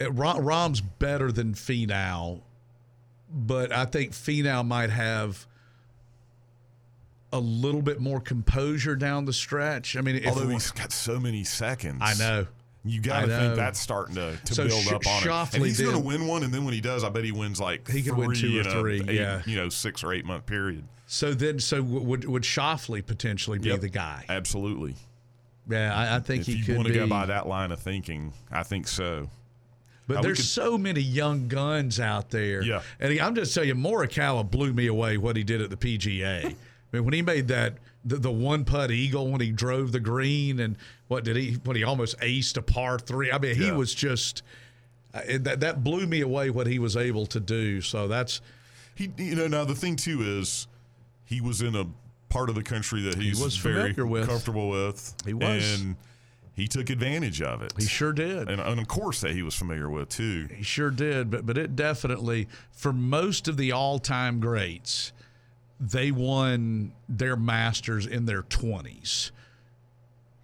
Uh, 0.00 0.04
Rahm's 0.12 0.80
better 0.80 1.32
than 1.32 1.54
Finau, 1.54 2.40
but 3.28 3.72
I 3.72 3.84
think 3.84 4.12
Finau 4.12 4.64
might 4.64 4.90
have 4.90 5.44
a 7.32 7.40
little 7.40 7.82
bit 7.82 8.00
more 8.00 8.20
composure 8.20 8.96
down 8.96 9.24
the 9.26 9.32
stretch. 9.32 9.96
I 9.96 10.00
mean, 10.00 10.24
Although 10.26 10.48
he's 10.48 10.70
got 10.70 10.92
so 10.92 11.20
many 11.20 11.44
seconds. 11.44 11.98
I 12.00 12.14
know. 12.14 12.46
You 12.84 13.00
got 13.00 13.22
to 13.22 13.26
think 13.38 13.56
that's 13.56 13.78
starting 13.80 14.14
to, 14.14 14.36
to 14.46 14.54
So 14.54 14.66
build 14.68 14.86
up 14.88 15.06
on 15.06 15.22
it. 15.22 15.54
And 15.54 15.64
he's 15.66 15.80
going 15.80 15.96
to 15.96 16.02
win 16.02 16.26
one, 16.26 16.42
and 16.44 16.54
then 16.54 16.64
when 16.64 16.72
he 16.74 16.80
does, 16.80 17.04
I 17.04 17.08
bet 17.10 17.24
he 17.24 17.32
wins 17.32 17.60
like 17.60 17.88
He 17.90 18.02
could 18.02 18.16
win 18.16 18.32
two 18.34 18.60
or 18.60 18.64
three, 18.64 19.00
eight- 19.00 19.10
yeah. 19.10 19.42
you 19.46 19.56
know, 19.56 19.68
six 19.68 20.02
or 20.04 20.12
eight 20.12 20.24
month 20.24 20.46
period. 20.46 20.84
So 21.06 21.34
then, 21.34 21.58
so 21.58 21.82
would 21.82 22.24
would 22.26 22.42
Schauffele 22.44 23.04
potentially 23.04 23.58
be 23.58 23.70
Yep. 23.70 23.80
the 23.80 23.88
guy? 23.88 24.24
Absolutely. 24.28 24.94
Yeah, 25.68 25.94
I, 25.94 26.16
I 26.16 26.20
think 26.20 26.42
If 26.42 26.46
he 26.46 26.52
you 26.54 26.64
could 26.64 26.76
want 26.76 26.88
to 26.88 26.94
go 26.94 27.06
by 27.06 27.26
that 27.26 27.46
line 27.46 27.72
of 27.72 27.80
thinking, 27.80 28.32
I 28.50 28.62
think 28.62 28.88
so. 28.88 29.28
But 30.06 30.14
uh, 30.14 30.16
Now, 30.16 30.22
there's 30.22 30.38
could- 30.38 30.46
so 30.46 30.78
many 30.78 31.00
young 31.00 31.48
guns 31.48 32.00
out 32.00 32.30
there. 32.30 32.62
Yeah. 32.62 32.80
And 33.00 33.18
I'm 33.20 33.34
just 33.34 33.52
telling 33.54 33.68
you, 33.68 33.74
Morikawa 33.74 34.50
blew 34.50 34.72
me 34.72 34.86
away 34.86 35.18
what 35.18 35.36
he 35.36 35.44
did 35.44 35.60
at 35.60 35.68
the 35.68 35.76
PGA. 35.76 36.44
I 36.46 36.54
mean, 36.92 37.04
when 37.04 37.12
he 37.12 37.20
made 37.20 37.48
that 37.48 37.74
the, 38.08 38.16
the 38.16 38.30
one 38.30 38.64
putt 38.64 38.90
eagle 38.90 39.30
when 39.30 39.40
he 39.40 39.50
drove 39.52 39.92
the 39.92 40.00
green 40.00 40.58
and 40.60 40.76
what 41.08 41.24
did 41.24 41.36
he? 41.36 41.52
What 41.64 41.76
he 41.76 41.84
almost 41.84 42.18
aced 42.20 42.56
a 42.56 42.62
par 42.62 42.98
three. 42.98 43.30
I 43.30 43.38
mean, 43.38 43.54
he 43.56 43.66
Yeah. 43.66 43.76
was 43.76 43.94
just 43.94 44.42
uh, 45.14 45.20
that 45.40 45.60
that 45.60 45.84
blew 45.84 46.06
me 46.06 46.20
away 46.20 46.50
what 46.50 46.66
he 46.66 46.78
was 46.78 46.96
able 46.96 47.26
to 47.26 47.40
do. 47.40 47.80
So 47.80 48.08
that's 48.08 48.40
He, 48.94 49.10
you 49.16 49.34
know, 49.34 49.46
now 49.46 49.64
the 49.64 49.74
thing 49.74 49.96
too 49.96 50.20
is 50.22 50.66
he 51.24 51.40
was 51.40 51.62
in 51.62 51.74
a 51.76 51.86
part 52.28 52.48
of 52.50 52.54
the 52.54 52.62
country 52.62 53.00
that 53.02 53.14
he's 53.16 53.40
was 53.42 53.56
very 53.56 53.92
with. 53.92 54.28
comfortable 54.28 54.68
with. 54.68 55.14
He 55.24 55.32
was. 55.34 55.80
and 55.80 55.96
he 56.54 56.66
took 56.66 56.90
advantage 56.90 57.40
of 57.40 57.62
it. 57.62 57.72
he 57.78 57.86
sure 57.86 58.12
did. 58.12 58.48
and, 58.50 58.60
and 58.60 58.80
of 58.80 58.88
course 58.88 59.20
that 59.22 59.30
he 59.32 59.42
was 59.42 59.54
familiar 59.54 59.88
with 59.88 60.08
too. 60.08 60.48
He 60.54 60.62
sure 60.64 60.90
did, 60.90 61.30
but 61.30 61.46
but 61.46 61.56
it 61.56 61.74
definitely 61.76 62.48
for 62.72 62.92
most 62.92 63.46
of 63.48 63.56
the 63.56 63.72
all-time 63.72 64.40
greats, 64.40 65.12
they 65.80 66.10
won 66.10 66.92
their 67.08 67.36
masters 67.36 68.06
in 68.06 68.26
their 68.26 68.42
20s. 68.42 69.30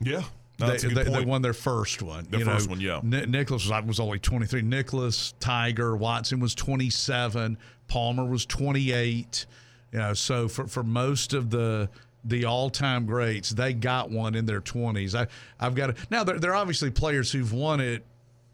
Yeah, 0.01 0.23
they, 0.59 0.77
they, 0.77 1.05
they 1.05 1.25
won 1.25 1.43
their 1.43 1.53
first 1.53 2.03
one. 2.03 2.27
Their 2.31 2.41
you 2.41 2.47
first 2.47 2.67
know, 2.67 2.73
one, 2.73 2.81
yeah. 2.81 3.01
Ni- 3.03 3.27
Nicklaus 3.27 3.69
was, 3.69 3.85
was 3.85 4.01
only 4.01 4.19
23. 4.19 4.63
Nicklaus, 4.63 5.35
Tiger, 5.41 5.97
Watson 5.97 6.41
was 6.41 6.55
27. 6.55 7.59
Palmer 7.89 8.25
was 8.25 8.47
28. 8.47 9.47
You 9.93 9.99
know, 9.99 10.15
so 10.15 10.49
for, 10.49 10.67
for 10.67 10.83
most 10.83 11.33
of 11.33 11.51
the 11.51 11.89
the 12.25 12.47
all 12.47 12.71
time 12.71 13.05
greats, 13.05 13.51
they 13.51 13.75
got 13.75 14.11
one 14.11 14.35
in 14.35 14.47
their 14.47 14.61
20s. 14.61 15.15
I 15.15 15.27
I've 15.61 15.75
got 15.75 15.95
to, 15.95 16.07
now. 16.11 16.25
There, 16.25 16.39
there 16.39 16.53
are 16.53 16.57
obviously 16.57 16.91
players 16.91 17.31
who've 17.31 17.53
won 17.53 17.81
it 17.81 18.05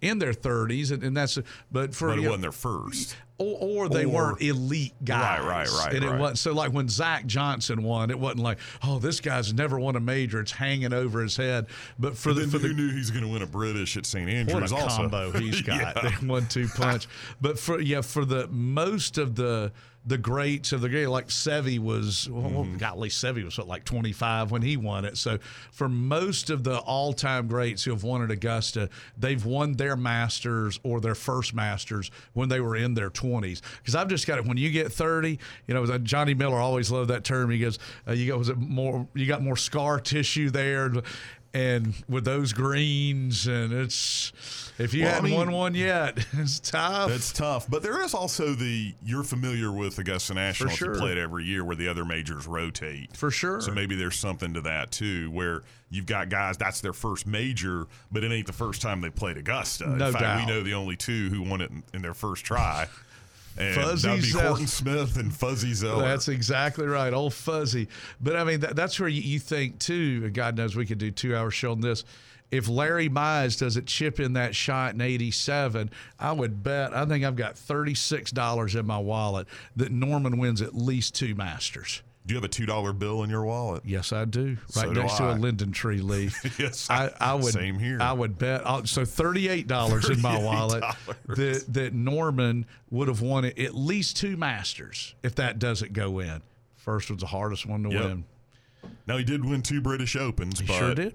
in 0.01 0.19
their 0.19 0.33
30s, 0.33 0.91
and, 0.93 1.03
and 1.03 1.17
that's 1.17 1.39
but 1.71 1.95
for 1.95 2.09
but 2.09 2.19
it 2.19 2.23
wasn't 2.23 2.43
their 2.43 2.53
first. 2.53 3.17
or, 3.39 3.85
or 3.85 3.89
they 3.89 4.05
Or- 4.05 4.09
weren't 4.15 4.43
elite 4.43 4.95
guys. 5.05 5.41
Right, 5.43 5.67
right, 5.67 5.69
right, 5.85 5.95
And 5.95 6.05
it 6.05 6.09
right. 6.09 6.21
wasn't 6.21 6.39
so 6.39 6.53
like 6.53 6.73
when 6.73 6.89
Zach 6.89 7.27
Johnson 7.27 7.83
won, 7.83 8.11
it 8.11 8.19
wasn't 8.19 8.41
like, 8.41 8.59
oh, 8.83 8.99
this 8.99 9.21
guy's 9.21 9.53
never 9.53 9.79
won 9.79 9.97
a 9.97 10.01
major. 10.01 10.41
It's 10.41 10.53
hanging 10.53 10.93
over 10.93 11.21
his 11.23 11.37
head. 11.37 11.67
But 11.99 12.17
for 12.17 12.33
the 12.33 12.41
Then 12.43 12.51
for 12.51 12.59
who 12.59 12.69
the 12.69 12.75
knew 12.75 12.91
he's 12.91 13.11
going 13.11 13.25
to 13.25 13.31
win 13.31 13.43
a 13.43 13.47
British 13.47 13.97
at 13.97 14.07
St 14.07 14.29
Andrews? 14.29 14.55
what 14.55 14.71
a 14.71 14.83
also, 14.85 14.97
combo 15.09 15.31
he's 15.33 15.61
got, 15.63 16.03
Yeah. 16.03 16.11
one-two 16.27 16.69
punch. 16.69 17.07
But 17.41 17.59
for 17.59 17.81
yeah, 17.81 18.01
for 18.01 18.25
the 18.25 18.47
most 18.49 19.19
of 19.19 19.35
the 19.37 19.73
the 20.07 20.17
greats 20.17 20.73
of 20.73 20.81
the 20.81 20.89
great, 20.89 21.07
like 21.09 21.29
Seve 21.29 21.79
was, 21.79 22.27
well, 22.31 22.65
Mm-hmm. 22.65 22.79
golly, 22.79 23.11
Seve 23.11 23.45
was 23.45 23.59
what, 23.59 23.69
like 23.69 23.85
25 23.85 24.51
when 24.51 24.63
he 24.63 24.77
won 24.79 25.05
it. 25.05 25.19
So 25.19 25.39
for 25.73 25.91
most 25.91 26.49
of 26.49 26.65
the 26.65 26.79
all-time 26.79 27.49
greats 27.49 27.85
who 27.85 27.91
have 27.91 28.03
won 28.03 28.23
at 28.23 28.31
Augusta, 28.31 28.89
they've 29.19 29.45
won 29.45 29.75
their 29.75 29.97
Masters 29.97 30.81
or 30.83 31.01
their 31.03 31.15
first 31.15 31.53
Masters 31.55 32.11
when 32.33 32.49
they 32.49 32.61
were 32.61 32.77
in 32.77 32.95
their 32.95 33.11
20s. 33.11 33.61
Because 33.79 33.95
I've 33.95 34.09
just 34.09 34.27
got 34.27 34.39
it. 34.39 34.47
When 34.47 34.57
you 34.57 34.71
get 34.71 34.91
30, 34.91 35.39
you 35.67 35.75
know, 35.75 35.87
Johnny 35.99 36.33
Miller 36.33 36.57
always 36.59 36.91
loved 36.91 37.11
that 37.11 37.23
term. 37.25 37.51
He 37.51 37.59
goes, 37.59 37.79
uh, 38.09 38.13
"You 38.13 38.27
got 38.31 38.39
was 38.39 38.49
it 38.49 38.57
more? 38.57 39.07
You 39.15 39.27
got 39.27 39.43
more 39.43 39.57
scar 39.57 40.01
tissue 40.01 40.49
there." 40.49 40.91
And 41.53 41.95
with 42.09 42.25
those 42.25 42.53
greens, 42.53 43.47
and 43.49 43.73
it's 43.73 44.33
if 44.81 44.95
you 44.95 45.05
well, 45.05 45.15
hadn't 45.15 45.31
mean- 45.31 45.39
won 45.39 45.53
one 45.53 45.75
yet, 45.75 46.19
it's 46.33 46.59
tough. 46.61 47.11
That's 47.11 47.33
tough. 47.33 47.69
But 47.69 47.83
there 47.83 48.03
is 48.03 48.15
also 48.15 48.55
the 48.55 48.95
you're 49.05 49.23
familiar 49.23 49.71
with 49.73 49.99
Augusta 49.99 50.35
National. 50.35 50.71
sure. 50.71 50.95
You 50.95 51.01
play 51.01 51.13
it 51.13 51.19
every 51.19 51.45
year 51.45 51.65
where 51.65 51.77
the 51.77 51.89
other 51.89 52.05
majors 52.05 52.47
rotate. 52.47 53.17
For 53.17 53.31
sure. 53.31 53.61
So 53.61 53.73
maybe 53.73 53.95
there's 53.95 54.19
something 54.19 54.55
to 54.55 54.61
that 54.63 54.91
too, 54.91 55.31
where 55.31 55.63
you've 55.91 56.07
got 56.07 56.29
guys 56.29 56.57
that's 56.57 56.81
their 56.81 56.93
first 56.93 57.27
major, 57.27 57.87
but 58.11 58.25
it 58.25 58.33
ain't 58.33 58.47
the 58.47 58.53
first 58.53 58.83
time 58.83 59.01
they 59.01 59.11
played 59.11 59.37
Augusta. 59.37 59.89
No 59.89 60.07
in 60.07 60.13
fact, 60.13 60.21
doubt. 60.23 60.41
we 60.41 60.53
know 60.53 60.63
the 60.63 60.75
only 60.75 60.97
two 60.97 61.29
who 61.29 61.43
won 61.43 61.61
it 61.61 61.71
in, 61.71 61.83
in 61.95 62.03
their 62.03 62.15
first 62.15 62.45
try. 62.45 62.87
And 63.59 63.75
Fuzzy 63.75 64.09
that'd 64.09 64.23
be 64.23 64.29
Zoeller. 64.31 64.47
Horton 64.49 64.67
Smith 64.69 65.17
and 65.19 65.35
Fuzzy 65.35 65.75
Zoeller. 65.75 66.03
That's 66.07 66.29
exactly 66.29 66.87
right, 66.87 67.13
old 67.13 67.35
fuzzy. 67.35 67.89
But 68.21 68.37
I 68.37 68.45
mean, 68.45 68.61
that, 68.61 68.77
that's 68.77 68.99
where 68.99 69.09
you, 69.09 69.21
you 69.21 69.39
think 69.39 69.79
too. 69.81 70.23
and 70.25 70.33
God 70.33 70.57
knows 70.57 70.77
we 70.77 70.87
could 70.87 70.99
do 70.99 71.11
two 71.11 71.37
hours 71.37 71.53
show 71.53 71.73
on 71.73 71.81
this. 71.81 72.05
If 72.51 72.69
Larry 72.69 73.09
Mize 73.09 73.59
doesn't 73.59 73.87
chip 73.87 74.19
in 74.19 74.33
that 74.33 74.55
shot 74.57 74.95
in 74.95 75.01
'87, 75.01 75.91
I 76.19 76.33
would 76.33 76.63
bet. 76.63 76.93
I 76.95 77.07
think 77.07 77.25
I've 77.25 77.37
got 77.37 77.57
thirty-six 77.57 78.31
dollars 78.33 78.75
in 78.75 78.87
my 78.87 78.99
wallet 78.99 79.47
that 79.77 79.93
Norman 79.93 80.39
wins 80.39 80.61
at 80.61 80.75
least 80.75 81.15
two 81.15 81.35
Masters. 81.35 82.03
Do 82.27 82.35
you 82.35 82.37
have 82.37 82.45
a 82.45 82.49
two 82.49 82.67
dollar 82.67 82.93
bill 82.93 83.23
in 83.23 83.31
your 83.31 83.45
wallet? 83.45 83.83
Yes, 83.87 84.13
I 84.13 84.25
do. 84.25 84.51
Right 84.51 84.59
So 84.69 84.93
do 84.93 85.01
next 85.01 85.17
to 85.17 85.23
I. 85.25 85.33
a 85.33 85.35
linden 85.37 85.73
tree 85.73 86.01
leaf. 86.01 86.37
Yes, 86.61 86.91
I, 86.91 87.11
I 87.21 87.35
would. 87.35 87.53
Same 87.55 87.79
here. 87.79 87.99
I 88.01 88.13
would 88.13 88.37
bet. 88.39 88.63
uh, 88.67 88.85
So 88.85 89.05
thirty-eight 89.05 89.67
dollars 89.69 90.11
in 90.11 90.21
my 90.21 90.37
wallet 90.39 90.85
that 91.29 91.65
that 91.69 91.95
Norman 91.95 92.67
would 92.91 93.09
have 93.09 93.23
won 93.23 93.45
it 93.45 93.59
at 93.59 93.75
least 93.75 94.17
two 94.17 94.37
Masters 94.37 95.15
if 95.23 95.37
that 95.37 95.59
doesn't 95.59 95.93
go 95.93 96.19
in. 96.19 96.43
First 96.77 97.11
was 97.11 97.21
the 97.21 97.27
hardest 97.27 97.65
one 97.65 97.85
to 97.85 97.91
Yep. 97.91 98.05
win. 98.05 98.25
Now 99.07 99.17
he 99.17 99.25
did 99.25 99.45
win 99.45 99.63
two 99.63 99.81
British 99.81 100.15
Opens, 100.17 100.61
He 100.61 100.67
but 100.67 100.75
sure 100.79 100.95
did. 100.95 101.15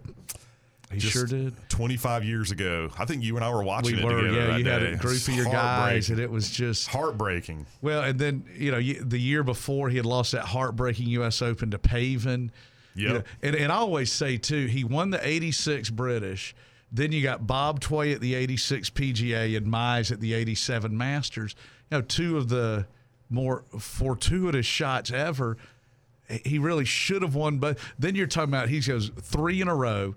He 0.96 1.00
Just 1.02 1.14
sure 1.14 1.26
did. 1.26 1.54
25 1.70 2.24
years 2.24 2.52
ago. 2.52 2.90
I 2.98 3.06
think 3.06 3.24
you 3.24 3.36
and 3.36 3.46
I 3.46 3.54
were 3.54 3.64
watching 3.64 3.96
We 3.96 4.02
it 4.02 4.06
were, 4.06 4.22
together. 4.24 4.48
yeah. 4.52 4.58
You 4.58 4.66
had 4.66 4.84
a 4.84 4.96
group 4.96 5.16
of 5.28 5.30
your 5.36 5.46
guys, 5.46 6.10
and 6.10 6.20
it 6.20 6.30
was 6.32 6.50
just 6.50 6.88
heartbreaking. 6.88 7.66
well. 7.82 8.02
And 8.04 8.18
then 8.20 8.46
you 8.56 8.72
know 8.72 8.82
the 8.82 9.20
year 9.20 9.44
before 9.44 9.90
he 9.90 9.98
had 9.98 10.06
lost 10.06 10.32
that 10.32 10.46
heartbreaking 10.46 11.08
U.S. 11.10 11.42
Open 11.42 11.72
to 11.72 11.80
Pavin. 11.80 12.52
You 12.98 13.10
know, 13.10 13.24
and, 13.44 13.56
and 13.58 13.72
I 13.74 13.76
always 13.76 14.10
say 14.12 14.38
too, 14.38 14.68
he 14.68 14.84
won 14.86 15.10
the 15.10 15.20
'86 15.28 15.90
British. 15.90 16.56
Then 16.92 17.12
you 17.12 17.22
got 17.22 17.46
Bob 17.46 17.82
Tway 17.82 18.14
at 18.14 18.22
the 18.22 18.36
'86 18.36 18.90
PGA 18.92 19.58
and 19.58 19.68
Mize 19.68 20.12
at 20.12 20.22
the 20.22 20.34
'87 20.34 20.98
Masters. 20.98 21.56
You 21.92 21.98
know, 21.98 22.02
two 22.02 22.38
of 22.38 22.48
the 22.48 22.88
more 23.30 23.66
fortuitous 23.78 24.66
shots 24.66 25.12
ever. 25.12 25.58
He 26.44 26.58
really 26.58 26.86
should 26.86 27.22
have 27.22 27.36
won, 27.36 27.58
but 27.60 27.78
then 28.00 28.16
you're 28.16 28.26
talking 28.28 28.50
about 28.50 28.70
he 28.70 28.80
goes 28.80 29.12
three 29.22 29.62
in 29.62 29.68
a 29.68 29.76
row, 29.76 30.16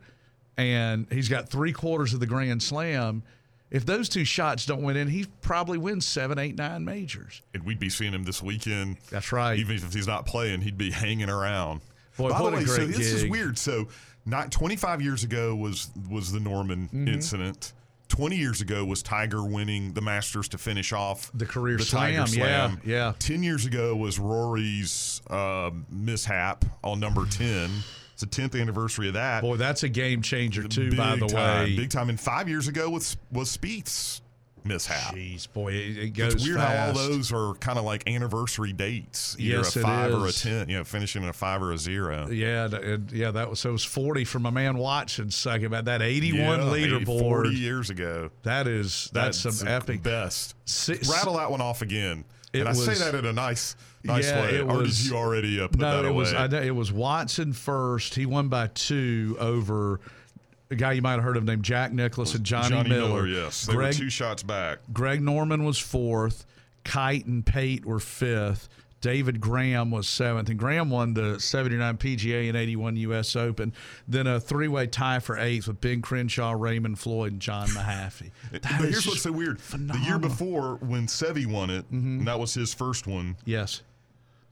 and 0.59 1.07
he's 1.11 1.29
got 1.31 1.49
three 1.49 1.73
quarters 1.73 2.13
of 2.13 2.21
the 2.21 2.27
Grand 2.27 2.63
Slam. 2.63 3.23
If 3.71 3.85
those 3.87 4.09
two 4.09 4.25
shots 4.25 4.65
don't 4.67 4.83
win 4.83 4.97
in, 4.97 5.09
he 5.09 5.27
probably 5.43 5.77
wins 5.79 6.05
seven, 6.07 6.39
eight, 6.39 6.57
nine 6.57 6.85
majors. 6.85 7.43
And 7.55 7.65
we'd 7.65 7.79
be 7.79 7.91
seeing 7.91 8.13
him 8.13 8.25
this 8.25 8.43
weekend. 8.43 8.97
That's 9.11 9.31
right. 9.31 9.59
Even 9.59 9.77
if 9.77 9.93
he's 9.93 10.07
not 10.07 10.25
playing, 10.27 10.63
he'd 10.63 10.79
be 10.79 10.91
hanging 10.91 11.29
around. 11.31 11.81
Boy, 12.17 12.31
By 12.31 12.41
what 12.41 12.51
the 12.51 12.57
way, 12.57 12.65
so 12.65 12.77
great 12.77 12.89
this 12.97 13.13
is 13.13 13.27
weird. 13.27 13.57
So, 13.59 13.89
not 14.27 14.51
25 14.51 15.01
years 15.03 15.23
ago 15.25 15.55
was 15.55 15.91
was 16.11 16.33
the 16.33 16.41
Norman 16.41 16.87
Mm-hmm. 16.89 17.09
incident. 17.09 17.73
20 18.09 18.37
years 18.37 18.63
ago 18.63 18.87
was 18.87 19.03
Tiger 19.03 19.45
winning 19.45 19.93
the 19.93 20.01
Masters 20.01 20.49
to 20.49 20.59
finish 20.59 20.95
off 20.95 21.31
The 21.35 21.45
career 21.45 21.77
the 21.77 21.85
Tiger 21.85 22.27
slam, 22.27 22.39
yeah, 22.41 22.67
Slam. 22.71 22.81
yeah. 22.85 23.13
10 23.19 23.43
years 23.43 23.67
ago 23.67 23.95
was 23.95 24.19
Rory's 24.19 25.21
uh, 25.29 25.71
mishap 25.91 26.65
on 26.83 27.01
number 27.01 27.27
10. 27.27 27.71
It's 28.21 28.37
the 28.37 28.43
10th 28.43 28.61
anniversary 28.61 29.09
of 29.09 29.15
that. 29.15 29.43
Boy, 29.43 29.57
that's 29.57 29.85
a 29.85 29.89
game 29.89 30.23
changer 30.23 30.65
too. 30.67 30.91
by 30.97 31.15
the 31.17 31.27
time, 31.29 31.65
way, 31.67 31.77
big 31.77 31.91
time. 31.91 32.09
And 32.09 32.19
five 32.19 32.49
years 32.49 32.67
ago 32.67 32.91
was 32.91 33.17
was 33.31 33.57
Spieth's 33.57 34.23
mishap. 34.65 35.15
Jeez, 35.15 35.51
boy, 35.53 35.73
it, 35.73 35.99
it 35.99 36.09
goes 36.15 36.35
It's 36.35 36.45
weird 36.45 36.59
fast. 36.59 36.77
how 36.77 36.87
all 37.03 37.09
those 37.09 37.33
are 37.33 37.55
kind 37.55 37.79
of 37.79 37.85
like 37.85 38.09
anniversary 38.09 38.73
dates. 38.73 39.37
Either 39.39 39.59
Yes, 39.59 39.77
a 39.77 39.81
five 39.81 40.13
or 40.13 40.27
a 40.27 40.33
ten. 40.33 40.69
You 40.69 40.79
know, 40.79 40.85
finishing 40.85 41.23
in 41.23 41.29
a 41.29 41.33
five 41.33 41.63
or 41.63 41.71
a 41.73 41.79
zero. 41.79 42.29
Yeah, 42.29 42.67
yeah, 43.13 43.31
that 43.31 43.49
was 43.51 43.61
so 43.61 43.69
it 43.69 43.73
was 43.73 43.85
forty 43.85 44.25
for 44.25 44.41
my 44.41 44.51
man 44.51 44.79
Watson. 44.79 45.31
Second 45.31 45.67
about 45.67 45.85
that 45.85 46.03
eighty-one 46.03 46.61
Yeah, 46.61 46.75
80, 46.75 46.91
leaderboard. 47.05 47.21
40 47.21 47.51
years 47.51 47.91
ago. 47.91 48.31
That 48.43 48.67
is 48.67 49.11
that's, 49.13 49.39
some 49.39 49.69
epic. 49.69 50.03
best. 50.03 50.57
Six- 50.65 51.09
Rattle 51.09 51.37
that 51.37 51.53
one 51.53 51.61
off 51.61 51.83
again. 51.83 52.25
And 52.55 52.67
I 52.69 52.73
say 52.73 52.95
that 52.95 53.15
in 53.15 53.27
a 53.27 53.33
nice, 53.33 53.77
nice 54.05 54.27
Yeah, 54.27 54.43
way. 54.43 54.55
it 54.57 54.61
or 54.63 54.79
was- 54.79 54.99
did 54.99 55.07
you 55.11 55.17
already 55.17 55.61
uh, 55.61 55.69
put 55.69 55.81
No, 55.81 55.91
that 55.97 56.05
it 56.05 56.09
away? 56.09 56.17
was 56.19 56.33
I 56.35 56.47
it 56.63 56.75
was 56.75 56.93
Watson 56.93 57.53
first. 57.53 58.15
He 58.15 58.27
won 58.27 58.49
by 58.49 58.69
two 58.69 59.37
over 59.41 60.01
a 60.71 60.75
guy 60.77 60.93
you 60.93 61.03
might 61.03 61.13
have 61.13 61.23
heard 61.25 61.37
of 61.37 61.45
named 61.45 61.63
Jack 61.65 61.93
Nicklaus 61.93 62.35
and 62.35 62.45
Johnny, 62.45 62.89
Miller. 62.89 63.27
Yes, 63.27 63.67
they 63.67 63.73
Greg 63.73 63.95
were 63.95 63.99
two 64.01 64.11
shots 64.11 64.43
back. 64.43 64.79
Greg 64.93 65.23
Norman 65.23 65.65
was 65.65 65.79
fourth. 65.79 66.45
Kite 66.85 67.27
and 67.27 67.45
Pate 67.45 67.85
were 67.85 68.01
fifth. 68.01 68.69
David 69.01 69.41
Graham 69.41 69.93
was 69.93 70.09
seventh, 70.09 70.49
and 70.49 70.59
Graham 70.59 70.91
won 70.91 71.15
the 71.15 71.39
79 71.39 71.99
PGA 71.99 72.49
and 72.49 72.57
81 72.57 72.97
U.S. 72.97 73.37
Open. 73.37 73.73
Then 74.09 74.27
a 74.27 74.41
three-way 74.41 74.89
tie 74.89 75.21
for 75.21 75.39
eighth 75.39 75.69
with 75.69 75.81
Ben 75.81 76.03
Crenshaw, 76.03 76.51
Raymond 76.59 76.99
Floyd, 76.99 77.33
and 77.35 77.41
John 77.41 77.69
Mahaffey. 77.69 78.33
but 78.51 78.65
here's 78.65 79.07
what's 79.07 79.23
so 79.23 79.31
weird. 79.31 79.59
The 79.61 79.79
year. 79.79 80.15
Mm-hmm. 80.15 80.19
before, 80.21 80.75
when 80.81 81.07
Seve 81.07 81.47
won 81.47 81.71
it, 81.71 81.85
and 81.93 82.27
that 82.27 82.41
was 82.41 82.55
his 82.55 82.75
first 82.75 83.07
one, 83.07 83.37
Yes, 83.45 83.83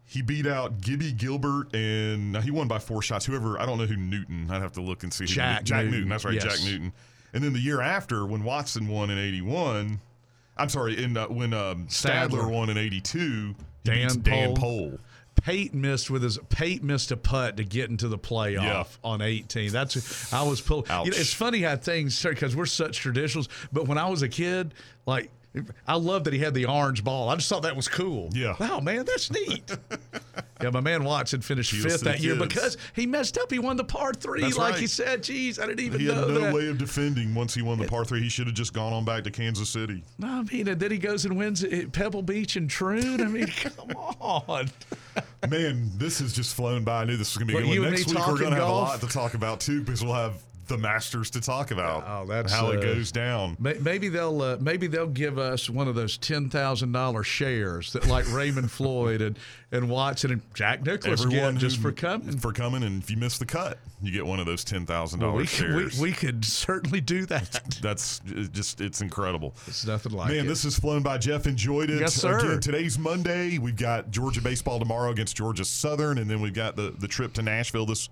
he 0.08 0.22
beat 0.22 0.46
out 0.46 0.80
Gibby 0.80 1.12
Gilbert, 1.12 1.74
and 1.74 2.36
he 2.38 2.50
won 2.50 2.68
by 2.68 2.78
four 2.78 3.02
shots. 3.02 3.26
Whoever 3.26 3.60
I 3.60 3.66
don't 3.66 3.76
know 3.78 3.86
who 3.86 3.96
Newton. 3.96 4.48
I'd 4.50 4.62
have 4.62 4.72
to 4.72 4.80
look 4.80 5.02
and 5.02 5.12
see. 5.12 5.24
who 5.24 5.28
Jack 5.28 5.64
Jack 5.64 5.78
Newton. 5.84 5.90
Newton, 5.92 6.08
That's 6.10 6.24
right, 6.24 6.34
yes. 6.34 6.44
Jack 6.44 6.64
Newton. 6.64 6.92
And 7.34 7.42
then 7.44 7.52
the 7.52 7.58
year 7.60 7.80
after, 7.80 8.24
when 8.24 8.44
Watson 8.44 8.86
won 8.88 9.10
in 9.10 9.18
'81, 9.18 10.00
I'm 10.56 10.68
sorry, 10.68 11.02
in 11.02 11.16
uh, 11.16 11.26
when 11.26 11.52
um, 11.52 11.86
Stadler. 11.88 12.30
Stadler. 12.30 12.50
won 12.50 12.70
in 12.70 12.78
'82, 12.78 13.54
Dan 13.84 14.08
Dan 14.22 14.54
Pohl. 14.54 14.56
Pohl. 14.56 14.98
Pate 15.42 15.74
missed 15.74 16.08
with 16.10 16.22
his 16.22 16.38
Pate 16.48 16.82
missed 16.82 17.10
a 17.12 17.16
putt 17.16 17.58
to 17.58 17.64
get 17.64 17.90
into 17.90 18.08
the 18.08 18.16
playoff 18.18 18.62
Yeah. 18.62 18.84
on 19.04 19.20
18. 19.20 19.70
That's 19.70 20.32
I 20.32 20.42
was 20.42 20.62
pulled. 20.62 20.88
You 20.88 20.94
know, 20.94 21.02
it's 21.04 21.32
funny 21.34 21.60
how 21.60 21.76
things 21.76 22.20
because 22.22 22.56
we're 22.56 22.64
such 22.64 23.02
traditionals. 23.04 23.48
But 23.70 23.86
when 23.86 23.98
I 23.98 24.08
was 24.08 24.22
a 24.22 24.28
kid, 24.30 24.72
like 25.04 25.30
I 25.86 25.96
love 25.96 26.24
that 26.24 26.32
he 26.32 26.38
had 26.40 26.54
the 26.54 26.66
orange 26.66 27.02
ball. 27.04 27.28
I 27.28 27.36
just 27.36 27.48
thought 27.48 27.62
that 27.62 27.76
was 27.76 27.88
cool. 27.88 28.30
Yeah. 28.32 28.56
Wow, 28.58 28.80
man, 28.80 29.04
that's 29.04 29.30
neat. 29.30 29.70
yeah, 30.62 30.70
my 30.70 30.80
man 30.80 31.04
Watson 31.04 31.40
finished 31.40 31.70
Cheers 31.70 31.84
fifth 31.84 32.00
that 32.02 32.20
year 32.20 32.36
because 32.36 32.76
he 32.94 33.06
messed 33.06 33.38
up. 33.38 33.50
He 33.50 33.58
won 33.58 33.76
the 33.76 33.84
par 33.84 34.12
three, 34.12 34.42
That's 34.42 34.56
like 34.58 34.72
right. 34.72 34.80
he 34.80 34.86
said. 34.86 35.22
Geez, 35.22 35.58
I 35.58 35.66
didn't 35.66 35.80
even 35.80 36.00
He 36.00 36.06
had 36.06 36.16
know 36.16 36.28
no 36.28 36.40
that. 36.40 36.54
way 36.54 36.68
of 36.68 36.78
defending 36.78 37.34
once 37.34 37.54
he 37.54 37.62
won 37.62 37.78
the 37.78 37.86
par 37.86 38.04
three. 38.04 38.20
He 38.22 38.28
should 38.28 38.46
have 38.46 38.56
just 38.56 38.72
gone 38.72 38.92
on 38.92 39.04
back 39.04 39.24
to 39.24 39.30
Kansas 39.30 39.68
City. 39.68 40.02
No, 40.18 40.28
I 40.28 40.42
mean, 40.42 40.68
and 40.68 40.80
then 40.80 40.90
he 40.90 40.98
goes 40.98 41.24
and 41.24 41.36
wins 41.36 41.62
at 41.64 41.92
Pebble 41.92 42.22
Beach 42.22 42.56
and 42.56 42.68
Troon. 42.70 43.20
I 43.20 43.24
mean, 43.28 43.46
come 43.56 43.90
on. 44.20 44.70
Man, 45.48 45.90
this 45.96 46.18
has 46.20 46.32
just 46.32 46.54
flown 46.54 46.84
by. 46.84 47.02
I 47.02 47.04
knew 47.04 47.16
this 47.16 47.34
was 47.34 47.38
going 47.44 47.48
to 47.48 47.52
be 47.54 47.58
a 47.58 47.60
But 47.66 47.74
good 47.74 47.80
one. 47.82 47.90
Next 47.90 48.06
week, 48.08 48.26
we're 48.26 48.38
going 48.38 48.50
to 48.50 48.56
have 48.56 48.68
a 48.68 48.72
lot 48.72 49.00
to 49.00 49.06
talk 49.08 49.34
about, 49.34 49.60
too, 49.60 49.80
because 49.82 50.04
we'll 50.04 50.14
have 50.14 50.34
the 50.66 50.78
Masters 50.78 51.30
to 51.30 51.40
talk 51.40 51.70
about. 51.70 52.04
Oh, 52.06 52.26
that's, 52.26 52.52
how 52.52 52.70
it 52.70 52.78
uh, 52.78 52.82
goes 52.82 53.12
down. 53.12 53.56
Maybe 53.60 54.08
they'll 54.08 54.42
uh, 54.42 54.56
maybe 54.60 54.86
they'll 54.86 55.06
give 55.06 55.38
us 55.38 55.70
one 55.70 55.88
of 55.88 55.94
those 55.94 56.18
ten 56.18 56.50
thousand 56.50 56.92
dollar 56.92 57.22
shares 57.22 57.92
that 57.92 58.06
like 58.06 58.30
Raymond 58.32 58.70
Floyd 58.72 59.20
and, 59.22 59.38
and 59.72 59.88
Watson 59.88 60.32
and 60.32 60.42
Jack 60.54 60.84
Nicklaus 60.84 61.22
Everyone 61.24 61.54
get 61.54 61.60
just 61.60 61.76
who- 61.76 61.82
for 61.82 61.92
coming. 61.92 62.38
For 62.38 62.52
coming, 62.52 62.82
and 62.82 63.02
if 63.02 63.10
you 63.10 63.16
miss 63.16 63.38
the 63.38 63.46
cut, 63.46 63.78
you 64.02 64.10
get 64.12 64.26
one 64.26 64.40
of 64.40 64.46
those 64.46 64.64
ten 64.64 64.86
thousand 64.86 65.20
Well, 65.20 65.32
dollars 65.32 65.56
could, 65.56 65.74
we, 65.74 65.80
shares. 65.82 66.00
we 66.00 66.12
could 66.12 66.44
certainly 66.44 67.00
do 67.00 67.26
that. 67.26 67.76
That's 67.80 68.20
just 68.52 68.80
it's 68.80 69.00
incredible. 69.00 69.54
It's 69.66 69.86
nothing 69.86 70.12
like 70.12 70.30
Man, 70.30 70.46
it. 70.46 70.48
this 70.48 70.64
has 70.64 70.78
flown 70.78 71.02
by. 71.02 71.18
Jeff 71.18 71.46
enjoyed 71.46 71.90
it. 71.90 72.00
Yes, 72.00 72.14
sir. 72.14 72.38
Again, 72.38 72.60
today's 72.60 72.98
Monday. 72.98 73.58
We've 73.58 73.76
got 73.76 74.10
Georgia 74.10 74.40
baseball 74.40 74.78
tomorrow 74.78 75.10
against 75.10 75.36
Georgia 75.36 75.64
Southern, 75.64 76.18
and 76.18 76.28
then 76.30 76.40
we've 76.40 76.54
got 76.54 76.76
the 76.76 76.94
the 76.98 77.08
trip 77.08 77.32
to 77.34 77.42
Nashville 77.42 77.86
this 77.86 78.08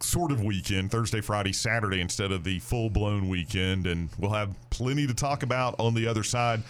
sort 0.00 0.30
of 0.32 0.42
weekend, 0.42 0.90
Thursday, 0.90 1.20
Friday, 1.20 1.52
Saturday, 1.52 2.00
instead 2.00 2.32
of 2.32 2.44
the 2.44 2.58
full 2.58 2.90
blown 2.90 3.28
weekend. 3.28 3.86
And 3.86 4.08
we'll 4.18 4.32
have 4.32 4.54
plenty 4.70 5.06
to 5.06 5.14
talk 5.14 5.42
about 5.42 5.76
on 5.78 5.94
the 5.94 6.06
other 6.06 6.22
side. 6.22 6.62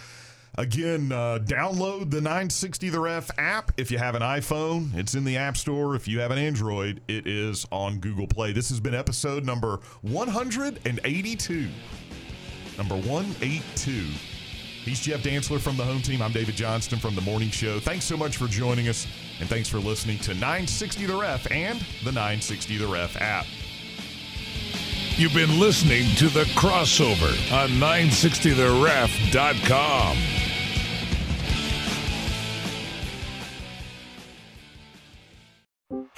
Again, 0.59 1.13
uh, 1.13 1.39
download 1.43 2.11
the 2.11 2.21
960 2.21 2.89
The 2.89 2.99
Ref 2.99 3.31
app 3.37 3.73
if 3.77 3.91
you 3.91 3.99
have 3.99 4.15
an 4.15 4.23
iPhone. 4.23 4.95
It's 4.97 5.15
in 5.15 5.25
the 5.25 5.37
App 5.37 5.57
Store. 5.59 5.95
If 5.95 6.09
you 6.09 6.21
have 6.21 6.31
an 6.31 6.39
Android, 6.39 7.03
it 7.09 7.27
is 7.27 7.67
on 7.71 7.99
Google 7.99 8.27
Play. 8.27 8.53
This 8.53 8.71
has 8.71 8.81
been 8.81 8.95
episode 8.95 9.45
number 9.45 9.81
182. 10.01 11.69
Number 12.79 12.95
182. 12.95 13.91
He's 14.87 15.01
Jeff 15.01 15.21
Dantzler 15.21 15.61
from 15.61 15.77
the 15.77 15.85
home 15.85 16.01
team. 16.01 16.23
I'm 16.23 16.33
David 16.33 16.55
Johnston 16.55 17.01
from 17.01 17.15
the 17.15 17.21
morning 17.21 17.51
show. 17.51 17.79
Thanks 17.81 18.05
so 18.05 18.17
much 18.17 18.37
for 18.37 18.47
joining 18.47 18.89
us, 18.89 19.07
and 19.41 19.49
thanks 19.49 19.69
for 19.69 19.79
listening 19.79 20.19
to 20.21 20.35
960 20.35 21.07
The 21.07 21.17
Ref 21.17 21.51
and 21.51 21.81
the 22.05 22.13
960 22.13 22.79
The 22.79 22.87
Ref 22.87 23.21
app. 23.21 23.47
You've 25.17 25.35
been 25.35 25.59
listening 25.59 26.15
to 26.17 26.29
The 26.29 26.45
Crossover 26.55 27.33
on 27.53 27.71
960theref.com. 27.71 30.46